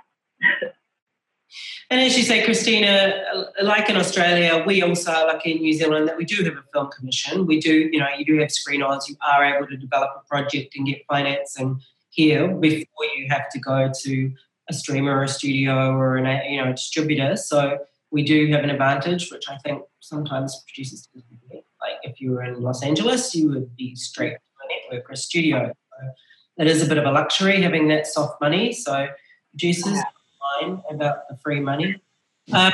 And 1.91 2.01
as 2.01 2.17
you 2.17 2.23
say, 2.23 2.45
Kristina, 2.45 3.47
like 3.63 3.89
in 3.91 3.97
Australia, 3.97 4.65
we 4.67 4.83
also, 4.83 5.13
are 5.13 5.27
lucky 5.27 5.53
in 5.53 5.63
New 5.63 5.73
Zealand, 5.73 6.09
that 6.09 6.17
we 6.17 6.25
do 6.25 6.43
have 6.45 6.55
a 6.55 6.63
film 6.73 6.91
commission. 6.91 7.47
We 7.47 7.61
do, 7.61 7.91
you 7.93 7.99
know, 7.99 8.09
you 8.17 8.25
do 8.25 8.39
have 8.39 8.51
screen 8.51 8.83
odds. 8.83 9.09
You 9.09 9.17
are 9.21 9.45
able 9.45 9.67
to 9.67 9.77
develop 9.77 10.11
a 10.17 10.27
project 10.27 10.75
and 10.77 10.87
get 10.87 11.05
financing 11.09 11.81
here 12.11 12.49
before 12.49 13.05
you 13.17 13.29
have 13.29 13.49
to 13.51 13.59
go 13.59 13.91
to 14.03 14.33
a 14.69 14.73
streamer 14.73 15.17
or 15.19 15.25
a 15.25 15.29
studio 15.29 15.93
or 15.93 16.17
an, 16.17 16.51
you 16.51 16.63
know, 16.63 16.71
a 16.71 16.75
distributor. 16.75 17.37
So 17.37 17.79
we 18.11 18.23
do 18.23 18.47
have 18.53 18.65
an 18.65 18.71
advantage, 18.71 19.31
which 19.31 19.49
I 19.49 19.57
think 19.59 19.83
sometimes 20.01 20.63
producers 20.67 21.09
like 21.83 21.97
if 22.03 22.21
you 22.21 22.31
were 22.31 22.45
in 22.45 22.63
Los 22.63 22.83
Angeles, 22.83 23.35
you 23.35 23.51
would 23.51 23.77
be 23.77 23.97
straight 23.97 24.35
to 24.35 24.37
a 24.37 24.93
network 24.93 25.11
or 25.11 25.15
a 25.15 25.17
studio. 25.17 25.67
So 25.69 26.09
it 26.59 26.67
is 26.69 26.83
a 26.83 26.87
bit 26.87 26.99
of 26.99 27.05
a 27.05 27.11
luxury 27.11 27.61
having 27.61 27.89
that 27.89 28.07
soft 28.07 28.41
money. 28.41 28.73
So 28.73 29.09
producers 29.51 29.99
about 30.91 31.29
the 31.29 31.37
free 31.43 31.61
money. 31.61 32.01
Um, 32.53 32.73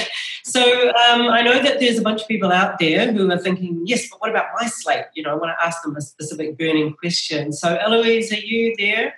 so 0.44 0.88
um, 0.88 1.28
I 1.28 1.42
know 1.42 1.62
that 1.62 1.80
there's 1.80 1.98
a 1.98 2.02
bunch 2.02 2.22
of 2.22 2.28
people 2.28 2.50
out 2.50 2.78
there 2.78 3.12
who 3.12 3.30
are 3.30 3.38
thinking, 3.38 3.82
yes, 3.84 4.08
but 4.08 4.20
what 4.20 4.30
about 4.30 4.46
my 4.58 4.66
slate? 4.66 5.06
You 5.14 5.22
know, 5.22 5.30
I 5.30 5.34
want 5.34 5.56
to 5.58 5.64
ask 5.64 5.82
them 5.82 5.96
a 5.96 6.00
specific 6.00 6.58
burning 6.58 6.94
question. 6.94 7.52
So 7.52 7.76
Eloise, 7.76 8.32
are 8.32 8.36
you 8.36 8.74
there? 8.78 9.14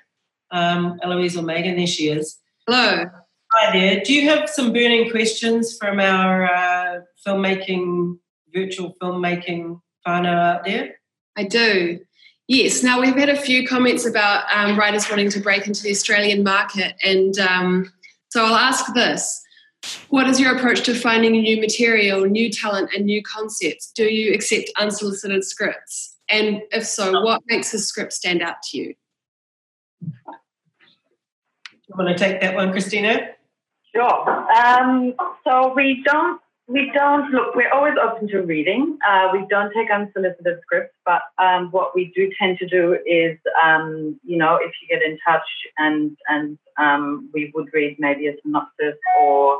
Um, 0.50 0.98
Eloise 1.02 1.36
or 1.36 1.42
Megan, 1.42 1.76
there 1.76 1.86
she 1.86 2.08
is. 2.08 2.38
Hello. 2.66 3.06
Hi 3.52 3.78
there. 3.78 4.00
Do 4.02 4.14
you 4.14 4.28
have 4.28 4.48
some 4.48 4.72
burning 4.72 5.10
questions 5.10 5.76
from 5.76 6.00
our 6.00 6.46
uh, 6.46 7.00
filmmaking 7.26 8.18
virtual 8.54 8.94
filmmaking 9.00 9.80
whānau 10.06 10.56
out 10.56 10.64
there? 10.64 10.96
I 11.36 11.44
do. 11.44 12.00
Yes. 12.48 12.82
Now 12.82 13.00
we've 13.00 13.14
had 13.14 13.28
a 13.28 13.36
few 13.36 13.66
comments 13.66 14.06
about 14.06 14.44
um, 14.54 14.78
writers 14.78 15.08
wanting 15.08 15.30
to 15.30 15.40
break 15.40 15.66
into 15.66 15.82
the 15.82 15.90
Australian 15.90 16.42
market, 16.42 16.94
and 17.04 17.38
um, 17.38 17.92
so 18.32 18.46
I'll 18.46 18.56
ask 18.56 18.94
this: 18.94 19.42
What 20.08 20.26
is 20.26 20.40
your 20.40 20.56
approach 20.56 20.80
to 20.84 20.94
finding 20.94 21.32
new 21.32 21.60
material, 21.60 22.24
new 22.24 22.50
talent, 22.50 22.88
and 22.96 23.04
new 23.04 23.22
concepts? 23.22 23.92
Do 23.94 24.04
you 24.04 24.32
accept 24.32 24.70
unsolicited 24.78 25.44
scripts? 25.44 26.16
And 26.30 26.62
if 26.70 26.86
so, 26.86 27.20
what 27.20 27.42
makes 27.46 27.74
a 27.74 27.78
script 27.78 28.14
stand 28.14 28.40
out 28.40 28.56
to 28.70 28.78
you? 28.78 28.94
You 30.00 31.94
want 31.94 32.08
to 32.08 32.16
take 32.16 32.40
that 32.40 32.54
one, 32.54 32.72
Kristina? 32.72 33.32
Sure. 33.94 34.48
Um, 34.56 35.12
so 35.44 35.74
we 35.76 36.02
don't 36.02 36.40
we 36.68 36.90
don't 36.94 37.30
look. 37.32 37.54
We're 37.54 37.72
always 37.72 37.94
open 38.00 38.28
to 38.28 38.42
reading. 38.42 38.98
Uh, 39.06 39.28
we 39.32 39.44
don't 39.50 39.72
take 39.74 39.90
unsolicited 39.90 40.58
scripts, 40.62 40.94
but 41.04 41.22
um, 41.38 41.70
what 41.72 41.94
we 41.94 42.12
do 42.14 42.30
tend 42.38 42.58
to 42.58 42.68
do 42.68 42.96
is, 43.04 43.36
um, 43.62 44.18
you 44.24 44.36
know, 44.36 44.56
if 44.56 44.70
you 44.80 44.88
get 44.88 45.02
in 45.02 45.18
touch 45.26 45.48
and 45.78 46.16
and 46.28 46.58
um, 46.78 47.30
we 47.34 47.50
would 47.54 47.68
read 47.72 47.96
maybe 47.98 48.28
a 48.28 48.34
synopsis 48.42 48.94
or, 49.20 49.58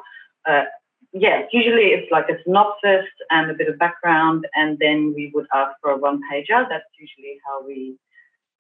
uh, 0.49 0.65
yeah, 1.13 1.43
usually 1.53 1.89
it's 1.89 2.11
like 2.13 2.29
a 2.29 2.41
synopsis 2.45 3.07
and 3.31 3.51
a 3.51 3.55
bit 3.55 3.69
of 3.69 3.79
background, 3.79 4.47
and 4.55 4.79
then 4.79 5.13
we 5.15 5.33
would 5.35 5.47
ask 5.53 5.73
for 5.81 5.91
a 5.91 5.97
one 5.97 6.21
pager. 6.33 6.67
That's 6.69 6.85
usually 6.99 7.39
how 7.45 7.67
we, 7.67 7.97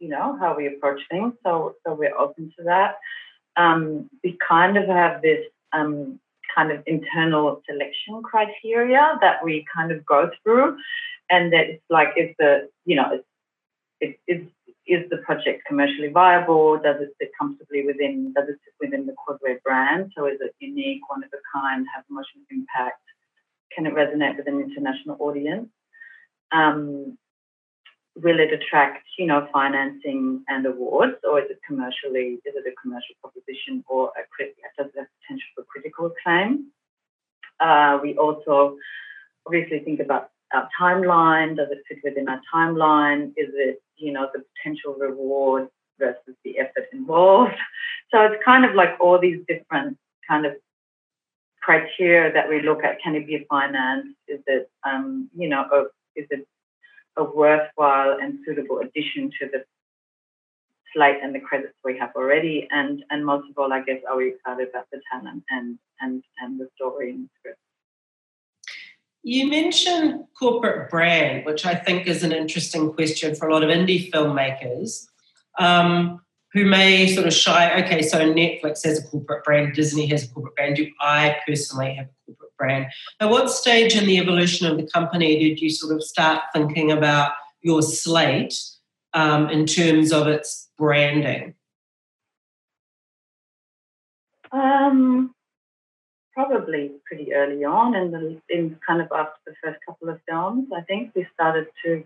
you 0.00 0.08
know, 0.08 0.36
how 0.38 0.56
we 0.56 0.66
approach 0.66 1.00
things. 1.10 1.32
So 1.44 1.76
so 1.86 1.94
we're 1.94 2.16
open 2.16 2.52
to 2.58 2.64
that. 2.64 2.96
Um, 3.56 4.10
we 4.24 4.36
kind 4.46 4.76
of 4.76 4.88
have 4.88 5.22
this 5.22 5.44
um, 5.72 6.18
kind 6.54 6.70
of 6.72 6.82
internal 6.86 7.62
selection 7.68 8.22
criteria 8.22 9.18
that 9.20 9.44
we 9.44 9.64
kind 9.74 9.92
of 9.92 10.04
go 10.06 10.30
through, 10.42 10.76
and 11.30 11.52
that 11.52 11.66
it's 11.68 11.84
like 11.90 12.08
is 12.16 12.34
the 12.38 12.68
you 12.84 12.96
know 12.96 13.20
it 14.00 14.18
is 14.26 14.42
is 14.86 15.08
the 15.10 15.18
project 15.18 15.62
commercially 15.66 16.08
viable? 16.08 16.78
Does 16.78 17.00
it 17.00 17.10
sit 17.20 17.30
comfortably 17.38 17.86
within 17.86 18.32
does 18.34 18.48
it 18.48 18.58
sit 18.64 18.74
within 18.80 19.06
the 19.06 19.14
Causeway 19.14 19.58
brand? 19.64 20.12
So 20.16 20.26
is 20.26 20.38
it 20.40 20.54
unique, 20.58 21.08
one 21.08 21.22
of 21.22 21.30
a 21.32 21.42
kind, 21.58 21.86
have 21.94 22.04
emotional 22.10 22.44
impact? 22.50 23.00
Can 23.74 23.86
it 23.86 23.94
resonate 23.94 24.36
with 24.36 24.48
an 24.48 24.60
international 24.60 25.16
audience? 25.20 25.68
Um, 26.50 27.16
will 28.16 28.38
it 28.40 28.52
attract, 28.52 29.06
you 29.18 29.26
know, 29.26 29.48
financing 29.52 30.44
and 30.48 30.66
awards, 30.66 31.16
or 31.24 31.40
is 31.40 31.50
it 31.50 31.58
commercially, 31.66 32.38
is 32.44 32.54
it 32.54 32.64
a 32.66 32.80
commercial 32.80 33.14
proposition 33.20 33.82
or 33.88 34.08
a 34.08 34.22
crit- 34.34 34.54
does 34.78 34.86
it 34.94 34.98
have 34.98 35.06
potential 35.22 35.48
for 35.54 35.64
critical 35.64 36.06
acclaim? 36.06 36.66
Uh, 37.60 37.98
we 38.02 38.16
also 38.16 38.76
obviously 39.46 39.80
think 39.80 40.00
about 40.00 40.30
our 40.52 40.68
timeline. 40.80 41.56
Does 41.56 41.68
it 41.70 41.78
fit 41.88 41.98
within 42.04 42.28
our 42.28 42.40
timeline? 42.52 43.28
Is 43.36 43.50
it, 43.54 43.82
you 43.96 44.12
know, 44.12 44.28
the 44.34 44.42
potential 44.56 44.94
reward 44.98 45.68
versus 45.98 46.34
the 46.44 46.58
effort 46.58 46.88
involved? 46.92 47.54
So 48.10 48.20
it's 48.20 48.44
kind 48.44 48.66
of 48.66 48.74
like 48.74 49.00
all 49.00 49.18
these 49.18 49.40
different 49.48 49.96
kind 50.28 50.44
of 50.44 50.52
criteria 51.62 52.30
that 52.30 52.46
we 52.46 52.60
look 52.60 52.84
at. 52.84 53.00
Can 53.00 53.14
it 53.14 53.26
be 53.26 53.46
financed? 53.48 54.18
Is 54.28 54.40
it, 54.46 54.70
um, 54.84 55.30
you 55.34 55.48
know, 55.48 55.64
is 56.14 56.26
it 56.28 56.46
a 57.16 57.24
worthwhile 57.24 58.18
and 58.20 58.38
suitable 58.44 58.80
addition 58.80 59.30
to 59.40 59.48
the 59.52 59.64
slate 60.94 61.18
and 61.22 61.34
the 61.34 61.40
credits 61.40 61.74
we 61.84 61.98
have 61.98 62.10
already. 62.16 62.68
And 62.70 63.04
and 63.10 63.24
most 63.24 63.48
of 63.50 63.58
all, 63.58 63.72
I 63.72 63.82
guess, 63.82 64.00
are 64.08 64.16
we 64.16 64.28
excited 64.28 64.68
about 64.68 64.86
the 64.92 65.00
talent 65.10 65.44
and 65.50 65.78
and 66.00 66.22
and 66.40 66.58
the 66.58 66.68
story 66.76 67.10
and 67.10 67.24
the 67.24 67.28
script? 67.38 67.58
You 69.24 69.48
mentioned 69.48 70.24
corporate 70.36 70.90
brand, 70.90 71.46
which 71.46 71.64
I 71.64 71.76
think 71.76 72.08
is 72.08 72.24
an 72.24 72.32
interesting 72.32 72.92
question 72.92 73.36
for 73.36 73.48
a 73.48 73.52
lot 73.52 73.62
of 73.62 73.70
indie 73.70 74.10
filmmakers 74.10 75.06
um, 75.58 76.20
who 76.52 76.66
may 76.66 77.06
sort 77.14 77.26
of 77.26 77.32
shy. 77.32 77.82
Okay, 77.82 78.02
so 78.02 78.18
Netflix 78.18 78.84
has 78.84 78.98
a 78.98 79.06
corporate 79.08 79.44
brand, 79.44 79.74
Disney 79.74 80.06
has 80.06 80.24
a 80.24 80.28
corporate 80.28 80.56
brand. 80.56 80.76
Do 80.76 80.90
I 81.00 81.38
personally 81.46 81.94
have 81.94 82.06
a 82.06 82.26
corporate 82.26 82.52
brand. 82.62 82.86
At 83.20 83.30
what 83.30 83.50
stage 83.50 83.96
in 83.96 84.06
the 84.06 84.18
evolution 84.18 84.66
of 84.66 84.76
the 84.76 84.86
company 84.86 85.38
did 85.38 85.60
you 85.60 85.68
sort 85.68 85.94
of 85.94 86.02
start 86.02 86.44
thinking 86.54 86.92
about 86.92 87.32
your 87.60 87.82
slate 87.82 88.54
um, 89.14 89.50
in 89.50 89.66
terms 89.66 90.12
of 90.12 90.28
its 90.28 90.70
branding? 90.78 91.54
Um, 94.52 95.34
probably 96.34 96.92
pretty 97.06 97.34
early 97.34 97.64
on, 97.64 97.94
in 97.94 98.10
the 98.12 98.40
in 98.48 98.78
kind 98.86 99.00
of 99.00 99.08
after 99.12 99.40
the 99.46 99.54
first 99.62 99.78
couple 99.86 100.08
of 100.08 100.20
films, 100.28 100.68
I 100.74 100.82
think 100.82 101.12
we 101.14 101.26
started 101.34 101.66
to 101.84 102.04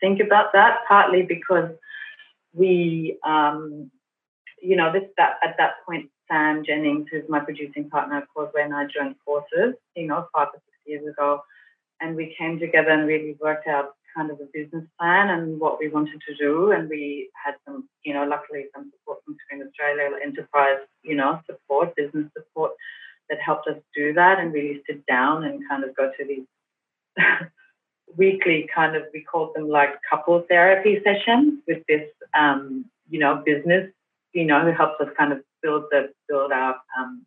think 0.00 0.20
about 0.20 0.52
that. 0.54 0.78
Partly 0.88 1.22
because 1.22 1.70
we, 2.56 3.18
um, 3.24 3.90
you 4.60 4.76
know, 4.76 4.92
this 4.92 5.04
that 5.16 5.34
at 5.44 5.56
that 5.58 5.74
point 5.86 6.10
Sam 6.28 6.64
Jennings, 6.64 7.06
who's 7.10 7.28
my 7.28 7.40
producing 7.40 7.88
partner, 7.90 8.18
of 8.18 8.28
course, 8.34 8.50
when 8.52 8.72
I 8.72 8.86
joined 8.86 9.16
forces, 9.24 9.74
you 9.94 10.06
know, 10.06 10.26
five 10.34 10.48
or 10.48 10.60
six 10.64 10.76
years 10.86 11.06
ago. 11.06 11.40
And 12.00 12.16
we 12.16 12.34
came 12.38 12.58
together 12.58 12.90
and 12.90 13.06
really 13.06 13.36
worked 13.40 13.66
out 13.66 13.94
kind 14.14 14.30
of 14.30 14.40
a 14.40 14.48
business 14.52 14.84
plan 14.98 15.30
and 15.30 15.60
what 15.60 15.78
we 15.78 15.88
wanted 15.88 16.20
to 16.26 16.34
do. 16.36 16.72
And 16.72 16.88
we 16.88 17.30
had 17.42 17.54
some, 17.64 17.88
you 18.04 18.14
know, 18.14 18.24
luckily 18.24 18.66
some 18.74 18.90
support 18.90 19.18
from 19.24 19.36
Screen 19.44 19.66
Australia, 19.66 20.16
enterprise, 20.22 20.80
you 21.02 21.14
know, 21.14 21.40
support, 21.46 21.94
business 21.96 22.26
support 22.36 22.72
that 23.28 23.40
helped 23.40 23.68
us 23.68 23.76
do 23.94 24.12
that 24.14 24.38
and 24.38 24.52
really 24.52 24.82
sit 24.86 25.04
down 25.06 25.44
and 25.44 25.66
kind 25.68 25.84
of 25.84 25.94
go 25.96 26.10
to 26.18 26.24
these 26.24 26.46
weekly 28.16 28.68
kind 28.74 28.96
of, 28.96 29.04
we 29.12 29.22
called 29.22 29.54
them 29.54 29.68
like 29.68 29.90
couple 30.08 30.44
therapy 30.48 31.00
sessions 31.04 31.60
with 31.66 31.82
this, 31.88 32.08
um, 32.36 32.84
you 33.08 33.18
know, 33.18 33.42
business, 33.44 33.90
you 34.32 34.44
know, 34.44 34.60
who 34.64 34.72
helps 34.72 35.00
us 35.00 35.08
kind 35.16 35.32
of 35.32 35.40
build 35.62 35.84
the 35.90 36.12
build 36.28 36.52
our 36.52 36.76
um, 36.98 37.24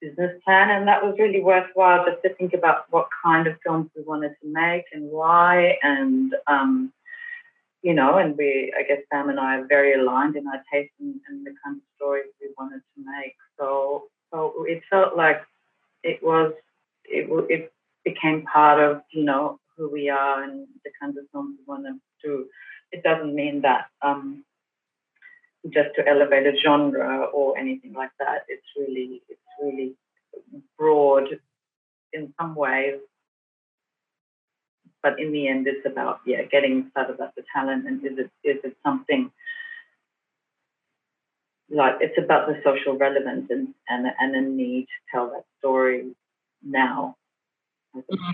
business 0.00 0.32
plan, 0.44 0.70
and 0.70 0.86
that 0.88 1.04
was 1.04 1.16
really 1.18 1.40
worthwhile 1.40 2.04
just 2.04 2.22
to 2.22 2.34
think 2.34 2.52
about 2.52 2.84
what 2.90 3.08
kind 3.24 3.46
of 3.46 3.56
films 3.64 3.90
we 3.96 4.02
wanted 4.02 4.34
to 4.42 4.52
make 4.52 4.84
and 4.92 5.10
why, 5.10 5.78
and 5.82 6.34
um, 6.46 6.92
you 7.86 7.94
know, 7.94 8.18
and 8.18 8.36
we, 8.36 8.72
I 8.76 8.82
guess 8.82 9.02
Sam 9.12 9.28
and 9.28 9.38
I 9.38 9.58
are 9.58 9.66
very 9.68 9.94
aligned 9.94 10.34
in 10.34 10.44
our 10.48 10.60
taste 10.72 10.92
and, 10.98 11.20
and 11.28 11.46
the 11.46 11.54
kind 11.64 11.76
of 11.76 11.82
stories 11.94 12.26
we 12.40 12.48
wanted 12.58 12.80
to 12.80 13.04
make. 13.18 13.36
So, 13.60 14.08
so 14.32 14.64
it 14.66 14.82
felt 14.90 15.16
like 15.16 15.40
it 16.02 16.20
was, 16.20 16.52
it, 17.04 17.28
it 17.48 17.72
became 18.04 18.42
part 18.42 18.80
of, 18.80 19.02
you 19.12 19.22
know, 19.22 19.60
who 19.76 19.88
we 19.88 20.08
are 20.08 20.42
and 20.42 20.66
the 20.84 20.90
kinds 21.00 21.16
of 21.16 21.24
films 21.30 21.58
we 21.60 21.64
want 21.64 21.84
to 21.86 21.94
do. 22.26 22.46
It 22.92 23.02
doesn't 23.02 23.34
mean 23.34 23.62
that 23.62 23.86
um, 24.02 24.44
just 25.72 25.90
to 25.96 26.06
elevate 26.06 26.46
a 26.46 26.56
genre 26.64 27.24
or 27.26 27.58
anything 27.58 27.92
like 27.92 28.12
that. 28.18 28.44
It's 28.48 28.66
really 28.76 29.22
it's 29.28 29.40
really 29.60 29.94
broad 30.78 31.28
in 32.12 32.32
some 32.40 32.54
ways. 32.54 33.00
But 35.02 35.20
in 35.20 35.32
the 35.32 35.48
end, 35.48 35.66
it's 35.66 35.86
about 35.86 36.20
yeah, 36.26 36.42
getting 36.42 36.86
excited 36.86 37.14
about 37.14 37.34
the 37.34 37.44
talent 37.54 37.86
and 37.86 38.04
is 38.04 38.18
it 38.18 38.30
is 38.44 38.58
it 38.64 38.76
something 38.84 39.30
like 41.70 41.94
it's 42.00 42.18
about 42.18 42.46
the 42.46 42.60
social 42.64 42.96
relevance 42.96 43.46
and 43.50 43.74
and, 43.88 44.06
and 44.18 44.36
a 44.36 44.40
need 44.40 44.82
to 44.82 45.12
tell 45.12 45.26
that 45.30 45.44
story 45.58 46.14
now. 46.62 47.16
Mm-hmm. 47.94 48.30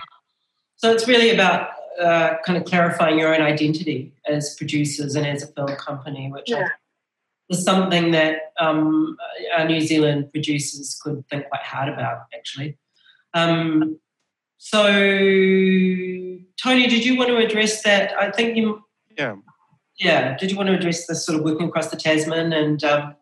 So 0.76 0.90
it's 0.90 1.06
really 1.06 1.30
about 1.30 1.70
uh, 2.00 2.36
kind 2.44 2.58
of 2.58 2.64
clarifying 2.64 3.18
your 3.18 3.34
own 3.34 3.42
identity 3.42 4.12
as 4.26 4.54
producers 4.56 5.14
and 5.14 5.26
as 5.26 5.42
a 5.42 5.46
film 5.48 5.76
company, 5.76 6.30
which 6.30 6.50
yeah. 6.50 6.68
Is 7.48 7.64
something 7.64 8.12
that 8.12 8.52
um, 8.60 9.16
our 9.54 9.66
New 9.66 9.80
Zealand 9.80 10.30
producers 10.32 10.98
could 11.02 11.28
think 11.28 11.46
quite 11.48 11.62
hard 11.62 11.88
about, 11.88 12.22
actually. 12.34 12.78
Um, 13.34 13.98
so, 14.56 14.82
Tony, 16.62 16.86
did 16.86 17.04
you 17.04 17.18
want 17.18 17.28
to 17.28 17.36
address 17.36 17.82
that? 17.82 18.12
I 18.18 18.30
think 18.30 18.56
you. 18.56 18.82
Yeah. 19.18 19.34
Yeah. 19.98 20.36
Did 20.38 20.50
you 20.50 20.56
want 20.56 20.68
to 20.68 20.76
address 20.76 21.06
this 21.06 21.26
sort 21.26 21.38
of 21.38 21.44
working 21.44 21.68
across 21.68 21.88
the 21.88 21.96
Tasman 21.96 22.52
and 22.52 22.82
um, 22.84 23.16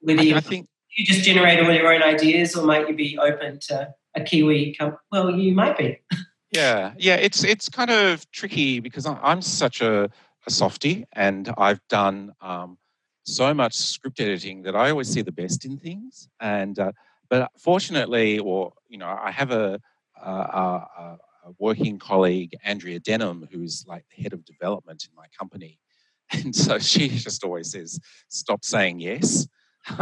whether 0.00 0.22
you, 0.22 0.36
I 0.36 0.40
think 0.40 0.68
you 0.96 1.04
just 1.04 1.24
generate 1.24 1.60
all 1.60 1.72
your 1.72 1.92
own 1.92 2.02
ideas, 2.02 2.54
or 2.54 2.64
might 2.64 2.88
you 2.88 2.94
be 2.94 3.18
open 3.18 3.58
to 3.68 3.94
a 4.14 4.20
Kiwi? 4.20 4.76
Come, 4.78 4.96
well, 5.10 5.34
you 5.34 5.54
might 5.54 5.76
be. 5.76 5.98
yeah, 6.50 6.92
yeah. 6.98 7.14
It's 7.14 7.44
it's 7.44 7.68
kind 7.68 7.90
of 7.90 8.28
tricky 8.32 8.80
because 8.80 9.06
I'm 9.06 9.42
such 9.42 9.80
a, 9.80 10.10
a 10.46 10.50
softie, 10.50 11.06
and 11.12 11.52
I've 11.56 11.80
done 11.88 12.32
um, 12.40 12.76
so 13.24 13.54
much 13.54 13.74
script 13.74 14.20
editing 14.20 14.62
that 14.62 14.74
I 14.74 14.90
always 14.90 15.08
see 15.08 15.22
the 15.22 15.32
best 15.32 15.64
in 15.64 15.78
things. 15.78 16.28
And 16.40 16.78
uh, 16.78 16.92
but 17.28 17.50
fortunately, 17.58 18.40
or 18.40 18.72
you 18.88 18.98
know, 18.98 19.06
I 19.06 19.30
have 19.30 19.52
a, 19.52 19.80
a, 20.20 20.30
a, 20.30 20.86
a, 20.98 21.18
working 21.58 21.98
colleague, 21.98 22.54
Andrea 22.64 22.98
Denholm, 22.98 23.48
who's 23.50 23.84
like 23.86 24.04
the 24.14 24.22
head 24.22 24.32
of 24.32 24.44
development 24.44 25.06
in 25.08 25.14
my 25.16 25.26
company, 25.38 25.78
and 26.32 26.54
so 26.54 26.78
she 26.80 27.08
just 27.08 27.44
always 27.44 27.70
says, 27.70 28.00
"Stop 28.28 28.64
saying 28.64 29.00
yes." 29.00 29.46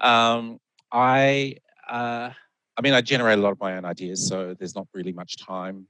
um, 0.00 0.58
I. 0.90 1.56
Uh, 1.86 2.30
I 2.78 2.82
mean, 2.82 2.92
I 2.92 3.00
generate 3.00 3.38
a 3.38 3.42
lot 3.42 3.52
of 3.52 3.60
my 3.60 3.76
own 3.76 3.84
ideas, 3.84 4.26
so 4.26 4.54
there's 4.54 4.74
not 4.74 4.86
really 4.92 5.12
much 5.12 5.36
time 5.38 5.86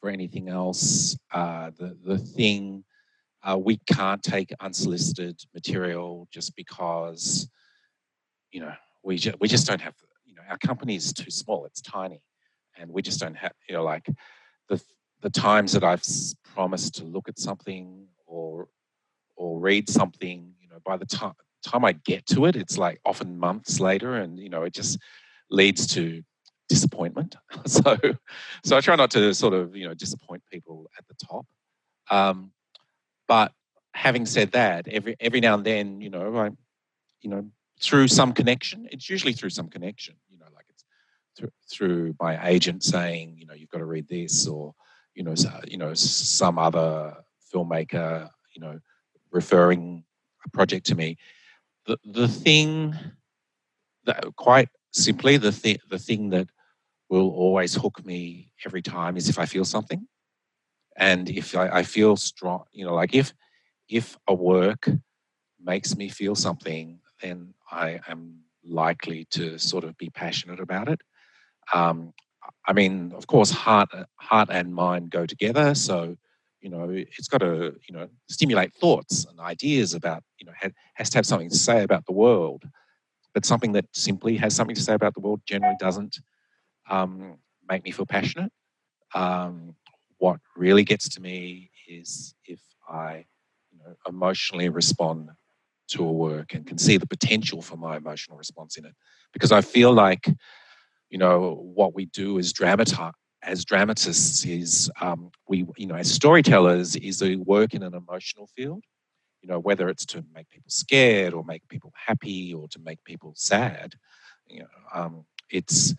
for 0.00 0.10
anything 0.10 0.48
else. 0.48 1.16
Uh, 1.32 1.70
the 1.78 1.96
the 2.04 2.18
thing 2.18 2.84
uh, 3.42 3.56
we 3.58 3.78
can't 3.86 4.22
take 4.22 4.52
unsolicited 4.60 5.40
material 5.52 6.26
just 6.32 6.56
because, 6.56 7.48
you 8.52 8.60
know, 8.60 8.72
we, 9.02 9.16
ju- 9.16 9.34
we 9.38 9.48
just 9.48 9.66
don't 9.66 9.82
have, 9.82 9.94
you 10.24 10.34
know, 10.34 10.42
our 10.48 10.56
company 10.58 10.96
is 10.96 11.12
too 11.12 11.30
small. 11.30 11.66
It's 11.66 11.82
tiny, 11.82 12.22
and 12.76 12.90
we 12.90 13.02
just 13.02 13.20
don't 13.20 13.36
have 13.36 13.52
you 13.68 13.76
know 13.76 13.84
like 13.84 14.06
the 14.68 14.82
the 15.20 15.30
times 15.30 15.72
that 15.72 15.84
I've 15.84 16.02
promised 16.54 16.96
to 16.96 17.04
look 17.04 17.28
at 17.28 17.38
something 17.38 18.06
or 18.26 18.68
or 19.36 19.60
read 19.60 19.88
something. 19.88 20.52
You 20.60 20.68
know, 20.68 20.78
by 20.84 20.96
the 20.96 21.06
time 21.06 21.34
time 21.64 21.84
I 21.84 21.92
get 21.92 22.26
to 22.26 22.46
it, 22.46 22.56
it's 22.56 22.76
like 22.76 23.00
often 23.04 23.38
months 23.38 23.80
later, 23.80 24.16
and 24.16 24.38
you 24.38 24.48
know, 24.48 24.62
it 24.62 24.74
just 24.74 24.98
leads 25.54 25.86
to 25.94 26.22
disappointment. 26.68 27.36
so, 27.66 27.96
so 28.64 28.76
I 28.76 28.80
try 28.80 28.96
not 28.96 29.10
to 29.12 29.34
sort 29.34 29.54
of 29.54 29.76
you 29.76 29.86
know 29.86 29.94
disappoint 29.94 30.42
people 30.50 30.90
at 30.98 31.06
the 31.08 31.14
top. 31.14 31.46
Um, 32.10 32.52
but 33.26 33.52
having 33.94 34.26
said 34.26 34.52
that, 34.52 34.88
every 34.88 35.16
every 35.20 35.40
now 35.40 35.54
and 35.54 35.64
then, 35.64 36.00
you 36.00 36.10
know, 36.10 36.36
I, 36.36 36.50
you 37.22 37.30
know, 37.30 37.46
through 37.80 38.08
some 38.08 38.32
connection, 38.32 38.88
it's 38.90 39.08
usually 39.08 39.32
through 39.32 39.50
some 39.50 39.68
connection. 39.68 40.16
You 40.28 40.38
know, 40.38 40.46
like 40.54 40.66
it's 40.68 40.84
through, 41.36 41.52
through 41.70 42.14
my 42.20 42.48
agent 42.48 42.82
saying, 42.82 43.36
you 43.38 43.46
know, 43.46 43.54
you've 43.54 43.70
got 43.70 43.78
to 43.78 43.86
read 43.86 44.08
this, 44.08 44.46
or 44.46 44.74
you 45.14 45.22
know, 45.22 45.34
so, 45.34 45.50
you 45.66 45.78
know, 45.78 45.94
some 45.94 46.58
other 46.58 47.16
filmmaker, 47.52 48.28
you 48.54 48.60
know, 48.60 48.80
referring 49.30 50.04
a 50.44 50.50
project 50.50 50.86
to 50.86 50.94
me. 50.94 51.16
The 51.86 51.98
the 52.04 52.28
thing 52.28 52.94
that 54.04 54.36
quite 54.36 54.68
simply 54.94 55.36
the 55.36 55.52
thing 55.52 55.78
the 55.90 55.98
thing 55.98 56.30
that 56.30 56.48
will 57.10 57.30
always 57.30 57.74
hook 57.74 58.04
me 58.04 58.50
every 58.64 58.82
time 58.82 59.16
is 59.16 59.28
if 59.28 59.38
I 59.38 59.46
feel 59.46 59.64
something. 59.64 60.06
And 60.96 61.28
if 61.28 61.56
I, 61.56 61.68
I 61.68 61.82
feel 61.82 62.16
strong, 62.16 62.64
you 62.72 62.84
know, 62.84 62.94
like 62.94 63.14
if 63.14 63.34
if 63.88 64.16
a 64.28 64.34
work 64.34 64.88
makes 65.62 65.96
me 65.96 66.08
feel 66.08 66.34
something, 66.34 67.00
then 67.22 67.54
I 67.70 68.00
am 68.08 68.40
likely 68.64 69.26
to 69.32 69.58
sort 69.58 69.84
of 69.84 69.96
be 69.98 70.10
passionate 70.10 70.60
about 70.60 70.88
it. 70.88 71.00
Um, 71.72 72.12
I 72.66 72.72
mean, 72.72 73.12
of 73.16 73.26
course, 73.26 73.50
heart 73.50 73.90
heart 74.16 74.48
and 74.50 74.74
mind 74.74 75.10
go 75.10 75.26
together. 75.26 75.74
So, 75.74 76.16
you 76.60 76.70
know, 76.70 76.88
it's 76.90 77.28
got 77.28 77.38
to 77.38 77.74
you 77.88 77.94
know 77.94 78.08
stimulate 78.28 78.74
thoughts 78.74 79.26
and 79.26 79.40
ideas 79.40 79.94
about 79.94 80.22
you 80.38 80.46
know 80.46 80.52
has 80.94 81.10
to 81.10 81.18
have 81.18 81.26
something 81.26 81.50
to 81.50 81.58
say 81.58 81.82
about 81.82 82.06
the 82.06 82.12
world. 82.12 82.64
But 83.34 83.44
something 83.44 83.72
that 83.72 83.86
simply 83.92 84.36
has 84.36 84.54
something 84.54 84.76
to 84.76 84.82
say 84.82 84.94
about 84.94 85.14
the 85.14 85.20
world 85.20 85.40
generally 85.46 85.76
doesn't 85.78 86.20
um, 86.88 87.38
make 87.68 87.84
me 87.84 87.90
feel 87.90 88.06
passionate. 88.06 88.52
Um, 89.14 89.74
what 90.18 90.38
really 90.56 90.84
gets 90.84 91.08
to 91.10 91.20
me 91.20 91.70
is 91.88 92.34
if 92.46 92.60
I 92.88 93.26
you 93.72 93.78
know, 93.78 93.94
emotionally 94.08 94.68
respond 94.68 95.30
to 95.88 96.04
a 96.04 96.12
work 96.12 96.54
and 96.54 96.66
can 96.66 96.78
see 96.78 96.96
the 96.96 97.06
potential 97.06 97.60
for 97.60 97.76
my 97.76 97.96
emotional 97.96 98.38
response 98.38 98.76
in 98.76 98.86
it. 98.86 98.94
Because 99.32 99.52
I 99.52 99.60
feel 99.60 99.92
like, 99.92 100.26
you 101.10 101.18
know, 101.18 101.60
what 101.74 101.94
we 101.94 102.06
do 102.06 102.38
as 102.38 102.52
dramatize 102.52 103.12
as 103.44 103.64
dramatists 103.64 104.44
is 104.44 104.90
um, 105.00 105.30
we, 105.48 105.66
you 105.76 105.86
know, 105.86 105.94
as 105.94 106.10
storytellers 106.10 106.96
is 106.96 107.22
we 107.22 107.36
work 107.36 107.74
in 107.74 107.82
an 107.82 107.94
emotional 107.94 108.46
field. 108.56 108.82
You 109.44 109.48
know, 109.48 109.58
whether 109.58 109.90
it's 109.90 110.06
to 110.06 110.24
make 110.34 110.48
people 110.48 110.70
scared 110.70 111.34
or 111.34 111.44
make 111.44 111.68
people 111.68 111.92
happy 111.94 112.54
or 112.54 112.66
to 112.68 112.78
make 112.82 113.04
people 113.04 113.34
sad. 113.36 113.94
You 114.46 114.60
know, 114.60 114.68
um, 114.94 115.26
it's 115.50 115.94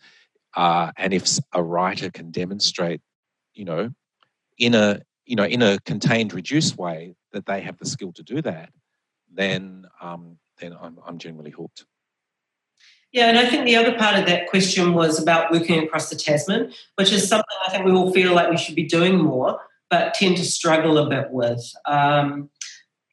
uh, 0.55 0.91
and 0.97 1.13
if 1.13 1.37
a 1.53 1.61
writer 1.61 2.09
can 2.09 2.31
demonstrate, 2.31 3.01
you 3.53 3.63
know, 3.63 3.91
in 4.57 4.73
a 4.73 4.99
you 5.27 5.35
know 5.35 5.45
in 5.45 5.61
a 5.61 5.77
contained, 5.85 6.33
reduced 6.33 6.75
way 6.75 7.13
that 7.33 7.45
they 7.45 7.61
have 7.61 7.77
the 7.77 7.85
skill 7.85 8.11
to 8.13 8.23
do 8.23 8.41
that, 8.41 8.71
then 9.31 9.85
um, 10.01 10.39
then 10.57 10.75
I'm, 10.81 10.97
I'm 11.05 11.19
generally 11.19 11.51
hooked. 11.51 11.85
Yeah, 13.11 13.29
and 13.29 13.37
I 13.37 13.45
think 13.45 13.65
the 13.65 13.75
other 13.75 13.95
part 13.95 14.17
of 14.17 14.25
that 14.25 14.49
question 14.49 14.95
was 14.95 15.21
about 15.21 15.51
working 15.51 15.83
across 15.83 16.09
the 16.09 16.15
Tasman, 16.15 16.73
which 16.95 17.11
is 17.11 17.29
something 17.29 17.57
I 17.67 17.69
think 17.69 17.85
we 17.85 17.91
all 17.91 18.11
feel 18.11 18.33
like 18.33 18.49
we 18.49 18.57
should 18.57 18.75
be 18.75 18.85
doing 18.85 19.19
more, 19.19 19.59
but 19.91 20.15
tend 20.15 20.37
to 20.37 20.43
struggle 20.43 20.97
a 20.97 21.07
bit 21.07 21.29
with. 21.29 21.63
Um, 21.85 22.49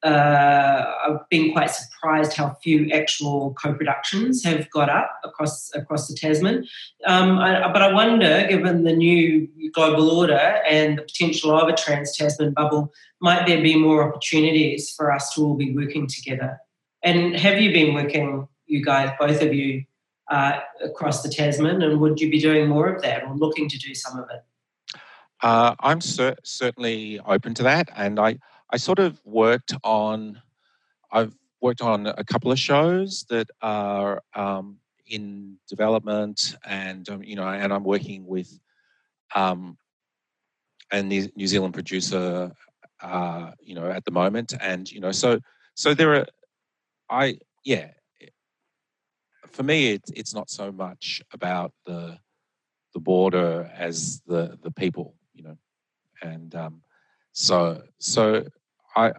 uh, 0.03 0.85
I've 1.07 1.29
been 1.29 1.53
quite 1.53 1.71
surprised 1.71 2.37
how 2.37 2.57
few 2.63 2.91
actual 2.91 3.55
co-productions 3.55 4.43
have 4.45 4.69
got 4.71 4.89
up 4.89 5.11
across 5.23 5.73
across 5.75 6.09
the 6.09 6.15
Tasman. 6.15 6.67
Um, 7.07 7.39
I, 7.39 7.73
but 7.73 7.83
I 7.83 7.93
wonder, 7.93 8.47
given 8.49 8.83
the 8.83 8.93
new 8.93 9.49
global 9.73 10.11
order 10.11 10.61
and 10.69 10.99
the 10.99 11.03
potential 11.03 11.57
of 11.57 11.69
a 11.69 11.75
trans-Tasman 11.75 12.53
bubble, 12.53 12.93
might 13.21 13.47
there 13.47 13.63
be 13.63 13.77
more 13.77 14.09
opportunities 14.09 14.91
for 14.91 15.13
us 15.13 15.33
to 15.35 15.43
all 15.43 15.55
be 15.55 15.75
working 15.75 16.09
together? 16.09 16.59
And 17.03 17.37
have 17.37 17.61
you 17.61 17.73
been 17.73 17.95
working, 17.95 18.49
you 18.67 18.85
guys, 18.85 19.11
both 19.19 19.41
of 19.41 19.55
you, 19.55 19.85
uh, 20.31 20.61
across 20.83 21.23
the 21.23 21.29
Tasman, 21.29 21.83
and 21.83 22.01
would 22.01 22.21
you 22.21 22.31
be 22.31 22.41
doing 22.41 22.69
more 22.69 22.89
of 22.89 23.03
that 23.03 23.23
or 23.23 23.37
looking 23.37 23.69
to 23.69 23.79
do 23.79 23.95
some 23.95 24.19
of 24.19 24.27
it? 24.31 24.43
Uh, 25.43 25.75
I'm 25.81 26.01
cer- 26.01 26.37
certainly 26.45 27.21
open 27.21 27.55
to 27.55 27.63
that, 27.65 27.89
and 27.97 28.19
I 28.19 28.39
I 28.73 28.79
sort 28.79 28.99
of 28.99 29.21
worked 29.25 29.75
on, 29.85 30.41
I've 31.11 31.37
worked 31.61 31.83
on 31.83 32.07
a 32.07 32.25
couple 32.25 32.51
of 32.51 32.59
shows 32.59 33.27
that 33.29 33.51
are 33.61 34.23
um, 34.35 34.79
in 35.07 35.59
development, 35.69 36.57
and 36.65 37.07
um, 37.11 37.23
you 37.23 37.37
know, 37.37 37.47
and 37.47 37.71
I'm 37.71 37.85
working 37.85 38.27
with 38.27 38.59
um, 39.35 39.77
a 40.91 41.03
New 41.03 41.47
Zealand 41.47 41.75
producer, 41.75 42.51
uh, 43.03 43.51
you 43.61 43.75
know, 43.75 43.91
at 43.91 44.07
the 44.07 44.11
moment, 44.11 44.55
and 44.59 44.91
you 44.91 45.01
know, 45.01 45.13
so 45.13 45.39
so 45.75 45.93
there 45.93 46.15
are, 46.15 46.27
I 47.11 47.39
yeah, 47.65 47.89
for 49.49 49.63
me, 49.65 49.93
it's 49.93 50.11
it's 50.13 50.35
not 50.35 50.49
so 50.49 50.73
much 50.73 51.21
about 51.33 51.73
the 51.85 52.19
the 52.95 53.01
border 53.01 53.71
as 53.77 54.23
the 54.27 54.59
the 54.63 54.71
people, 54.71 55.15
you 55.35 55.43
know, 55.43 55.59
and 56.23 56.55
um, 56.55 56.81
so 57.33 57.83
so 57.99 58.47
I, 58.97 59.13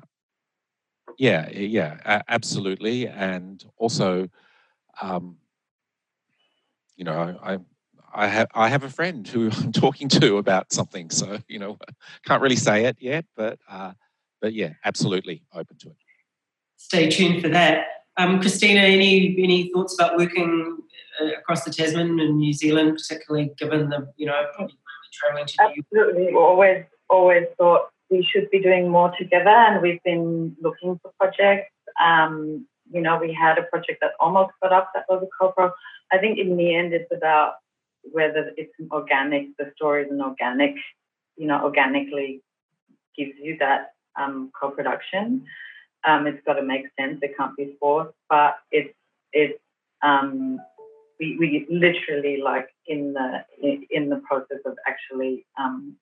yeah, 1.18 1.50
yeah, 1.50 2.22
absolutely, 2.28 3.08
and 3.08 3.64
also, 3.78 4.30
um, 5.02 5.38
you 6.96 7.04
know, 7.04 7.38
I, 7.42 7.60
I 8.14 8.28
have 8.28 8.48
I 8.54 8.70
have 8.70 8.84
a 8.84 8.90
friend 8.90 9.28
who 9.28 9.50
I'm 9.58 9.72
talking 9.72 10.10
to 10.10 10.38
about 10.38 10.72
something, 10.72 11.10
so 11.10 11.40
you 11.48 11.60
know, 11.60 11.78
can't 12.26 12.42
really 12.42 12.56
say 12.56 12.86
it 12.86 12.98
yet, 13.00 13.26
but 13.36 13.60
uh, 13.70 13.94
but 14.42 14.54
yeah, 14.54 14.74
absolutely 14.86 15.44
open 15.54 15.78
to 15.80 15.90
it. 15.90 15.98
Stay 16.78 17.10
tuned 17.10 17.42
for 17.42 17.50
that. 17.50 17.86
Um, 18.18 18.40
Kristina, 18.40 18.82
any 18.82 19.36
any 19.40 19.72
thoughts 19.74 19.96
about 20.00 20.18
working 20.18 20.78
uh, 21.22 21.40
across 21.40 21.64
the 21.64 21.72
Tasman 21.72 22.20
and 22.20 22.38
New 22.38 22.54
Zealand, 22.54 22.98
particularly 22.98 23.52
given 23.58 23.90
the 23.90 24.12
you 24.18 24.28
know 24.28 24.44
traveling 25.14 25.46
to 25.46 25.54
Absolutely, 25.62 26.26
New- 26.32 26.40
always 26.40 26.86
always 27.10 27.46
thought 27.58 27.90
we 28.14 28.28
should 28.32 28.50
be 28.52 28.62
doing 28.62 28.90
more 28.90 29.12
together, 29.18 29.58
and 29.68 29.82
we've 29.82 30.04
been 30.04 30.56
looking 30.62 31.00
for 31.02 31.12
projects. 31.20 31.72
Um, 32.00 32.68
you 32.92 33.02
know, 33.02 33.18
we 33.20 33.34
had 33.34 33.58
a 33.58 33.64
project 33.64 34.00
that 34.02 34.12
almost 34.20 34.52
got 34.62 34.72
up 34.72 34.92
that 34.94 35.06
was 35.10 35.24
a 35.24 35.32
co-pro. 35.38 35.72
I 36.12 36.20
think 36.20 36.38
in 36.38 36.56
the 36.56 36.76
end, 36.76 36.94
it's 36.94 37.12
about 37.12 37.54
whether 38.12 38.52
it's 38.56 38.74
an 38.80 38.90
organic, 38.92 39.58
the 39.58 39.72
story 39.76 40.04
is 40.04 40.12
an 40.12 40.22
organic, 40.22 40.76
you 41.38 41.48
know, 41.48 41.64
organically 41.64 42.44
gives 43.18 43.34
you 43.42 43.58
that 43.60 43.94
um, 44.20 44.52
co-production. 44.60 45.46
Um, 46.06 46.28
it's 46.28 46.44
got 46.46 46.56
to 46.56 46.64
make 46.64 46.86
sense. 47.00 47.20
It 47.22 47.36
can't 47.36 47.56
be 47.58 47.76
forced, 47.80 48.14
but 48.30 48.58
it's 48.72 48.94
it's 49.32 49.60
um, 50.04 50.60
we, 51.20 51.38
we 51.40 51.66
literally 51.70 52.42
like 52.44 52.68
in 52.86 53.14
the 53.14 53.44
in 53.90 54.10
the 54.10 54.22
process 54.28 54.60
of 54.66 54.76
actually 54.86 55.46
um, 55.58 55.96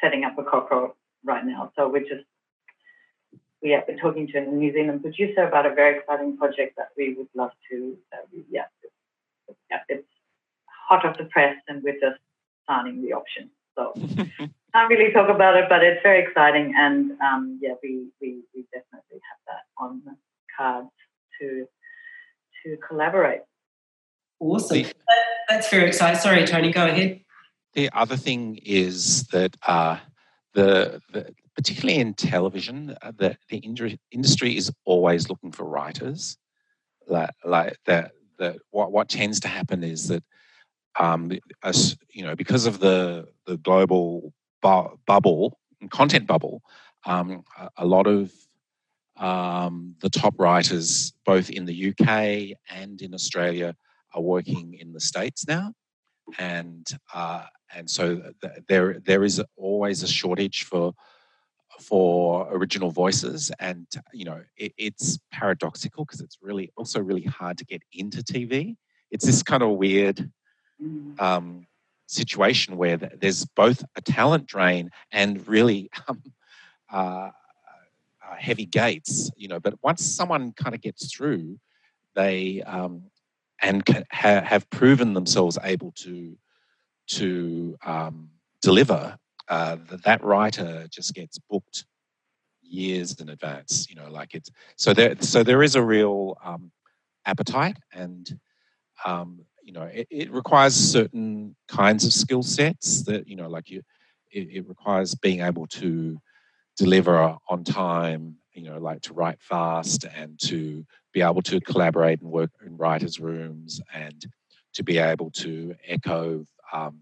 setting 0.00 0.24
up 0.24 0.38
a 0.38 0.44
co-pro 0.44 0.94
right 1.24 1.44
now. 1.44 1.72
So 1.76 1.88
we're 1.88 2.00
just 2.00 2.24
we 3.62 3.70
have 3.70 3.86
been 3.86 3.98
talking 3.98 4.26
to 4.28 4.38
a 4.38 4.40
New 4.40 4.72
Zealand 4.72 5.02
producer 5.02 5.42
about 5.46 5.66
a 5.66 5.74
very 5.74 5.98
exciting 5.98 6.36
project 6.36 6.76
that 6.76 6.88
we 6.96 7.14
would 7.14 7.28
love 7.34 7.50
to. 7.70 7.96
Uh, 8.12 8.16
yeah, 8.50 8.62
it's, 8.82 9.58
yeah, 9.70 9.78
it's 9.88 10.08
hot 10.88 11.04
off 11.04 11.18
the 11.18 11.24
press, 11.24 11.56
and 11.68 11.82
we're 11.82 12.00
just 12.00 12.20
signing 12.66 13.02
the 13.02 13.12
option. 13.12 13.50
So 13.76 13.92
can't 14.74 14.88
really 14.88 15.12
talk 15.12 15.28
about 15.28 15.56
it, 15.56 15.66
but 15.68 15.82
it's 15.82 16.02
very 16.02 16.22
exciting, 16.24 16.72
and 16.76 17.12
um, 17.20 17.58
yeah, 17.60 17.74
we, 17.82 18.08
we 18.20 18.42
we 18.54 18.64
definitely 18.72 19.20
have 19.30 19.40
that 19.46 19.64
on 19.78 20.02
the 20.04 20.16
cards 20.56 20.88
to 21.40 21.66
to 22.64 22.76
collaborate. 22.86 23.40
Awesome. 24.38 24.82
That, 24.82 24.94
that's 25.48 25.68
very 25.68 25.88
exciting. 25.88 26.18
Sorry, 26.20 26.46
Tony, 26.46 26.72
go 26.72 26.86
ahead. 26.86 27.20
The 27.74 27.90
other 27.92 28.16
thing 28.16 28.58
is 28.64 29.24
that 29.28 29.56
uh, 29.66 29.98
the, 30.54 31.00
the 31.12 31.32
particularly 31.54 32.00
in 32.00 32.14
television, 32.14 32.96
uh, 33.02 33.12
the, 33.16 33.36
the 33.48 33.58
industry 33.58 34.00
industry 34.10 34.56
is 34.56 34.72
always 34.84 35.28
looking 35.28 35.52
for 35.52 35.64
writers. 35.64 36.36
Like, 37.06 37.30
like 37.44 37.76
that, 37.86 38.12
that 38.38 38.58
what, 38.70 38.92
what 38.92 39.08
tends 39.08 39.40
to 39.40 39.48
happen 39.48 39.82
is 39.82 40.08
that, 40.08 40.22
um, 40.98 41.30
as, 41.62 41.96
you 42.12 42.24
know, 42.24 42.34
because 42.34 42.66
of 42.66 42.80
the 42.80 43.28
the 43.46 43.56
global 43.58 44.32
bu- 44.62 44.96
bubble, 45.06 45.58
content 45.90 46.26
bubble, 46.26 46.62
um, 47.06 47.42
a, 47.58 47.68
a, 47.78 47.86
lot 47.86 48.06
of 48.06 48.32
um, 49.16 49.94
the 50.00 50.10
top 50.10 50.34
writers, 50.38 51.12
both 51.24 51.50
in 51.50 51.64
the 51.64 51.90
UK 51.90 52.56
and 52.68 53.00
in 53.00 53.14
Australia, 53.14 53.74
are 54.14 54.22
working 54.22 54.74
in 54.74 54.92
the 54.92 55.00
states 55.00 55.46
now, 55.46 55.72
and 56.38 56.86
uh, 57.14 57.44
and 57.74 57.88
so 57.88 58.16
th- 58.42 58.62
there 58.68 59.00
there 59.04 59.24
is 59.24 59.42
always 59.56 60.02
a 60.02 60.08
shortage 60.08 60.64
for 60.64 60.92
for 61.80 62.46
original 62.52 62.90
voices. 62.90 63.50
And 63.58 63.86
you 64.12 64.24
know 64.24 64.42
it, 64.56 64.72
it's 64.76 65.18
paradoxical 65.32 66.04
because 66.04 66.20
it's 66.20 66.38
really 66.42 66.72
also 66.76 67.00
really 67.00 67.22
hard 67.24 67.56
to 67.58 67.64
get 67.64 67.82
into 67.92 68.18
tv 68.22 68.76
it's 69.10 69.24
this 69.26 69.42
kind 69.42 69.62
of 69.62 69.70
weird 69.70 70.30
Mm. 70.82 71.20
um, 71.20 71.66
situation 72.06 72.78
where 72.78 72.96
th- 72.96 73.12
there's 73.20 73.44
both 73.44 73.84
a 73.96 74.00
talent 74.00 74.46
drain 74.46 74.90
and 75.12 75.46
really 75.46 75.90
um, 76.08 76.22
uh, 76.90 76.96
uh, 78.26 78.36
heavy 78.38 78.64
gates 78.64 79.30
you 79.36 79.46
know. 79.46 79.60
But 79.60 79.74
once 79.82 80.02
someone 80.02 80.52
kind 80.52 80.74
of 80.74 80.80
gets 80.80 81.14
through 81.14 81.58
they 82.14 82.62
um, 82.62 83.02
and 83.60 83.84
can, 83.84 84.04
ha- 84.10 84.42
have 84.42 84.70
proven 84.70 85.12
themselves 85.12 85.58
able 85.62 85.92
to 85.96 86.34
to 87.10 87.76
um, 87.84 88.30
deliver 88.62 89.16
uh, 89.48 89.76
th- 89.88 90.02
that 90.02 90.22
writer 90.22 90.86
just 90.90 91.14
gets 91.14 91.38
booked 91.50 91.86
years 92.62 93.20
in 93.20 93.28
advance 93.30 93.88
you 93.90 93.96
know 93.96 94.08
like 94.10 94.34
it's 94.34 94.50
so 94.76 94.92
there 94.94 95.16
so 95.20 95.42
there 95.42 95.62
is 95.62 95.74
a 95.74 95.82
real 95.82 96.36
um, 96.44 96.70
appetite 97.26 97.76
and 97.92 98.38
um, 99.04 99.40
you 99.62 99.72
know 99.72 99.82
it, 99.82 100.06
it 100.10 100.32
requires 100.32 100.74
certain 100.74 101.54
kinds 101.68 102.04
of 102.04 102.12
skill 102.12 102.42
sets 102.42 103.02
that 103.02 103.26
you 103.26 103.36
know 103.36 103.48
like 103.48 103.68
you 103.70 103.82
it, 104.30 104.48
it 104.50 104.68
requires 104.68 105.14
being 105.16 105.40
able 105.40 105.66
to 105.66 106.18
deliver 106.76 107.36
on 107.48 107.64
time 107.64 108.36
you 108.52 108.62
know 108.62 108.78
like 108.78 109.00
to 109.00 109.12
write 109.12 109.40
fast 109.40 110.04
and 110.16 110.38
to 110.38 110.84
be 111.12 111.22
able 111.22 111.42
to 111.42 111.60
collaborate 111.60 112.20
and 112.20 112.30
work 112.30 112.50
in 112.64 112.76
writers 112.76 113.18
rooms 113.18 113.80
and 113.92 114.26
to 114.72 114.84
be 114.84 114.98
able 114.98 115.30
to 115.30 115.74
echo 115.86 116.44
um, 116.72 117.00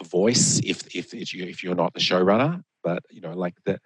a 0.00 0.04
voice 0.04 0.60
if 0.64 0.94
if 0.94 1.14
if, 1.14 1.34
you, 1.34 1.44
if 1.44 1.62
you're 1.62 1.74
not 1.74 1.92
the 1.94 2.00
showrunner 2.00 2.62
but 2.82 3.02
you 3.10 3.20
know 3.20 3.32
like 3.32 3.54
that 3.66 3.80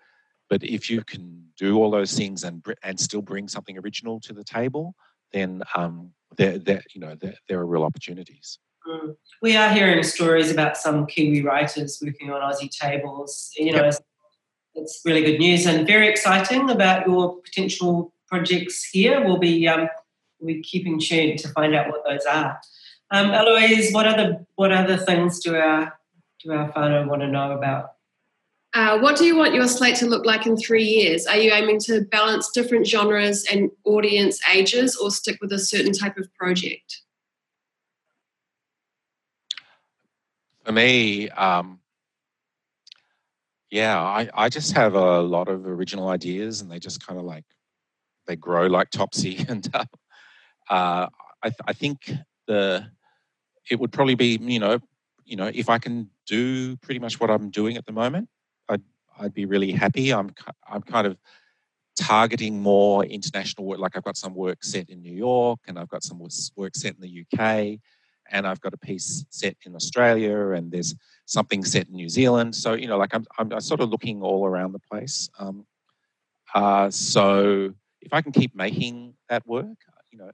but 0.49 0.63
if 0.63 0.89
you 0.89 1.03
can 1.03 1.45
do 1.59 1.77
all 1.77 1.91
those 1.91 2.17
things 2.17 2.45
and 2.45 2.65
and 2.83 2.99
still 3.01 3.23
bring 3.23 3.49
something 3.49 3.79
original 3.79 4.21
to 4.21 4.33
the 4.33 4.45
table 4.45 4.95
then 5.33 5.63
um 5.75 6.13
there 6.37 6.59
there 6.59 6.83
you 6.95 7.01
know 7.01 7.15
there, 7.21 7.35
there 7.49 7.59
are 7.59 7.67
real 7.67 7.85
opportunities 7.85 8.59
Mm. 8.89 9.17
We 9.43 9.57
are 9.57 9.71
hearing 9.71 10.03
stories 10.03 10.51
about 10.51 10.77
some 10.77 11.07
Kiwi 11.07 11.43
writers 11.43 12.01
working 12.05 12.31
on 12.31 12.41
Aussie 12.41 12.71
tables. 12.71 13.51
You 13.57 13.73
know, 13.73 13.85
Yep. 13.85 13.89
it's, 13.89 14.01
it's 14.75 15.03
really 15.05 15.23
good 15.23 15.39
news 15.39 15.67
and 15.67 15.87
very 15.87 16.09
exciting 16.09 16.71
about 16.71 17.07
your 17.07 17.41
potential 17.41 18.13
projects 18.29 18.85
here. 18.85 19.25
We'll 19.25 19.39
be 19.39 19.67
um, 19.69 19.89
we'll 20.39 20.55
be 20.55 20.63
keeping 20.63 21.01
tuned 21.01 21.39
to 21.41 21.49
find 21.49 21.75
out 21.75 21.89
what 21.89 22.05
those 22.09 22.25
are. 22.27 22.61
Um, 23.11 23.31
Eloise, 23.31 23.93
what 23.93 24.07
other 24.07 24.45
what 24.57 24.73
other 24.73 24.97
things 24.97 25.41
do 25.41 25.55
our 25.57 25.93
do 26.43 26.53
our 26.53 26.73
whānau 26.73 27.07
want 27.09 27.23
to 27.23 27.29
know 27.29 27.53
about? 27.53 27.93
Uh, 28.75 28.99
what 28.99 29.17
do 29.17 29.25
you 29.25 29.37
want 29.37 29.55
your 29.55 29.69
slate 29.69 29.97
to 29.97 30.07
look 30.07 30.27
like 30.27 30.47
in 30.47 30.57
three 30.57 30.85
years? 30.85 31.27
Are 31.27 31.37
you 31.37 31.53
aiming 31.53 31.81
to 31.81 32.03
balance 32.03 32.51
different 32.51 32.87
genres 32.87 33.47
and 33.51 33.71
audience 33.85 34.39
ages 34.53 34.97
or 34.97 35.11
stick 35.11 35.39
with 35.41 35.53
a 35.53 35.59
certain 35.59 35.93
type 35.93 36.19
of 36.19 36.33
project? 36.35 37.03
for 40.67 40.73
me 40.73 41.31
um 41.31 41.79
yeah 43.71 44.03
i 44.03 44.29
i 44.35 44.49
just 44.49 44.73
have 44.73 44.95
a 44.95 45.21
lot 45.21 45.47
of 45.47 45.65
original 45.65 46.09
ideas 46.09 46.61
and 46.61 46.69
they 46.69 46.81
just 46.81 47.07
kind 47.07 47.21
of 47.21 47.25
like 47.25 47.45
they 48.27 48.35
grow 48.35 48.67
like 48.67 48.91
topsy 48.91 49.37
and 49.49 49.71
uh, 49.73 49.85
uh 50.69 51.07
i 51.43 51.49
th- 51.49 51.61
i 51.69 51.73
think 51.73 52.13
the 52.49 52.85
it 53.71 53.79
would 53.81 53.93
probably 53.93 54.15
be 54.15 54.39
you 54.41 54.59
know 54.59 54.79
you 55.25 55.37
know 55.37 55.51
if 55.55 55.69
i 55.69 55.79
can 55.79 56.09
do 56.27 56.77
pretty 56.79 57.01
much 57.01 57.21
what 57.21 57.31
i'm 57.31 57.51
doing 57.51 57.77
at 57.77 57.87
the 57.87 57.93
moment 57.93 58.29
i'd 58.69 58.83
i'd 59.21 59.35
be 59.35 59.45
really 59.45 59.73
happy 59.73 60.13
i'm 60.13 60.33
i'm 60.69 60.83
kind 60.83 61.07
of 61.07 61.17
targeting 61.99 62.61
more 62.61 63.05
international 63.05 63.67
work 63.67 63.79
like 63.79 63.97
i've 63.97 64.05
got 64.05 64.17
some 64.17 64.35
work 64.35 64.63
set 64.63 64.91
in 64.91 65.01
new 65.01 65.15
york 65.15 65.59
and 65.67 65.79
i've 65.79 65.89
got 65.89 66.03
some 66.03 66.21
work 66.57 66.77
set 66.77 66.95
in 66.95 67.01
the 67.01 67.25
uk 67.25 67.79
and 68.31 68.47
I've 68.47 68.61
got 68.61 68.75
a 68.75 68.79
piece 68.79 69.25
set 69.31 69.57
in 69.65 69.75
Australia, 69.75 70.51
and 70.51 70.71
there's 70.71 70.95
something 71.27 71.65
set 71.65 71.89
in 71.89 71.95
New 71.95 72.09
Zealand. 72.09 72.55
So 72.55 72.75
you 72.75 72.87
know, 72.89 72.99
like 72.99 73.15
I'm, 73.15 73.25
I'm 73.39 73.61
sort 73.61 73.81
of 73.81 73.91
looking 73.91 74.23
all 74.23 74.47
around 74.47 74.73
the 74.73 74.81
place. 74.81 75.29
Um, 75.39 75.67
uh, 76.55 76.91
so 76.91 77.75
if 78.01 78.13
I 78.13 78.23
can 78.23 78.33
keep 78.33 78.55
making 78.55 79.15
that 79.29 79.47
work, 79.47 79.77
you 80.11 80.19
know, 80.19 80.31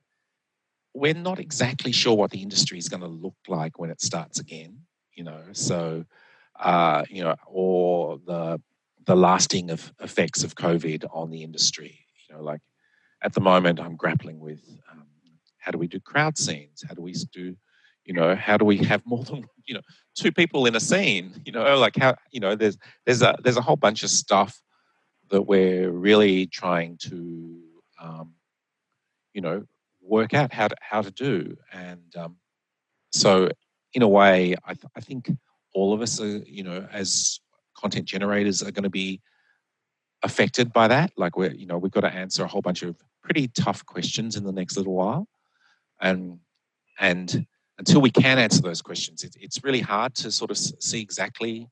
we're 0.95 1.15
not 1.15 1.39
exactly 1.39 1.93
sure 1.93 2.15
what 2.15 2.31
the 2.31 2.43
industry 2.43 2.79
is 2.79 2.89
going 2.89 3.03
to 3.03 3.09
look 3.09 3.37
like 3.49 3.79
when 3.79 3.91
it 3.91 4.01
starts 4.01 4.41
again. 4.41 4.79
You 5.15 5.25
know, 5.25 5.43
so 5.53 6.05
uh, 6.59 7.05
you 7.11 7.23
know, 7.23 7.37
or 7.47 8.19
the 8.27 8.61
the 9.05 9.17
lasting 9.17 9.71
of 9.71 9.93
effects 10.01 10.45
of 10.45 10.55
COVID 10.55 11.05
on 11.13 11.31
the 11.31 11.43
industry. 11.43 11.99
You 12.29 12.37
know, 12.37 12.43
like 12.43 12.61
at 13.23 13.35
the 13.35 13.41
moment, 13.41 13.81
I'm 13.81 13.97
grappling 13.97 14.41
with 14.41 14.61
um, 14.91 15.07
how 15.59 15.71
do 15.71 15.79
we 15.79 15.89
do 15.89 16.01
crowd 16.01 16.39
scenes? 16.39 16.85
How 16.87 16.95
do 16.95 17.03
we 17.03 17.15
do 17.33 17.57
you 18.05 18.15
know 18.15 18.35
how 18.35 18.57
do 18.57 18.65
we 18.65 18.79
have 18.79 19.03
more 19.05 19.25
than 19.25 19.45
you 19.67 19.75
know 19.75 19.81
two 20.15 20.33
people 20.33 20.67
in 20.67 20.75
a 20.75 20.81
scene 20.81 21.41
you 21.45 21.53
know 21.53 21.79
like 21.79 21.97
how 21.97 22.15
you 22.31 22.41
know 22.41 22.55
there's 22.55 22.77
there's 23.07 23.23
a 23.23 23.37
there's 23.43 23.57
a 23.57 23.63
whole 23.63 23.77
bunch 23.77 24.03
of 24.03 24.11
stuff 24.11 24.61
that 25.31 25.43
we're 25.43 25.91
really 25.91 26.47
trying 26.47 26.99
to 26.99 27.59
um, 28.01 28.33
you 29.33 29.41
know 29.41 29.65
work 30.03 30.35
out 30.35 30.53
how 30.53 30.69
to 30.69 30.77
how 30.81 31.01
to 31.01 31.11
do 31.11 31.57
and 31.73 32.15
um, 32.17 32.37
so 33.13 33.49
in 33.95 34.03
a 34.03 34.09
way 34.09 34.55
I, 34.65 34.75
th- 34.75 34.91
I 34.97 35.01
think 35.01 35.31
all 35.75 35.93
of 35.93 36.03
us 36.03 36.21
are 36.21 36.39
you 36.39 36.63
know 36.63 36.87
as 36.93 37.41
content 37.77 38.07
generators 38.07 38.63
are 38.63 38.73
going 38.73 38.83
to 38.85 38.91
be 38.91 39.21
affected 40.23 40.73
by 40.73 40.89
that 40.89 41.13
like 41.17 41.37
we're 41.37 41.53
you 41.53 41.67
know 41.67 41.79
we've 41.79 41.93
got 41.93 42.01
to 42.03 42.13
answer 42.13 42.45
a 42.45 42.49
whole 42.49 42.63
bunch 42.63 42.83
of 42.83 42.97
pretty 43.23 43.49
tough 43.49 43.85
questions 43.87 44.37
in 44.37 44.45
the 44.45 44.53
next 44.53 44.77
little 44.77 44.95
while 44.95 45.29
and 46.01 46.39
and 46.99 47.47
until 47.79 48.01
we 48.01 48.11
can 48.11 48.39
answer 48.39 48.63
those 48.63 48.83
questions, 48.83 49.25
it, 49.25 49.35
it's 49.41 49.65
really 49.65 49.81
hard 49.81 50.15
to 50.15 50.31
sort 50.31 50.51
of 50.51 50.59
see 50.59 51.01
exactly 51.01 51.69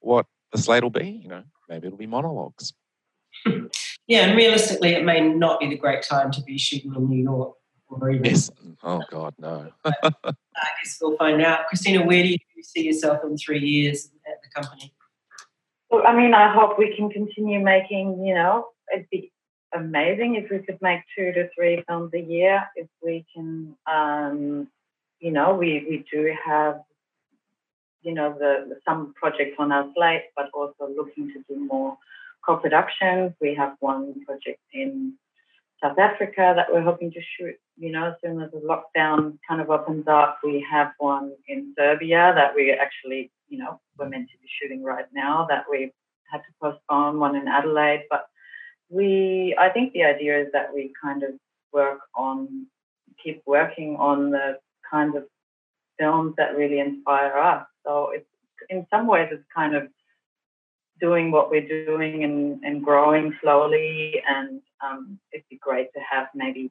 what 0.00 0.26
the 0.52 0.58
slate 0.58 0.82
will 0.82 0.90
be. 0.90 1.20
You 1.22 1.28
know, 1.28 1.42
maybe 1.68 1.86
it'll 1.86 1.98
be 1.98 2.06
monologues. 2.06 2.72
Yeah, 4.08 4.20
and 4.20 4.36
realistically, 4.36 4.90
it 4.90 5.04
may 5.04 5.20
not 5.20 5.58
be 5.58 5.68
the 5.68 5.76
great 5.76 6.04
time 6.04 6.30
to 6.30 6.42
be 6.42 6.56
shooting 6.58 6.94
in 6.94 7.08
New 7.08 7.24
York. 7.24 7.56
Yes. 8.22 8.50
Oh 8.82 9.02
God, 9.10 9.34
no. 9.38 9.70
I 9.84 9.92
guess 10.82 10.98
we'll 11.00 11.16
find 11.16 11.40
out. 11.42 11.66
Kristina, 11.72 12.04
where 12.06 12.22
do 12.22 12.30
you 12.30 12.62
see 12.62 12.84
yourself 12.84 13.20
in 13.24 13.36
three 13.36 13.60
years 13.60 14.10
at 14.26 14.42
the 14.42 14.48
company? 14.60 14.92
Well, 15.90 16.02
I 16.06 16.14
mean, 16.14 16.34
I 16.34 16.52
hope 16.52 16.78
we 16.78 16.94
can 16.96 17.10
continue 17.10 17.60
making, 17.60 18.24
you 18.24 18.34
know, 18.34 18.68
it'd 18.92 19.08
be 19.10 19.32
amazing 19.72 20.34
if 20.34 20.50
we 20.50 20.58
could 20.58 20.78
make 20.82 21.00
two 21.16 21.32
to 21.32 21.48
three 21.54 21.84
films 21.88 22.12
a 22.14 22.20
year. 22.20 22.66
If 22.74 22.88
we 23.02 23.24
can, 23.34 23.76
um, 23.86 24.68
you 25.20 25.30
know, 25.30 25.54
we, 25.54 25.86
we 25.88 26.04
do 26.12 26.34
have, 26.44 26.80
you 28.02 28.14
know, 28.14 28.32
the, 28.32 28.66
the 28.68 28.76
some 28.84 29.14
projects 29.14 29.56
on 29.58 29.70
our 29.70 29.88
slate, 29.94 30.24
but 30.34 30.50
also 30.52 30.88
looking 30.96 31.28
to 31.28 31.42
do 31.48 31.66
more 31.66 31.96
co-productions. 32.44 33.32
We 33.40 33.54
have 33.54 33.76
one 33.80 34.24
project 34.24 34.60
in 34.72 35.14
South 35.82 35.98
Africa 35.98 36.54
that 36.56 36.66
we're 36.72 36.82
hoping 36.82 37.10
to 37.12 37.20
shoot, 37.20 37.56
you 37.76 37.92
know, 37.92 38.06
as 38.08 38.14
soon 38.24 38.40
as 38.40 38.50
the 38.50 38.58
lockdown 38.58 39.38
kind 39.46 39.60
of 39.60 39.70
opens 39.70 40.06
up. 40.08 40.38
We 40.42 40.66
have 40.70 40.92
one 40.98 41.32
in 41.48 41.74
Serbia 41.78 42.32
that 42.34 42.54
we 42.54 42.72
actually, 42.72 43.30
you 43.48 43.58
know, 43.58 43.80
we're 43.98 44.08
meant 44.08 44.28
to 44.30 44.38
be 44.38 44.48
shooting 44.60 44.82
right 44.82 45.06
now 45.12 45.46
that 45.50 45.64
we 45.70 45.92
had 46.30 46.38
to 46.38 46.52
postpone, 46.60 47.20
one 47.20 47.36
in 47.36 47.46
Adelaide. 47.46 48.04
But 48.08 48.26
we, 48.88 49.54
I 49.58 49.68
think 49.68 49.92
the 49.92 50.04
idea 50.04 50.40
is 50.40 50.48
that 50.52 50.72
we 50.74 50.92
kind 51.02 51.22
of 51.22 51.30
work 51.72 52.00
on, 52.14 52.66
keep 53.22 53.42
working 53.46 53.96
on 53.96 54.30
the 54.30 54.58
kinds 54.90 55.16
of 55.16 55.24
films 55.98 56.34
that 56.38 56.56
really 56.56 56.80
inspire 56.80 57.36
us. 57.36 57.66
So 57.84 58.10
it's, 58.14 58.26
in 58.70 58.86
some 58.90 59.06
ways, 59.06 59.28
it's 59.30 59.44
kind 59.54 59.74
of 59.76 59.88
doing 61.00 61.30
what 61.30 61.50
we're 61.50 61.66
doing 61.66 62.24
and, 62.24 62.62
and 62.64 62.84
growing 62.84 63.36
slowly. 63.40 64.22
And 64.28 64.60
um, 64.84 65.18
it'd 65.32 65.48
be 65.50 65.56
great 65.56 65.92
to 65.94 66.00
have 66.10 66.28
maybe, 66.34 66.70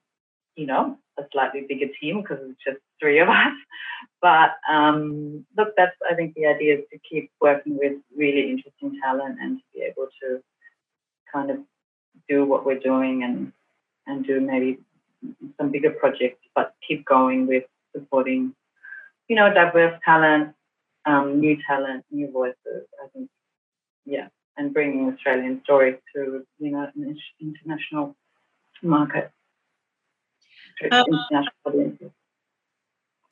you 0.56 0.66
know, 0.66 0.98
a 1.18 1.24
slightly 1.32 1.66
bigger 1.68 1.92
team 2.00 2.22
because 2.22 2.40
it's 2.42 2.64
just 2.66 2.80
three 3.00 3.20
of 3.20 3.30
us. 3.30 3.54
But 4.22 4.52
um, 4.70 5.46
look, 5.58 5.70
that's, 5.78 5.96
I 6.10 6.16
think 6.16 6.34
the 6.36 6.48
idea 6.48 6.80
is 6.80 6.84
to 6.92 7.00
keep 7.10 7.32
working 7.42 7.78
with 7.78 7.94
really 8.16 8.50
interesting 8.50 9.00
talent 9.02 9.38
and 9.42 9.58
to 9.58 9.64
be 9.74 9.82
able 9.84 10.08
to 10.22 10.42
kind 11.32 11.52
of 11.52 11.58
do 12.30 12.46
what 12.46 12.66
we're 12.66 12.80
doing 12.80 13.24
and, 13.24 13.52
and 14.08 14.26
do 14.26 14.40
maybe 14.40 14.80
some 15.58 15.72
bigger 15.72 15.92
projects, 15.92 16.40
but 16.56 16.74
keep 16.88 17.06
going 17.06 17.48
with 17.48 17.64
supporting, 17.94 18.54
you 19.28 19.36
know, 19.36 19.54
diverse 19.54 20.00
talent, 20.04 20.54
um, 21.06 21.40
new 21.40 21.58
talent, 21.68 22.04
new 22.12 22.32
voices. 22.32 22.88
I 23.04 23.08
think 23.14 23.30
yeah, 24.06 24.28
and 24.58 24.74
bringing 24.74 25.12
Australian 25.12 25.62
stories 25.64 25.98
to 26.16 26.46
you 26.60 26.72
know 26.72 26.90
an 26.96 27.18
international 27.40 28.16
market, 28.82 29.32
Um, 30.92 31.06
international 31.08 31.54
audiences. 31.66 32.12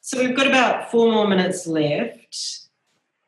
So 0.01 0.19
we've 0.19 0.35
got 0.35 0.47
about 0.47 0.91
four 0.91 1.11
more 1.11 1.27
minutes 1.27 1.65
left. 1.65 2.63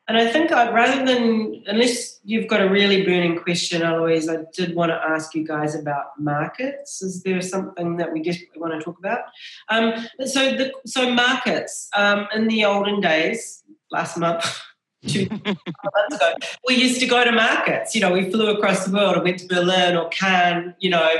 And 0.08 0.16
I 0.16 0.30
think 0.30 0.52
I'd 0.52 0.72
rather 0.72 1.04
than, 1.04 1.64
unless 1.66 2.20
you've 2.22 2.46
got 2.46 2.60
a 2.60 2.68
really 2.68 3.04
burning 3.04 3.36
question, 3.38 3.82
Eloise, 3.82 4.28
I 4.28 4.44
did 4.54 4.76
want 4.76 4.90
to 4.90 4.94
ask 4.94 5.34
you 5.34 5.44
guys 5.44 5.74
about 5.74 6.20
markets. 6.20 7.02
Is 7.02 7.24
there 7.24 7.40
something 7.40 7.96
that 7.96 8.12
we 8.12 8.22
desperately 8.22 8.60
want 8.60 8.74
to 8.74 8.84
talk 8.84 8.98
about? 9.00 9.20
Um, 9.68 9.94
so, 10.24 10.52
the, 10.54 10.72
so 10.86 11.10
markets 11.10 11.88
um, 11.96 12.28
in 12.32 12.46
the 12.46 12.64
olden 12.66 13.00
days, 13.00 13.64
last 13.90 14.16
month, 14.16 14.44
two 15.06 15.28
months 15.28 16.16
ago, 16.16 16.34
we 16.66 16.74
used 16.74 17.00
to 17.00 17.06
go 17.06 17.24
to 17.24 17.32
markets. 17.32 17.94
You 17.94 18.00
know, 18.00 18.12
we 18.12 18.30
flew 18.30 18.50
across 18.50 18.84
the 18.84 18.92
world 18.92 19.16
and 19.16 19.24
went 19.24 19.38
to 19.40 19.46
Berlin 19.46 19.96
or 19.96 20.08
Cannes. 20.10 20.74
You 20.80 20.90
know, 20.90 21.10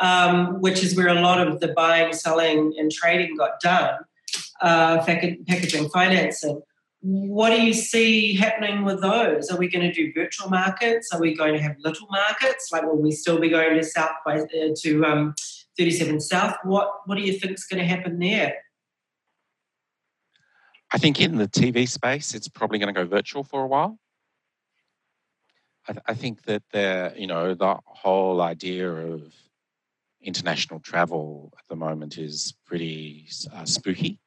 um, 0.00 0.60
which 0.60 0.82
is 0.82 0.96
where 0.96 1.08
a 1.08 1.20
lot 1.20 1.46
of 1.46 1.60
the 1.60 1.68
buying, 1.68 2.12
selling, 2.12 2.74
and 2.78 2.90
trading 2.90 3.36
got 3.36 3.60
done, 3.60 3.94
uh, 4.60 5.02
packaging, 5.04 5.88
financing 5.90 6.62
what 7.06 7.50
do 7.50 7.62
you 7.62 7.72
see 7.72 8.34
happening 8.34 8.84
with 8.84 9.00
those? 9.00 9.48
Are 9.48 9.56
we 9.56 9.68
going 9.68 9.86
to 9.88 9.92
do 9.92 10.12
virtual 10.12 10.50
markets? 10.50 11.10
Are 11.12 11.20
we 11.20 11.36
going 11.36 11.54
to 11.54 11.62
have 11.62 11.76
little 11.78 12.08
markets? 12.10 12.70
Like, 12.72 12.82
will 12.82 13.00
we 13.00 13.12
still 13.12 13.38
be 13.38 13.48
going 13.48 13.76
to 13.76 13.84
South 13.84 14.10
by 14.24 14.40
uh, 14.40 14.74
to 14.78 15.04
um, 15.04 15.34
37 15.78 16.20
South? 16.20 16.56
What 16.64 16.90
What 17.04 17.16
do 17.16 17.22
you 17.22 17.38
think 17.38 17.52
is 17.52 17.64
going 17.64 17.80
to 17.80 17.86
happen 17.86 18.18
there? 18.18 18.54
I 20.92 20.98
think 20.98 21.20
in 21.20 21.36
the 21.36 21.48
TV 21.48 21.88
space, 21.88 22.34
it's 22.34 22.48
probably 22.48 22.78
going 22.78 22.94
to 22.94 23.00
go 23.00 23.06
virtual 23.06 23.42
for 23.42 23.62
a 23.62 23.66
while. 23.66 23.98
I, 25.88 25.92
th- 25.92 26.04
I 26.06 26.14
think 26.14 26.42
that 26.44 26.62
the 26.72 27.14
you 27.16 27.26
know 27.26 27.54
the 27.54 27.76
whole 27.84 28.40
idea 28.40 28.90
of 28.90 29.32
international 30.20 30.80
travel 30.80 31.52
at 31.58 31.66
the 31.68 31.76
moment 31.76 32.18
is 32.18 32.54
pretty 32.66 33.28
uh, 33.52 33.64
spooky. 33.64 34.18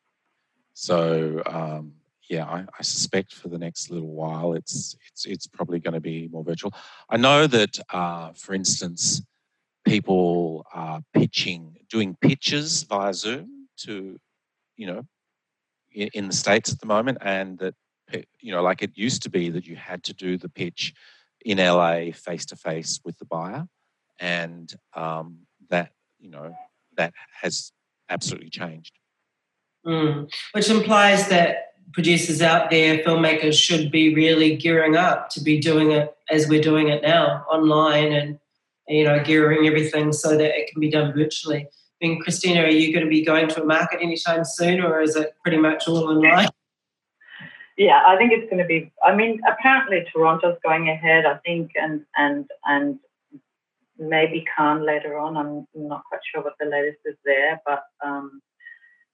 So 0.74 1.42
um, 1.46 1.94
yeah, 2.30 2.46
I, 2.46 2.66
I, 2.78 2.84
suspect 2.84 3.34
for 3.34 3.50
the 3.50 3.58
next 3.58 3.90
little 3.90 4.14
while, 4.14 4.54
it's 4.54 4.96
it's 5.08 5.26
it's 5.26 5.48
probably 5.48 5.80
going 5.80 5.96
to 5.96 6.00
be 6.00 6.30
more 6.32 6.44
virtual. 6.44 6.74
I 7.10 7.18
know 7.18 7.48
that, 7.48 7.80
uh, 7.90 8.32
for 8.34 8.54
instance, 8.54 9.22
people 9.86 10.66
are 10.74 11.02
pitching, 11.14 11.76
doing 11.90 12.16
pitches 12.22 12.84
via 12.84 13.14
Zoom 13.14 13.68
to, 13.78 14.20
you 14.78 14.88
know, 14.88 15.06
in, 15.92 16.10
in 16.14 16.28
the 16.28 16.34
states 16.34 16.72
at 16.72 16.80
the 16.80 16.88
moment, 16.88 17.18
and 17.22 17.58
that 17.60 17.76
you 18.40 18.52
know, 18.52 18.62
like 18.62 18.82
it 18.82 18.92
used 18.96 19.24
to 19.24 19.30
be 19.30 19.50
that 19.50 19.68
you 19.68 19.76
had 19.76 20.04
to 20.04 20.14
do 20.14 20.38
the 20.38 20.50
pitch 20.50 20.94
in 21.46 21.58
LA 21.58 22.12
face 22.14 22.46
to 22.48 22.56
face 22.56 23.00
with 23.04 23.18
the 23.20 23.26
buyer, 23.26 23.68
and 24.20 24.74
um, 24.96 25.40
that 25.70 25.92
you 26.20 26.30
know 26.30 26.54
that 26.98 27.14
has 27.42 27.72
absolutely 28.10 28.50
changed. 28.50 28.94
Mm. 29.86 30.30
Which 30.52 30.70
implies 30.70 31.30
that 31.30 31.74
producers 31.94 32.42
out 32.42 32.70
there, 32.70 33.00
filmmakers 33.00 33.60
should 33.60 33.92
be 33.92 34.14
really 34.14 34.56
gearing 34.56 34.96
up 34.96 35.30
to 35.32 35.42
be 35.42 35.60
doing 35.60 35.92
it 35.92 36.14
as 36.30 36.48
we're 36.48 36.62
doing 36.62 36.90
it 36.90 37.02
now, 37.02 37.46
online 37.50 38.12
and 38.14 38.40
you 38.88 39.04
know, 39.04 39.24
gearing 39.24 39.68
everything 39.68 40.12
so 40.12 40.36
that 40.36 40.58
it 40.58 40.72
can 40.72 40.82
be 40.82 40.90
done 40.90 41.14
virtually. 41.14 41.68
I 42.02 42.08
mean, 42.08 42.24
Kristina, 42.24 42.64
are 42.64 42.70
you 42.70 42.94
going 42.94 43.04
to 43.04 43.10
be 43.10 43.24
going 43.24 43.50
to 43.50 43.62
a 43.62 43.66
market 43.66 44.00
anytime 44.02 44.46
soon, 44.46 44.82
or 44.82 45.02
is 45.02 45.16
it 45.18 45.36
pretty 45.44 45.58
much 45.58 45.88
all 45.88 46.10
online? 46.10 46.48
Yeah, 47.78 48.02
I 48.06 48.16
think 48.18 48.32
it's 48.32 48.50
going 48.50 48.62
to 48.62 48.66
be. 48.66 48.92
I 49.04 49.16
mean, 49.16 49.42
apparently 49.48 50.06
Toronto's 50.12 50.58
going 50.64 50.90
ahead. 50.90 51.26
I 51.26 51.38
think, 51.46 51.72
and 51.76 52.06
and 52.16 52.46
and 52.66 53.00
maybe 53.98 54.46
Cannes 54.56 54.86
later 54.86 55.18
on. 55.18 55.36
I'm 55.36 55.68
not 55.74 56.04
quite 56.06 56.22
sure 56.34 56.44
what 56.44 56.54
the 56.60 56.66
latest 56.66 57.00
is 57.06 57.16
there, 57.26 57.62
but 57.66 57.84
um, 58.04 58.42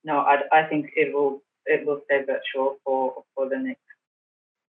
no, 0.04 0.20
I, 0.20 0.42
I 0.52 0.64
think 0.64 0.92
it 0.96 1.14
will 1.14 1.42
it 1.66 1.86
will 1.86 2.02
stay 2.06 2.24
virtual 2.24 2.78
for 2.84 3.24
for 3.34 3.50
the 3.50 3.58
next 3.58 3.82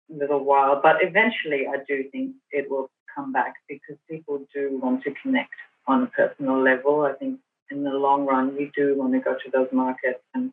little 0.09 0.43
while. 0.45 0.81
But 0.83 0.97
eventually, 1.03 1.67
I 1.67 1.79
do 1.87 2.05
think 2.11 2.35
it 2.51 2.71
will 2.71 2.91
come 3.15 3.33
back 3.33 3.55
because 3.69 3.97
people 4.09 4.47
do 4.55 4.79
want 4.83 5.05
to 5.05 5.15
connect 5.23 5.55
on 5.87 6.03
a 6.03 6.07
personal 6.07 6.63
level. 6.63 7.03
I 7.03 7.13
think 7.13 7.41
in 7.71 7.85
the 7.85 7.91
long 7.91 8.27
run, 8.27 8.57
we 8.57 8.71
do 8.77 8.97
want 8.97 9.13
to 9.15 9.21
go 9.21 9.35
to 9.35 9.51
those 9.53 9.69
markets 9.73 10.23
and 10.35 10.53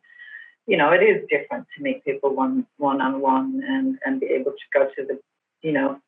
you 0.66 0.76
know, 0.78 0.92
it 0.92 1.02
is 1.02 1.22
different 1.28 1.66
to 1.76 1.82
meet 1.82 2.04
people 2.04 2.34
one 2.34 2.66
one 2.78 3.00
on 3.00 3.20
one 3.20 3.62
and 3.66 3.98
and 4.04 4.20
be 4.20 4.26
able 4.26 4.52
to 4.52 4.66
go 4.72 4.86
to 4.96 5.06
the, 5.06 5.20
you 5.62 5.72
know, 5.72 6.00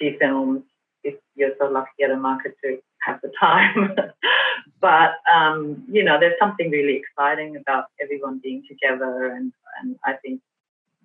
see 0.00 0.16
films 0.18 0.62
if 1.04 1.14
you're 1.34 1.52
so 1.58 1.66
lucky 1.66 2.02
at 2.04 2.10
a 2.10 2.16
market 2.16 2.56
to 2.64 2.78
have 3.00 3.20
the 3.22 3.30
time. 3.38 3.94
but 4.80 5.10
um, 5.32 5.84
you 5.90 6.02
know, 6.02 6.18
there's 6.18 6.38
something 6.40 6.70
really 6.70 6.96
exciting 6.96 7.56
about 7.56 7.84
everyone 8.02 8.40
being 8.42 8.62
together, 8.68 9.26
and 9.26 9.52
and 9.80 9.96
I 10.04 10.14
think 10.14 10.40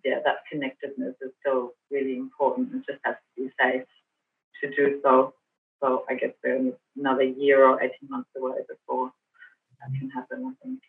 yeah, 0.06 0.20
that 0.24 0.45
connectedness 0.49 1.16
is 1.22 1.32
still 1.41 1.74
really 1.91 2.18
important 2.18 2.72
and 2.72 2.86
just 2.86 2.99
has 3.04 3.16
to 3.16 3.41
be 3.41 3.51
safe 3.60 3.84
to 4.62 4.70
do 4.76 4.99
so. 5.04 5.34
So 5.82 6.06
I 6.10 6.16
guess 6.16 6.32
we're 6.41 6.72
another 6.97 7.24
year 7.24 7.66
or 7.66 7.82
18 7.82 7.91
months 8.10 8.30
away 8.38 8.60
before 8.68 9.12
that 9.84 9.99
can 9.99 10.09
happen, 10.09 10.45
I 10.45 10.65
think. 10.65 10.79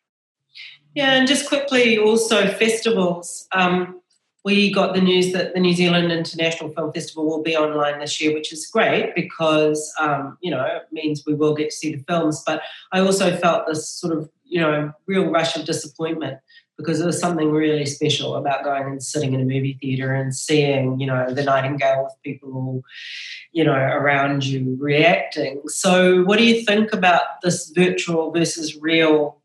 Yeah, 0.95 1.15
and 1.15 1.27
just 1.27 1.49
quickly 1.49 1.99
also 1.99 2.47
festivals. 2.47 3.49
Um, 3.53 4.01
we 4.45 4.71
got 4.71 4.95
the 4.95 5.01
news 5.01 5.33
that 5.33 5.55
the 5.55 5.61
New 5.61 5.73
Zealand 5.73 6.13
International 6.13 6.71
Film 6.71 6.93
Festival 6.93 7.27
will 7.27 7.43
be 7.43 7.57
online 7.57 7.99
this 7.99 8.21
year, 8.21 8.35
which 8.35 8.53
is 8.53 8.67
great 8.67 9.15
because 9.15 9.93
um, 9.99 10.39
you 10.41 10.51
know 10.51 10.63
it 10.65 10.83
means 10.93 11.25
we 11.27 11.35
will 11.35 11.55
get 11.55 11.71
to 11.71 11.77
see 11.77 11.97
the 11.97 12.05
films. 12.05 12.43
But 12.47 12.63
I 12.93 13.01
also 13.01 13.37
felt 13.37 13.67
this 13.67 13.89
sort 13.89 14.17
of 14.17 14.31
you 14.45 14.61
know 14.61 14.93
real 15.07 15.31
rush 15.31 15.57
of 15.57 15.65
disappointment 15.65 16.39
because 16.77 16.99
there 16.99 17.07
was 17.07 17.21
something 17.21 17.51
really 17.51 17.87
special 17.87 18.35
about 18.35 18.65
going 18.65 18.85
and 18.85 19.03
sitting 19.03 19.33
in 19.33 19.41
a 19.41 19.45
movie 19.45 19.79
theater 19.81 20.15
and 20.15 20.35
seeing 20.35 20.99
you 20.99 21.07
know 21.07 21.33
the 21.33 21.43
Nightingale 21.43 22.05
with 22.05 22.15
people 22.23 22.83
you 23.53 23.65
know 23.65 23.75
around 23.75 24.45
you 24.45 24.77
reacting. 24.81 25.63
So, 25.67 26.23
what 26.25 26.39
do 26.39 26.45
you 26.45 26.65
think 26.65 26.93
about 26.93 27.23
this 27.43 27.71
virtual 27.71 28.31
versus 28.31 28.77
real 28.77 29.41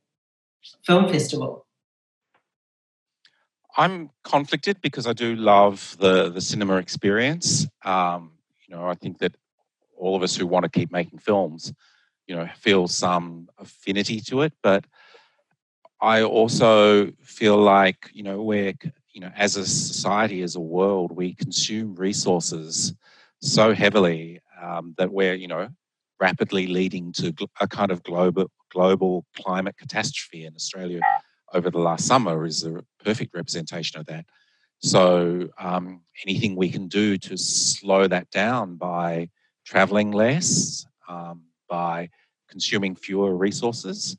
film 0.85 1.07
festival? 1.09 1.65
I'm 3.77 4.09
conflicted 4.23 4.81
because 4.81 5.07
I 5.07 5.13
do 5.13 5.35
love 5.35 5.95
the 5.99 6.29
the 6.29 6.41
cinema 6.41 6.75
experience. 6.75 7.67
Um, 7.85 8.33
you 8.67 8.75
know, 8.75 8.87
I 8.87 8.95
think 8.95 9.19
that 9.19 9.35
all 9.95 10.15
of 10.15 10.23
us 10.23 10.35
who 10.35 10.47
want 10.47 10.63
to 10.63 10.69
keep 10.69 10.91
making 10.91 11.19
films, 11.19 11.73
you 12.27 12.35
know, 12.35 12.47
feel 12.57 12.87
some 12.87 13.49
affinity 13.57 14.21
to 14.21 14.41
it. 14.41 14.53
But 14.63 14.85
I 16.01 16.23
also 16.23 17.11
feel 17.21 17.57
like 17.57 18.09
you 18.13 18.23
know 18.23 18.41
we're 18.41 18.73
you 19.13 19.21
know 19.21 19.31
as 19.35 19.55
a 19.55 19.65
society, 19.65 20.41
as 20.41 20.55
a 20.55 20.61
world, 20.61 21.11
we 21.11 21.33
consume 21.33 21.95
resources 21.95 22.93
so 23.41 23.73
heavily 23.73 24.41
um, 24.61 24.95
that 24.97 25.11
we're 25.11 25.35
you 25.35 25.47
know 25.47 25.69
rapidly 26.19 26.67
leading 26.67 27.13
to 27.13 27.33
a 27.61 27.67
kind 27.67 27.91
of 27.91 28.03
global 28.03 28.49
global 28.71 29.25
climate 29.35 29.75
catastrophe 29.77 30.45
in 30.45 30.53
Australia 30.55 31.01
over 31.53 31.69
the 31.69 31.79
last 31.79 32.05
summer 32.05 32.45
is 32.45 32.63
a 32.63 32.83
perfect 33.03 33.33
representation 33.33 33.99
of 33.99 34.05
that. 34.05 34.25
So, 34.81 35.49
um, 35.57 36.01
anything 36.25 36.55
we 36.55 36.69
can 36.69 36.87
do 36.87 37.17
to 37.17 37.37
slow 37.37 38.07
that 38.07 38.29
down 38.29 38.75
by 38.75 39.29
traveling 39.65 40.11
less, 40.11 40.85
um, 41.09 41.43
by 41.67 42.09
consuming 42.49 42.95
fewer 42.95 43.35
resources, 43.35 44.17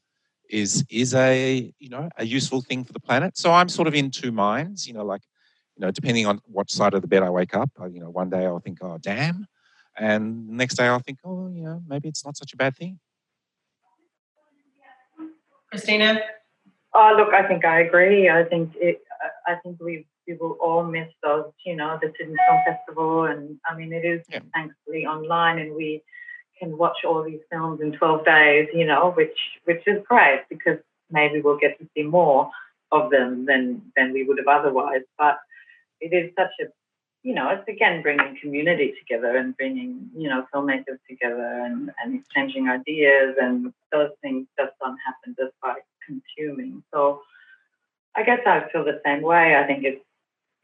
is 0.51 0.85
is 0.91 1.15
a 1.15 1.73
you 1.79 1.89
know 1.89 2.09
a 2.17 2.27
useful 2.27 2.61
thing 2.61 2.85
for 2.85 2.93
the 2.93 3.01
planet. 3.01 3.39
So 3.39 3.53
I'm 3.53 3.69
sort 3.69 3.89
of 3.89 3.95
in 3.95 4.11
two 4.11 4.33
minds. 4.33 4.87
You 4.87 4.95
know, 4.95 5.05
like 5.05 5.23
you 5.77 5.87
know, 5.87 5.91
depending 5.91 6.27
on 6.27 6.41
what 6.47 6.71
side 6.71 6.95
of 6.95 7.03
the 7.03 7.09
bed 7.09 7.23
I 7.23 7.31
wake 7.31 7.55
up. 7.55 7.71
You 7.91 8.01
know, 8.01 8.11
one 8.11 8.31
day 8.31 8.45
I'll 8.45 8.61
think, 8.61 8.79
oh 8.83 8.99
damn, 8.99 9.47
and 9.97 10.49
the 10.49 10.53
next 10.53 10.75
day 10.75 10.87
I'll 10.87 11.01
think, 11.01 11.19
oh, 11.25 11.49
you 11.49 11.63
know, 11.63 11.83
maybe 11.87 12.09
it's 12.09 12.25
not 12.25 12.37
such 12.37 12.53
a 12.53 12.57
bad 12.57 12.77
thing. 12.77 12.99
Kristina. 15.73 16.21
Oh, 16.93 17.15
look, 17.17 17.33
I 17.33 17.47
think 17.47 17.65
I 17.65 17.83
agree. 17.83 18.29
I 18.29 18.43
think 18.43 18.73
it, 18.75 19.01
I 19.47 19.55
think 19.63 19.79
we 19.81 20.07
we 20.27 20.35
will 20.35 20.59
all 20.61 20.85
miss 20.85 21.09
those, 21.23 21.53
you 21.65 21.77
know, 21.77 21.99
the 22.03 22.13
Sydney 22.19 22.35
Film 22.49 22.61
Festival, 22.67 23.25
and 23.25 23.59
I 23.69 23.77
mean, 23.77 23.93
it 23.93 24.05
is 24.05 24.25
yeah. 24.29 24.41
thankfully 24.55 25.07
online, 25.07 25.59
and 25.59 25.75
we 25.75 26.03
can 26.61 26.79
watch 26.79 26.99
all 27.05 27.23
these 27.25 27.41
films 27.51 27.81
in 27.81 27.93
12 27.93 28.25
days, 28.25 28.69
you 28.73 28.85
know, 28.85 29.13
which 29.17 29.39
which 29.65 29.83
is 29.87 30.03
great 30.07 30.43
because 30.49 30.79
maybe 31.11 31.41
we'll 31.41 31.59
get 31.59 31.79
to 31.79 31.89
see 31.97 32.03
more 32.03 32.51
of 32.93 33.11
them 33.11 33.47
than 33.47 33.91
than 33.97 34.13
we 34.13 34.25
would 34.25 34.39
have 34.39 34.49
otherwise. 34.49 35.03
But 35.19 35.39
it 36.01 36.13
is 36.13 36.33
such 36.37 36.53
a 36.61 36.67
you 37.23 37.35
know, 37.35 37.51
it's 37.51 37.69
again 37.69 38.03
bringing 38.03 38.39
community 38.41 38.95
together 38.99 39.37
and 39.37 39.57
bringing, 39.57 40.09
you 40.17 40.29
know, 40.29 40.47
filmmakers 40.55 40.99
together 41.09 41.63
and, 41.67 41.91
and 42.03 42.21
exchanging 42.21 42.69
ideas. 42.69 43.37
And 43.41 43.73
those 43.93 44.11
things 44.23 44.47
just 44.59 44.73
don't 44.81 44.97
happen 45.05 45.37
just 45.39 45.53
by 45.63 45.75
consuming. 46.07 46.83
So 46.93 47.21
I 48.17 48.23
guess 48.23 48.41
I 48.47 48.65
feel 48.73 48.85
the 48.85 49.01
same 49.05 49.23
way. 49.23 49.55
I 49.57 49.67
think 49.67 49.85
it's 49.85 50.03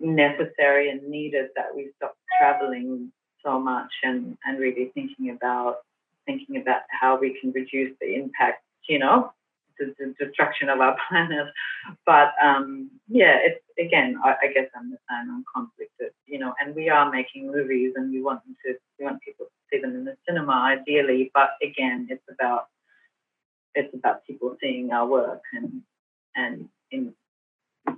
necessary 0.01 0.91
and 0.91 1.09
needed 1.09 1.51
that 1.57 1.75
we 1.75 1.91
stop 1.97 2.17
traveling 2.39 3.13
so 3.45 3.61
much 3.61 3.93
and, 4.03 4.37
and 4.45 4.59
really 4.59 4.91
thinking 4.95 5.31
about 5.31 5.79
thinking 6.27 6.57
about 6.57 6.83
how 6.89 7.19
we 7.19 7.39
can 7.41 7.53
reduce 7.53 7.97
the 8.01 8.15
impact, 8.15 8.63
you 8.89 8.99
know, 8.99 9.33
to 9.79 9.95
the 9.99 10.15
destruction 10.19 10.69
of 10.69 10.81
our 10.81 10.97
planet. 11.09 11.47
But 12.05 12.33
um, 12.43 12.91
yeah, 13.09 13.39
it's 13.43 13.63
again, 13.79 14.17
I, 14.25 14.35
I 14.43 14.53
guess 14.53 14.69
I'm 14.77 14.91
the 14.91 14.99
same. 15.09 15.31
I'm 15.31 15.45
conflicted, 15.55 16.13
you 16.27 16.39
know. 16.39 16.55
And 16.61 16.75
we 16.75 16.89
are 16.89 17.11
making 17.11 17.51
movies, 17.51 17.93
and 17.97 18.13
we 18.13 18.23
want 18.23 18.45
them 18.45 18.57
to, 18.67 18.75
we 18.99 19.05
want 19.05 19.21
people 19.23 19.47
to 19.47 19.53
see 19.71 19.81
them 19.81 19.95
in 19.95 20.05
the 20.05 20.17
cinema, 20.29 20.53
ideally. 20.53 21.31
But 21.35 21.51
again, 21.63 22.09
it's 22.11 22.25
about 22.31 22.67
it's 23.75 23.95
about 23.95 24.27
people 24.27 24.57
seeing 24.61 24.93
our 24.93 25.07
work, 25.07 25.43
and 25.53 25.83
and 26.35 26.69
in 26.91 27.15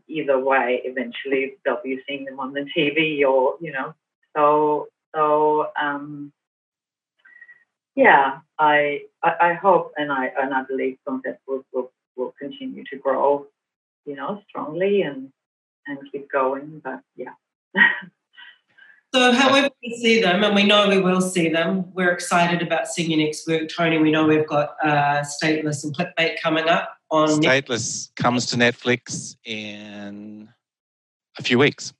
either 0.08 0.38
way, 0.38 0.82
eventually 0.84 1.56
they'll 1.64 1.82
be 1.82 2.00
seeing 2.06 2.24
them 2.24 2.40
on 2.40 2.52
the 2.52 2.66
TV, 2.76 3.24
or 3.26 3.56
you 3.60 3.72
know. 3.72 3.94
So 4.36 4.88
so 5.14 5.68
um, 5.80 6.32
yeah, 7.98 8.38
I, 8.60 9.02
I, 9.24 9.32
I 9.40 9.52
hope 9.54 9.92
and 9.96 10.12
I 10.12 10.30
and 10.40 10.54
I 10.54 10.62
believe 10.62 10.98
film 11.04 11.20
festivals 11.20 11.64
will, 11.72 11.90
will 12.16 12.32
continue 12.38 12.84
to 12.92 12.96
grow, 12.96 13.46
you 14.06 14.14
know, 14.14 14.40
strongly 14.48 15.02
and 15.02 15.32
and 15.88 15.98
keep 16.12 16.30
going. 16.30 16.80
But 16.84 17.00
yeah. 17.16 17.32
so 19.12 19.32
however 19.32 19.70
we 19.82 19.96
see 19.96 20.22
them, 20.22 20.44
and 20.44 20.54
we 20.54 20.62
know 20.62 20.88
we 20.88 21.00
will 21.00 21.20
see 21.20 21.48
them, 21.48 21.92
we're 21.92 22.12
excited 22.12 22.62
about 22.62 22.86
seeing 22.86 23.10
your 23.10 23.18
next 23.18 23.48
work, 23.48 23.68
Tony. 23.68 23.98
We 23.98 24.12
know 24.12 24.28
we've 24.28 24.46
got 24.46 24.76
uh, 24.80 25.24
Stateless 25.24 25.82
and 25.82 25.92
Clickbait 25.92 26.40
coming 26.40 26.68
up 26.68 26.96
on 27.10 27.30
Stateless 27.30 28.14
comes 28.14 28.46
to 28.46 28.56
Netflix 28.56 29.34
in 29.44 30.48
a 31.36 31.42
few 31.42 31.58
weeks. 31.58 31.92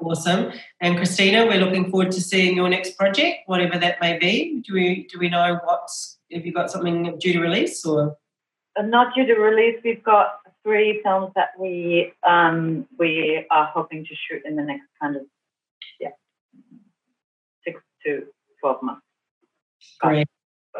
Awesome. 0.00 0.52
And 0.80 0.96
Kristina, 0.96 1.46
we're 1.46 1.58
looking 1.58 1.90
forward 1.90 2.12
to 2.12 2.20
seeing 2.20 2.56
your 2.56 2.68
next 2.68 2.96
project, 2.96 3.40
whatever 3.46 3.78
that 3.78 4.00
may 4.00 4.18
be. 4.18 4.62
Do 4.66 4.74
we 4.74 5.08
do 5.10 5.18
we 5.18 5.28
know 5.28 5.58
what's 5.64 6.18
have 6.32 6.46
you 6.46 6.52
got 6.52 6.70
something 6.70 7.18
due 7.18 7.32
to 7.32 7.40
release 7.40 7.84
or 7.84 8.16
uh, 8.78 8.82
not 8.82 9.14
due 9.14 9.26
to 9.26 9.34
release? 9.34 9.80
We've 9.84 10.02
got 10.02 10.40
three 10.62 11.00
films 11.02 11.32
that 11.34 11.50
we 11.58 12.12
um, 12.28 12.86
we 12.98 13.44
are 13.50 13.70
hoping 13.74 14.04
to 14.04 14.14
shoot 14.14 14.42
in 14.44 14.56
the 14.56 14.62
next 14.62 14.86
kind 15.00 15.16
of 15.16 15.22
yeah 16.00 16.10
six 17.64 17.80
to 18.06 18.26
twelve 18.60 18.82
months. 18.82 19.02
Great. 20.00 20.28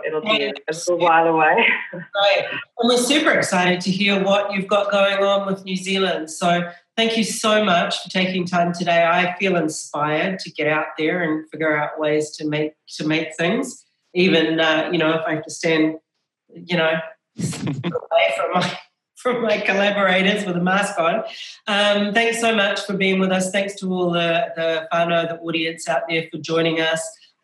It'll 0.07 0.21
be 0.21 0.45
a, 0.45 0.51
a 0.51 0.73
little 0.73 0.99
while 0.99 1.27
away. 1.27 1.67
Great. 1.91 2.45
And 2.79 2.89
we're 2.89 2.99
super 2.99 3.31
excited 3.33 3.81
to 3.81 3.91
hear 3.91 4.23
what 4.23 4.53
you've 4.53 4.69
got 4.69 4.93
going 4.93 5.25
on 5.25 5.47
with 5.47 5.65
New 5.65 5.77
Zealand. 5.77 6.31
So 6.31 6.71
Thank 6.99 7.17
you 7.17 7.23
so 7.23 7.65
much 7.65 8.03
for 8.03 8.11
taking 8.11 8.45
time 8.45 8.73
today. 8.73 9.05
I 9.07 9.37
feel 9.39 9.55
inspired 9.55 10.41
to 10.41 10.51
get 10.51 10.67
out 10.67 10.87
there 10.99 11.23
and 11.23 11.49
figure 11.49 11.77
out 11.77 12.01
ways 12.01 12.33
to 12.39 12.45
make 12.45 12.73
to 12.97 13.07
make 13.07 13.37
things. 13.37 13.87
Even 14.15 14.59
uh, 14.59 14.89
you 14.91 14.99
know, 14.99 15.13
if 15.13 15.21
I 15.25 15.37
have 15.37 15.45
to 15.45 15.51
stand, 15.53 15.99
you 16.53 16.77
know, 16.77 16.91
away 17.39 18.35
from 18.37 18.51
my 18.53 18.79
from 19.15 19.43
my 19.43 19.59
collaborators 19.59 20.45
with 20.45 20.57
a 20.57 20.61
mask 20.61 20.99
on. 20.99 21.23
Um, 21.69 22.15
thanks 22.15 22.41
so 22.41 22.53
much 22.53 22.81
for 22.81 22.95
being 22.95 23.21
with 23.21 23.31
us. 23.31 23.53
Thanks 23.53 23.77
to 23.77 23.93
all 23.93 24.11
the 24.11 24.49
the 24.57 24.89
whānau, 24.93 25.29
the 25.29 25.39
audience 25.39 25.89
out 25.89 26.03
there 26.09 26.27
for 26.33 26.39
joining 26.39 26.81
us. 26.81 27.01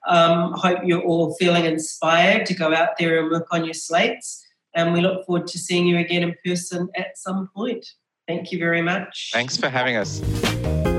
Um, 0.08 0.54
hope 0.54 0.80
you're 0.82 1.00
all 1.00 1.32
feeling 1.34 1.64
inspired 1.64 2.44
to 2.46 2.54
go 2.54 2.74
out 2.74 2.98
there 2.98 3.20
and 3.20 3.30
work 3.30 3.46
on 3.52 3.64
your 3.64 3.74
slates. 3.74 4.44
And 4.74 4.92
we 4.92 5.00
look 5.00 5.24
forward 5.26 5.46
to 5.46 5.58
seeing 5.60 5.86
you 5.86 5.98
again 5.98 6.24
in 6.24 6.34
person 6.44 6.88
at 6.96 7.16
some 7.16 7.50
point. 7.54 7.86
Thank 8.26 8.52
you 8.52 8.58
very 8.58 8.80
much. 8.80 9.30
Thanks 9.32 9.56
for 9.56 9.68
having 9.68 9.96
us. 9.96 10.20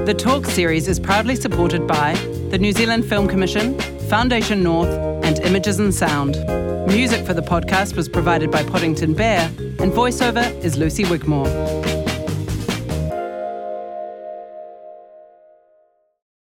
The 0.05 0.15
Talk 0.15 0.45
series 0.45 0.87
is 0.87 0.99
proudly 0.99 1.35
supported 1.35 1.87
by 1.87 2.13
the 2.51 2.59
New 2.59 2.71
Zealand 2.71 3.05
Film 3.05 3.27
Commission, 3.27 3.79
Foundation 4.07 4.61
North, 4.61 4.89
and 5.25 5.39
Images 5.39 5.79
and 5.79 5.93
Sound. 5.93 6.35
Music 6.87 7.25
for 7.25 7.33
the 7.33 7.41
podcast 7.41 7.95
was 7.95 8.07
provided 8.07 8.51
by 8.51 8.61
Poddington 8.61 9.15
Bear, 9.15 9.47
and 9.79 9.91
voiceover 9.91 10.51
is 10.63 10.77
Lucy 10.77 11.03
Wigmore. 11.05 11.47